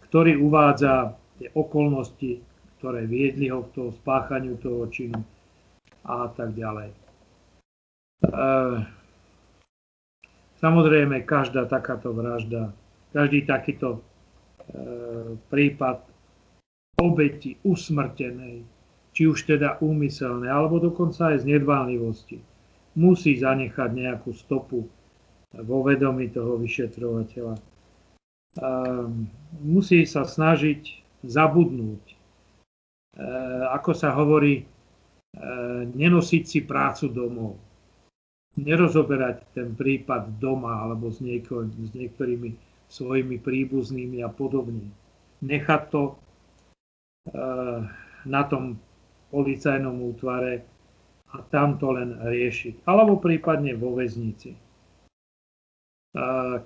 ktorý 0.10 0.42
uvádza 0.42 1.16
tie 1.38 1.54
okolnosti, 1.54 2.42
ktoré 2.82 3.06
viedli 3.06 3.54
ho 3.54 3.64
k 3.70 3.74
toho 3.78 3.90
spáchaniu 3.94 4.58
toho 4.58 4.90
činu 4.90 5.22
a 6.02 6.26
tak 6.34 6.58
ďalej. 6.58 6.90
E, 6.92 6.98
samozrejme, 10.58 11.22
každá 11.30 11.70
takáto 11.70 12.10
vražda, 12.10 12.74
každý 13.14 13.46
takýto 13.46 13.98
e, 13.98 14.00
prípad 15.54 16.02
obeti 16.98 17.62
usmrtenej, 17.62 18.66
či 19.14 19.30
už 19.30 19.46
teda 19.46 19.78
úmyselné, 19.82 20.50
alebo 20.50 20.82
dokonca 20.82 21.34
aj 21.34 21.46
z 21.46 21.56
nedbánlivosti, 21.58 22.42
musí 22.98 23.38
zanechať 23.38 23.90
nejakú 23.94 24.34
stopu 24.34 24.90
vo 25.56 25.84
vedomí 25.84 26.32
toho 26.32 26.56
vyšetrovateľa. 26.56 27.56
Musí 29.64 30.04
sa 30.08 30.24
snažiť 30.24 30.82
zabudnúť. 31.24 32.04
E, 32.12 32.16
ako 33.72 33.92
sa 33.94 34.16
hovorí, 34.16 34.64
e, 34.64 34.66
nenosiť 35.92 36.44
si 36.44 36.60
prácu 36.64 37.12
domov. 37.12 37.60
Nerozoberať 38.60 39.56
ten 39.56 39.72
prípad 39.78 40.40
doma 40.42 40.84
alebo 40.84 41.08
s, 41.08 41.24
nieko, 41.24 41.64
s 41.68 41.92
niektorými 41.96 42.52
svojimi 42.92 43.40
príbuznými 43.40 44.20
a 44.20 44.28
podobne. 44.28 44.92
Nechať 45.40 45.82
to 45.88 46.20
na 48.26 48.42
tom 48.50 48.76
policajnom 49.32 49.96
útvare 50.12 50.66
a 51.32 51.40
tam 51.48 51.80
to 51.80 51.96
len 51.96 52.20
riešiť. 52.20 52.84
Alebo 52.84 53.22
prípadne 53.22 53.78
vo 53.78 53.96
väznici. 53.96 54.58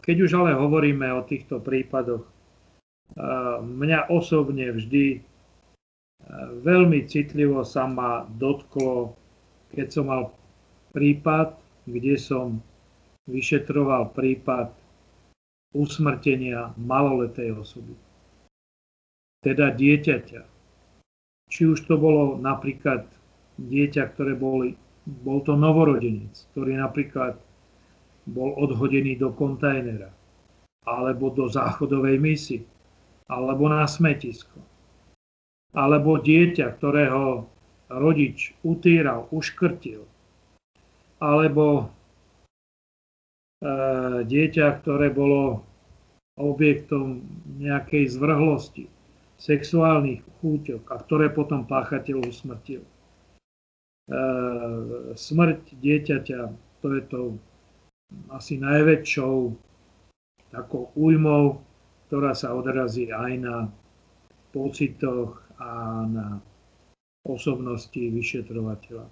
Keď 0.01 0.15
už 0.25 0.31
ale 0.41 0.57
hovoríme 0.57 1.05
o 1.13 1.21
týchto 1.25 1.61
prípadoch, 1.61 2.25
mňa 3.61 4.09
osobne 4.09 4.73
vždy 4.73 5.21
veľmi 6.65 7.05
citlivo 7.05 7.61
sa 7.61 7.85
ma 7.85 8.25
dotklo, 8.25 9.13
keď 9.69 9.87
som 9.93 10.05
mal 10.09 10.33
prípad, 10.97 11.53
kde 11.85 12.17
som 12.17 12.57
vyšetroval 13.29 14.09
prípad 14.17 14.73
usmrtenia 15.77 16.73
maloletej 16.81 17.53
osoby 17.53 17.93
teda 19.45 19.77
dieťaťa. 19.77 20.41
Či 21.53 21.61
už 21.69 21.85
to 21.85 22.01
bolo 22.01 22.41
napríklad 22.41 23.05
dieťa, 23.61 24.17
ktoré 24.17 24.33
boli, 24.33 24.73
bol 25.05 25.45
to 25.45 25.53
novorodenec, 25.53 26.33
ktorý 26.51 26.81
napríklad 26.81 27.37
bol 28.25 28.57
odhodený 28.57 29.21
do 29.21 29.29
kontajnera, 29.33 30.09
alebo 30.85 31.29
do 31.29 31.49
záchodovej 31.49 32.17
misy, 32.17 32.57
alebo 33.29 33.69
na 33.69 33.85
smetisko. 33.85 34.57
Alebo 35.75 36.21
dieťa, 36.21 36.77
ktorého 36.77 37.45
rodič 37.89 38.55
utýral, 38.63 39.27
uškrtil. 39.29 40.05
Alebo 41.19 41.89
e, 43.59 43.69
dieťa, 44.23 44.67
ktoré 44.81 45.11
bolo 45.11 45.63
objektom 46.35 47.23
nejakej 47.59 48.11
zvrhlosti 48.11 48.85
sexuálnych 49.39 50.23
chúťok 50.39 50.83
a 50.91 50.95
ktoré 51.03 51.27
potom 51.31 51.67
páchateľ 51.67 52.23
usmrtil. 52.23 52.83
E, 52.83 52.89
smrť 55.15 55.61
dieťaťa, 55.75 56.39
to 56.83 56.87
je 56.93 57.01
to 57.11 57.19
asi 58.31 58.61
najväčšou 58.61 59.35
takou 60.51 60.91
újmou, 60.95 61.61
ktorá 62.07 62.31
sa 62.37 62.53
odrazí 62.53 63.11
aj 63.11 63.33
na 63.41 63.57
pocitoch 64.55 65.41
a 65.59 66.03
na 66.07 66.27
osobnosti 67.25 67.97
vyšetrovateľa. 67.97 69.05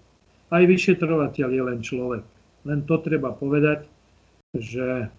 Aj 0.53 0.63
vyšetrovateľ 0.63 1.47
je 1.49 1.61
len 1.65 1.79
človek. 1.81 2.23
Len 2.63 2.79
to 2.85 2.95
treba 3.01 3.33
povedať, 3.33 3.89
že 4.53 5.09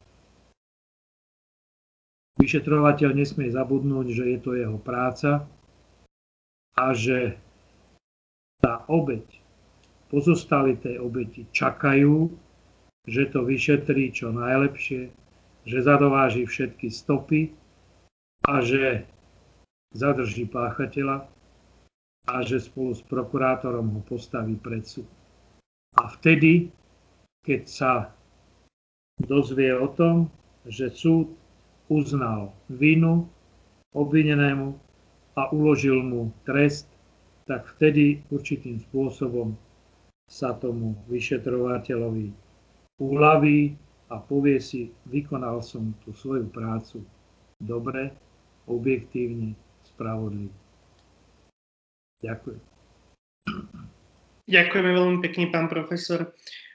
Vyšetrovateľ 2.35 3.15
nesmie 3.15 3.47
zabudnúť, 3.47 4.07
že 4.11 4.25
je 4.35 4.39
to 4.43 4.59
jeho 4.59 4.75
práca 4.83 5.47
a 6.75 6.87
že 6.91 7.39
tá 8.59 8.83
obeď, 8.91 9.23
pozostali 10.11 10.75
tej 10.75 10.99
obeti 10.99 11.47
čakajú, 11.55 12.27
že 13.05 13.29
to 13.29 13.45
vyšetrí 13.45 14.13
čo 14.13 14.33
najlepšie, 14.33 15.13
že 15.65 15.79
zadováži 15.85 16.49
všetky 16.49 16.89
stopy 16.89 17.53
a 18.45 18.61
že 18.61 19.05
zadrží 19.93 20.49
páchateľa 20.49 21.29
a 22.25 22.35
že 22.41 22.61
spolu 22.61 22.97
s 22.97 23.05
prokurátorom 23.05 23.93
ho 23.93 24.01
postaví 24.05 24.57
pred 24.57 24.85
súd. 24.85 25.09
A 26.01 26.09
vtedy, 26.09 26.73
keď 27.45 27.63
sa 27.69 27.93
dozvie 29.21 29.71
o 29.77 29.87
tom, 29.93 30.33
že 30.65 30.89
súd 30.89 31.29
uznal 31.93 32.51
vinu 32.73 33.29
obvinenému 33.93 34.75
a 35.37 35.53
uložil 35.53 36.01
mu 36.01 36.33
trest, 36.49 36.89
tak 37.45 37.69
vtedy 37.77 38.25
určitým 38.33 38.81
spôsobom 38.89 39.53
sa 40.25 40.57
tomu 40.57 40.97
vyšetrovateľovi 41.13 42.44
uľaví 42.99 43.75
a 44.13 44.21
povie 44.21 44.61
si, 44.63 44.95
vykonal 45.11 45.65
som 45.65 45.95
tú 46.05 46.15
svoju 46.15 46.47
prácu 46.53 47.03
dobre, 47.59 48.13
objektívne, 48.69 49.57
spravodlivo. 49.83 50.53
Ďakujem. 52.25 52.61
Ďakujeme 54.45 54.91
veľmi 54.93 55.19
pekne, 55.25 55.45
pán 55.53 55.69
profesor. 55.73 56.33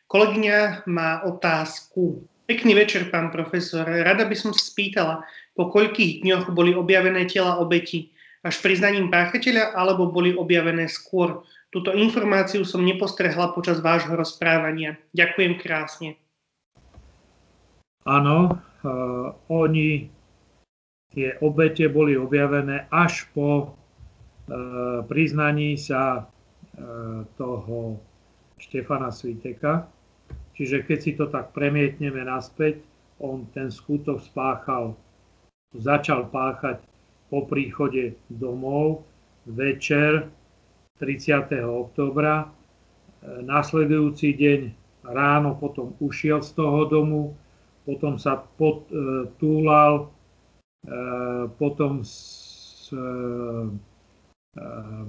Kolegyňa 0.10 0.90
má 0.90 1.22
otázku. 1.26 2.26
Pekný 2.50 2.74
večer, 2.74 3.14
pán 3.14 3.30
profesor. 3.30 3.86
Rada 3.86 4.26
by 4.26 4.34
som 4.34 4.54
spýtala, 4.54 5.22
po 5.54 5.70
koľkých 5.70 6.26
dňoch 6.26 6.50
boli 6.58 6.74
objavené 6.74 7.30
tela 7.30 7.62
obeti? 7.62 8.10
Až 8.42 8.58
priznaním 8.66 9.14
páchateľa, 9.14 9.78
alebo 9.78 10.10
boli 10.10 10.34
objavené 10.34 10.90
skôr? 10.90 11.46
Túto 11.70 11.94
informáciu 11.94 12.66
som 12.66 12.82
nepostrehla 12.82 13.54
počas 13.54 13.78
vášho 13.78 14.18
rozprávania. 14.18 14.98
Ďakujem 15.14 15.54
krásne. 15.62 16.10
Áno, 18.10 18.58
uh, 18.58 19.38
oni, 19.54 20.10
tie 21.14 21.38
obete 21.46 21.86
boli 21.86 22.18
objavené 22.18 22.90
až 22.90 23.30
po 23.38 23.50
uh, 23.70 25.06
priznaní 25.06 25.78
sa 25.78 26.26
uh, 26.26 27.22
toho 27.38 28.02
Štefana 28.58 29.14
Sviteka, 29.14 29.86
Čiže 30.60 30.84
keď 30.84 31.00
si 31.00 31.12
to 31.16 31.32
tak 31.32 31.56
premietneme 31.56 32.20
naspäť, 32.28 32.84
on 33.24 33.48
ten 33.56 33.72
skutok 33.72 34.20
spáchal, 34.20 34.92
začal 35.72 36.28
páchať 36.28 36.84
po 37.32 37.48
príchode 37.48 38.20
domov 38.28 39.08
večer 39.48 40.28
30. 41.00 41.64
oktobra. 41.64 42.46
E, 42.46 42.48
nasledujúci 43.42 44.36
deň 44.36 44.62
ráno 45.08 45.56
potom 45.56 45.96
ušiel 46.04 46.44
z 46.44 46.52
toho 46.54 46.86
domu, 46.86 47.34
potom 47.88 48.20
sa 48.20 48.44
potúlal, 48.60 50.12
e, 50.84 50.98
potom 51.56 52.04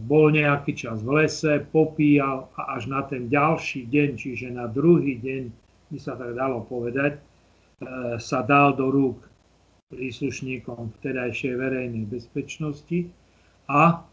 bol 0.04 0.28
nejaký 0.28 0.76
čas 0.76 1.00
v 1.00 1.24
lese, 1.24 1.64
popíjal 1.72 2.52
a 2.60 2.76
až 2.76 2.92
na 2.92 3.00
ten 3.08 3.24
ďalší 3.32 3.88
deň, 3.88 4.08
čiže 4.20 4.52
na 4.52 4.68
druhý 4.68 5.16
deň, 5.16 5.42
by 5.88 5.96
sa 5.96 6.12
tak 6.12 6.36
dalo 6.36 6.60
povedať, 6.68 7.16
sa 8.20 8.44
dal 8.44 8.76
do 8.76 8.92
rúk 8.92 9.24
príslušníkom 9.90 10.94
vtedajšej 11.00 11.54
verejnej 11.58 12.06
bezpečnosti 12.06 13.10
a, 13.66 14.06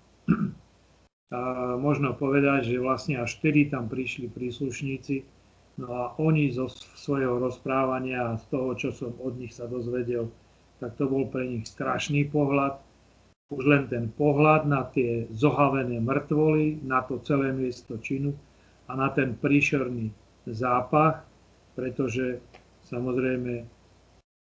a 1.27 1.75
možno 1.75 2.15
povedať, 2.15 2.71
že 2.71 2.83
vlastne 2.83 3.19
až 3.19 3.35
vtedy 3.39 3.67
tam 3.67 3.91
prišli 3.91 4.31
príslušníci, 4.31 5.15
no 5.83 5.87
a 5.91 6.03
oni 6.23 6.55
zo 6.55 6.71
svojho 6.71 7.35
rozprávania 7.43 8.31
a 8.31 8.39
z 8.39 8.45
toho, 8.47 8.69
čo 8.79 8.89
som 8.95 9.11
od 9.19 9.35
nich 9.35 9.51
sa 9.51 9.67
dozvedel, 9.67 10.31
tak 10.79 10.95
to 10.95 11.09
bol 11.09 11.27
pre 11.27 11.43
nich 11.43 11.67
strašný 11.67 12.31
pohľad. 12.31 12.79
Už 13.47 13.63
len 13.63 13.87
ten 13.87 14.11
pohľad 14.11 14.67
na 14.67 14.87
tie 14.91 15.27
zohavené 15.31 16.03
mŕtvoly, 16.03 16.83
na 16.83 17.03
to 17.03 17.19
celé 17.23 17.55
miesto 17.55 17.95
činu 17.99 18.35
a 18.87 18.95
na 18.95 19.07
ten 19.11 19.35
príšerný 19.35 20.11
zápach, 20.47 21.23
pretože 21.75 22.39
samozrejme 22.87 23.67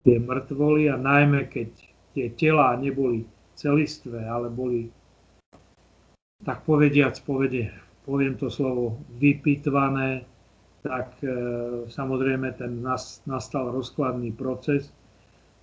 tie 0.05 0.17
mŕtvoly 0.17 0.89
a 0.89 0.97
najmä 0.97 1.49
keď 1.49 1.71
tie 2.17 2.27
telá 2.37 2.77
neboli 2.77 3.29
celistvé, 3.57 4.25
ale 4.25 4.49
boli 4.49 4.89
tak 6.45 6.65
povediac, 6.65 7.17
povede, 7.25 7.69
poviem 8.09 8.37
to 8.37 8.49
slovo, 8.49 8.97
vypitvané, 9.21 10.25
tak 10.81 11.13
e, 11.21 11.29
samozrejme 11.93 12.57
ten 12.57 12.81
nas, 12.81 13.21
nastal 13.29 13.69
rozkladný 13.69 14.33
proces 14.33 14.89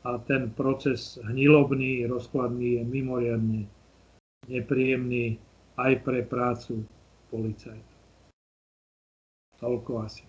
a 0.06 0.22
ten 0.22 0.54
proces 0.54 1.18
hnilobný, 1.26 2.06
rozkladný 2.06 2.78
je 2.78 2.84
mimoriadne 2.86 3.62
nepríjemný 4.46 5.42
aj 5.78 5.94
pre 6.06 6.22
prácu 6.24 6.86
policajtov. 7.34 7.98
Toľko 9.58 9.92
asi. 10.06 10.24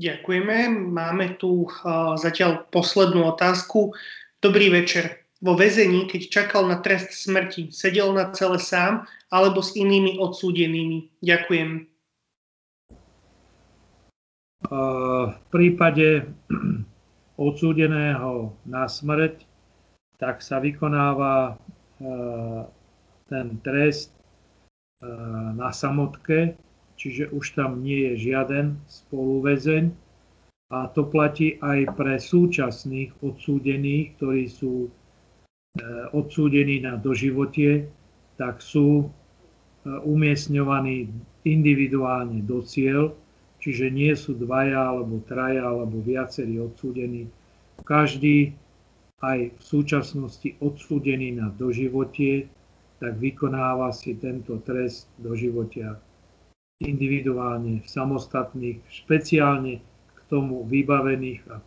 Ďakujeme. 0.00 0.72
Máme 0.90 1.36
tu 1.36 1.68
uh, 1.68 2.16
zatiaľ 2.16 2.66
poslednú 2.72 3.28
otázku. 3.36 3.92
Dobrý 4.40 4.72
večer. 4.72 5.21
Vo 5.42 5.58
väzení, 5.58 6.06
keď 6.06 6.22
čakal 6.30 6.70
na 6.70 6.78
trest 6.78 7.10
smrti, 7.10 7.74
sedel 7.74 8.14
na 8.14 8.30
cele 8.30 8.62
sám 8.62 9.10
alebo 9.34 9.58
s 9.58 9.74
inými 9.74 10.22
odsúdenými? 10.22 11.18
Ďakujem. 11.18 11.70
V 14.70 15.44
prípade 15.50 16.30
odsúdeného 17.50 18.54
na 18.62 18.86
smrť, 18.86 19.42
tak 20.22 20.46
sa 20.46 20.62
vykonáva 20.62 21.58
uh, 21.58 22.62
ten 23.26 23.58
trest 23.66 24.14
na 25.54 25.74
samotke, 25.74 26.54
čiže 26.94 27.34
už 27.34 27.58
tam 27.58 27.82
nie 27.82 28.14
je 28.14 28.30
žiaden 28.30 28.78
spoluväzeň. 28.86 29.90
A 30.72 30.88
to 30.88 31.04
platí 31.04 31.60
aj 31.60 31.84
pre 31.98 32.16
súčasných 32.16 33.12
odsúdených, 33.20 34.16
ktorí 34.16 34.48
sú 34.48 34.88
e, 34.88 34.90
odsúdení 36.12 36.84
na 36.84 37.00
doživotie, 37.00 37.88
tak 38.36 38.60
sú 38.60 39.00
e, 39.00 39.06
umiestňovaní 39.88 41.08
individuálne 41.48 42.44
do 42.44 42.60
cieľ, 42.60 43.16
čiže 43.56 43.88
nie 43.88 44.12
sú 44.12 44.36
dvaja 44.36 44.92
alebo 44.92 45.24
traja 45.24 45.64
alebo 45.64 46.04
viacerí 46.04 46.60
odsúdení. 46.60 47.24
Každý 47.88 48.52
aj 49.24 49.54
v 49.56 49.62
súčasnosti 49.62 50.52
odsúdený 50.60 51.40
na 51.40 51.48
doživotie, 51.56 52.52
tak 53.00 53.16
vykonáva 53.16 53.90
si 53.96 54.14
tento 54.20 54.60
trest 54.60 55.08
doživotia 55.18 55.96
individuálne, 56.82 57.80
samostatných, 57.86 58.82
špeciálne 58.90 59.80
k 60.12 60.18
tomu 60.28 60.66
vybavených 60.66 61.46
a 61.48 61.62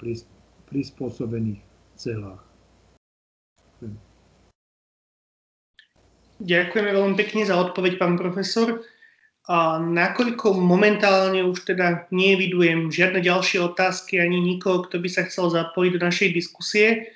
prispôsobených 0.68 1.64
celách. 1.96 2.45
Ďakujeme 6.44 6.92
veľmi 6.92 7.16
pekne 7.16 7.48
za 7.48 7.56
odpoveď, 7.56 7.96
pán 7.96 8.20
profesor. 8.20 8.84
A 9.46 9.78
nakoľko 9.78 10.58
momentálne 10.58 11.46
už 11.46 11.70
teda 11.70 12.10
nevidujem 12.10 12.90
žiadne 12.90 13.22
ďalšie 13.22 13.62
otázky 13.62 14.18
ani 14.18 14.42
nikoho, 14.42 14.84
kto 14.90 14.98
by 14.98 15.10
sa 15.10 15.22
chcel 15.30 15.54
zapojiť 15.54 15.92
do 15.96 16.02
našej 16.02 16.30
diskusie, 16.34 17.14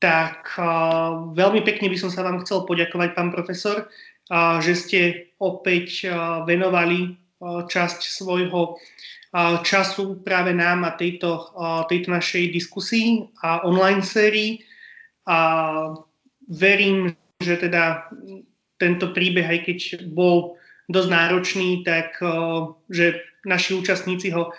tak 0.00 0.56
uh, 0.56 1.28
veľmi 1.36 1.60
pekne 1.60 1.92
by 1.92 1.96
som 2.00 2.08
sa 2.08 2.24
vám 2.24 2.40
chcel 2.40 2.64
poďakovať, 2.64 3.12
pán 3.12 3.28
profesor, 3.28 3.84
uh, 3.84 4.56
že 4.64 4.72
ste 4.72 5.00
opäť 5.36 6.08
uh, 6.08 6.42
venovali 6.48 7.20
časť 7.40 8.00
svojho 8.04 8.76
času 9.64 10.20
práve 10.20 10.52
nám 10.52 10.84
a 10.84 10.92
tejto, 10.92 11.54
tejto 11.88 12.12
našej 12.12 12.52
diskusii 12.52 13.30
a 13.40 13.64
online 13.64 14.02
sérii. 14.02 14.60
A 15.24 15.38
verím, 16.50 17.14
že 17.40 17.56
teda 17.56 18.08
tento 18.76 19.12
príbeh, 19.16 19.44
aj 19.44 19.60
keď 19.64 19.78
bol 20.12 20.56
dosť 20.92 21.08
náročný, 21.08 21.82
tak 21.84 22.20
že 22.92 23.20
naši 23.48 23.76
účastníci 23.76 24.32
ho 24.36 24.52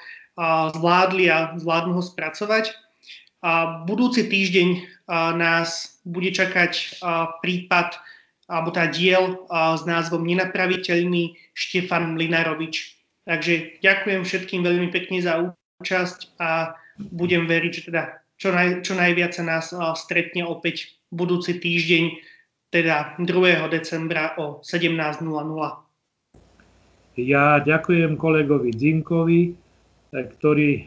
zvládli 0.74 1.30
a 1.30 1.54
zvládnu 1.58 1.98
ho 1.98 2.04
spracovať. 2.04 2.74
A 3.42 3.84
budúci 3.90 4.30
týždeň 4.30 4.70
nás 5.38 5.98
bude 6.06 6.30
čakať 6.30 7.02
prípad 7.42 7.98
alebo 8.52 8.70
tá 8.70 8.92
diel 8.92 9.48
s 9.50 9.82
názvom 9.88 10.28
Nenapraviteľný 10.28 11.40
Štefan 11.56 12.20
Mlinarovič. 12.20 13.00
Takže 13.26 13.80
ďakujem 13.80 14.22
všetkým 14.28 14.62
veľmi 14.66 14.90
pekne 14.92 15.22
za 15.22 15.56
účasť 15.80 16.36
a 16.42 16.76
budem 16.98 17.48
veriť, 17.48 17.72
že 17.72 17.82
teda 17.88 18.04
čo, 18.38 18.50
naj, 18.52 18.82
čo 18.82 18.94
najviac 18.98 19.32
sa 19.38 19.44
nás 19.46 19.72
stretne 19.98 20.46
opäť 20.46 20.98
budúci 21.14 21.58
týždeň, 21.62 22.31
teda 22.72 23.20
2. 23.20 23.28
decembra 23.70 24.34
o 24.40 24.64
17.00. 24.64 25.20
Ja 27.20 27.60
ďakujem 27.60 28.16
kolegovi 28.16 28.72
Dzimkovi, 28.72 29.42
e, 29.44 29.52
ktorý 30.16 30.70
e, 30.80 30.84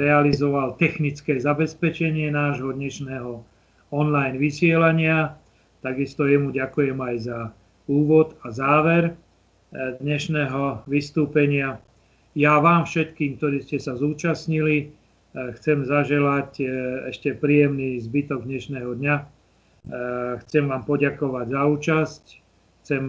realizoval 0.00 0.80
technické 0.80 1.36
zabezpečenie 1.36 2.32
nášho 2.32 2.72
dnešného 2.72 3.44
online 3.92 4.40
vysielania. 4.40 5.36
Takisto 5.84 6.26
jemu 6.26 6.50
ďakujem 6.50 6.98
aj 6.98 7.16
za 7.20 7.38
úvod 7.86 8.34
a 8.42 8.50
záver 8.50 9.14
eh, 9.14 9.14
dnešného 10.02 10.86
vystúpenia. 10.90 11.78
Ja 12.36 12.60
vám 12.60 12.84
všetkým, 12.84 13.40
ktorí 13.40 13.64
ste 13.64 13.78
sa 13.78 13.94
zúčastnili, 13.94 14.76
eh, 14.82 14.90
chcem 15.56 15.86
zaželať 15.86 16.50
eh, 16.60 16.66
ešte 17.14 17.38
príjemný 17.38 18.02
zbytok 18.02 18.44
dnešného 18.44 18.98
dňa. 18.98 19.16
Chcem 20.42 20.64
vám 20.66 20.82
poďakovať 20.82 21.46
za 21.46 21.62
účasť. 21.62 22.24
Chcem 22.82 23.04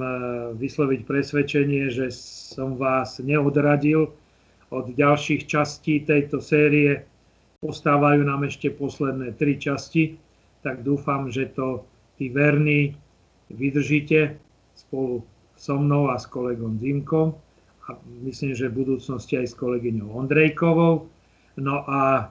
vysloviť 0.58 1.06
presvedčenie, 1.06 1.90
že 1.94 2.10
som 2.14 2.78
vás 2.78 3.22
neodradil 3.22 4.10
od 4.74 4.86
ďalších 4.90 5.45
častí 5.45 6.02
tejto 6.02 6.41
série. 6.41 7.06
Ostávajú 7.62 8.22
nám 8.26 8.45
ešte 8.45 8.70
posledné 8.74 9.34
tri 9.38 9.58
časti, 9.58 10.18
tak 10.62 10.86
dúfam, 10.86 11.30
že 11.30 11.49
to 11.54 11.86
tí 12.18 12.30
verní 12.30 12.94
vydržíte 13.49 14.38
spolu 14.78 15.26
so 15.58 15.78
mnou 15.78 16.14
a 16.14 16.22
s 16.22 16.30
kolegom 16.30 16.78
Zimkom 16.78 17.34
a 17.90 17.98
myslím, 18.22 18.54
že 18.54 18.70
v 18.70 18.86
budúcnosti 18.86 19.41
aj 19.41 19.48
s 19.48 19.56
kolegyňou 19.58 20.14
Ondrejkovou. 20.14 21.10
No 21.58 21.76
a 21.90 22.02
e, 22.22 22.24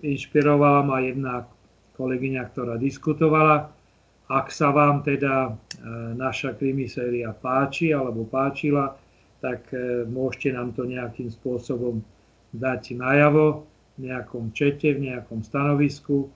inšpirovala 0.00 0.88
ma 0.88 1.04
jedna 1.04 1.44
kolegyňa, 1.96 2.42
ktorá 2.52 2.74
diskutovala. 2.76 3.70
Ak 4.32 4.48
sa 4.48 4.72
vám 4.72 5.04
teda 5.04 5.48
e, 5.48 5.50
naša 6.16 6.56
krimiséria 6.56 7.36
páči 7.36 7.92
alebo 7.92 8.24
páčila, 8.24 8.96
tak 9.44 9.68
e, 9.74 10.08
môžete 10.08 10.56
nám 10.56 10.72
to 10.72 10.88
nejakým 10.88 11.28
spôsobom 11.28 12.00
dať 12.56 12.96
najavo 12.96 13.66
v 14.00 14.08
nejakom 14.08 14.56
čete, 14.56 14.96
v 14.96 15.12
nejakom 15.12 15.44
stanovisku 15.44 16.32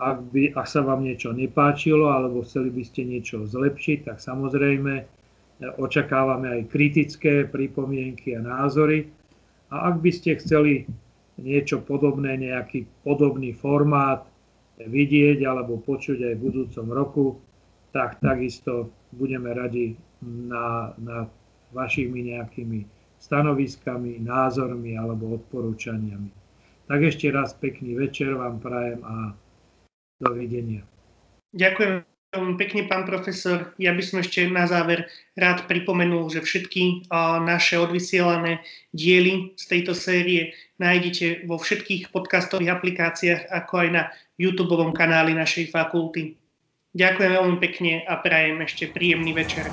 ak, 0.00 0.32
by, 0.32 0.56
ak 0.56 0.66
sa 0.66 0.80
vám 0.80 1.04
niečo 1.04 1.36
nepáčilo 1.36 2.08
alebo 2.08 2.40
chceli 2.40 2.72
by 2.72 2.82
ste 2.88 3.04
niečo 3.04 3.44
zlepšiť, 3.44 4.08
tak 4.08 4.16
samozrejme 4.18 4.94
e, 4.96 5.04
očakávame 5.76 6.48
aj 6.48 6.72
kritické 6.72 7.44
pripomienky 7.44 8.32
a 8.32 8.40
názory. 8.40 9.12
A 9.68 9.92
ak 9.92 10.00
by 10.00 10.10
ste 10.10 10.40
chceli 10.40 10.88
niečo 11.36 11.84
podobné, 11.84 12.40
nejaký 12.40 12.88
podobný 13.04 13.52
formát 13.52 14.24
vidieť 14.86 15.44
alebo 15.44 15.82
počuť 15.82 16.18
aj 16.30 16.34
v 16.38 16.44
budúcom 16.44 16.86
roku, 16.92 17.26
tak 17.90 18.22
takisto 18.22 18.88
budeme 19.12 19.50
radi 19.50 19.98
na, 20.22 20.94
na 21.00 21.26
vašimi 21.74 22.30
nejakými 22.32 22.86
stanoviskami, 23.20 24.22
názormi 24.22 24.96
alebo 24.96 25.36
odporúčaniami. 25.36 26.30
Tak 26.86 27.00
ešte 27.02 27.30
raz 27.30 27.54
pekný 27.54 27.94
večer 27.98 28.34
vám 28.34 28.58
prajem 28.58 29.02
a 29.04 29.34
dovidenia. 30.22 30.82
Ďakujem 31.54 32.06
Veľmi 32.30 32.62
pekne, 32.62 32.86
pán 32.86 33.10
profesor. 33.10 33.74
Ja 33.74 33.90
by 33.90 34.06
som 34.06 34.22
ešte 34.22 34.46
na 34.46 34.62
záver 34.62 35.10
rád 35.34 35.66
pripomenul, 35.66 36.30
že 36.30 36.46
všetky 36.46 37.10
naše 37.42 37.74
odvysielané 37.74 38.62
diely 38.94 39.58
z 39.58 39.64
tejto 39.66 39.98
série 39.98 40.54
nájdete 40.78 41.50
vo 41.50 41.58
všetkých 41.58 42.14
podcastových 42.14 42.70
aplikáciách, 42.78 43.50
ako 43.50 43.74
aj 43.82 43.88
na 43.90 44.02
YouTube 44.40 44.72
kanáli 44.96 45.36
našej 45.36 45.68
fakulty. 45.68 46.40
Ďakujem 46.96 47.32
veľmi 47.36 47.56
pekne 47.60 48.00
a 48.08 48.16
prajem 48.16 48.64
ešte 48.64 48.88
príjemný 48.88 49.36
večer. 49.36 49.68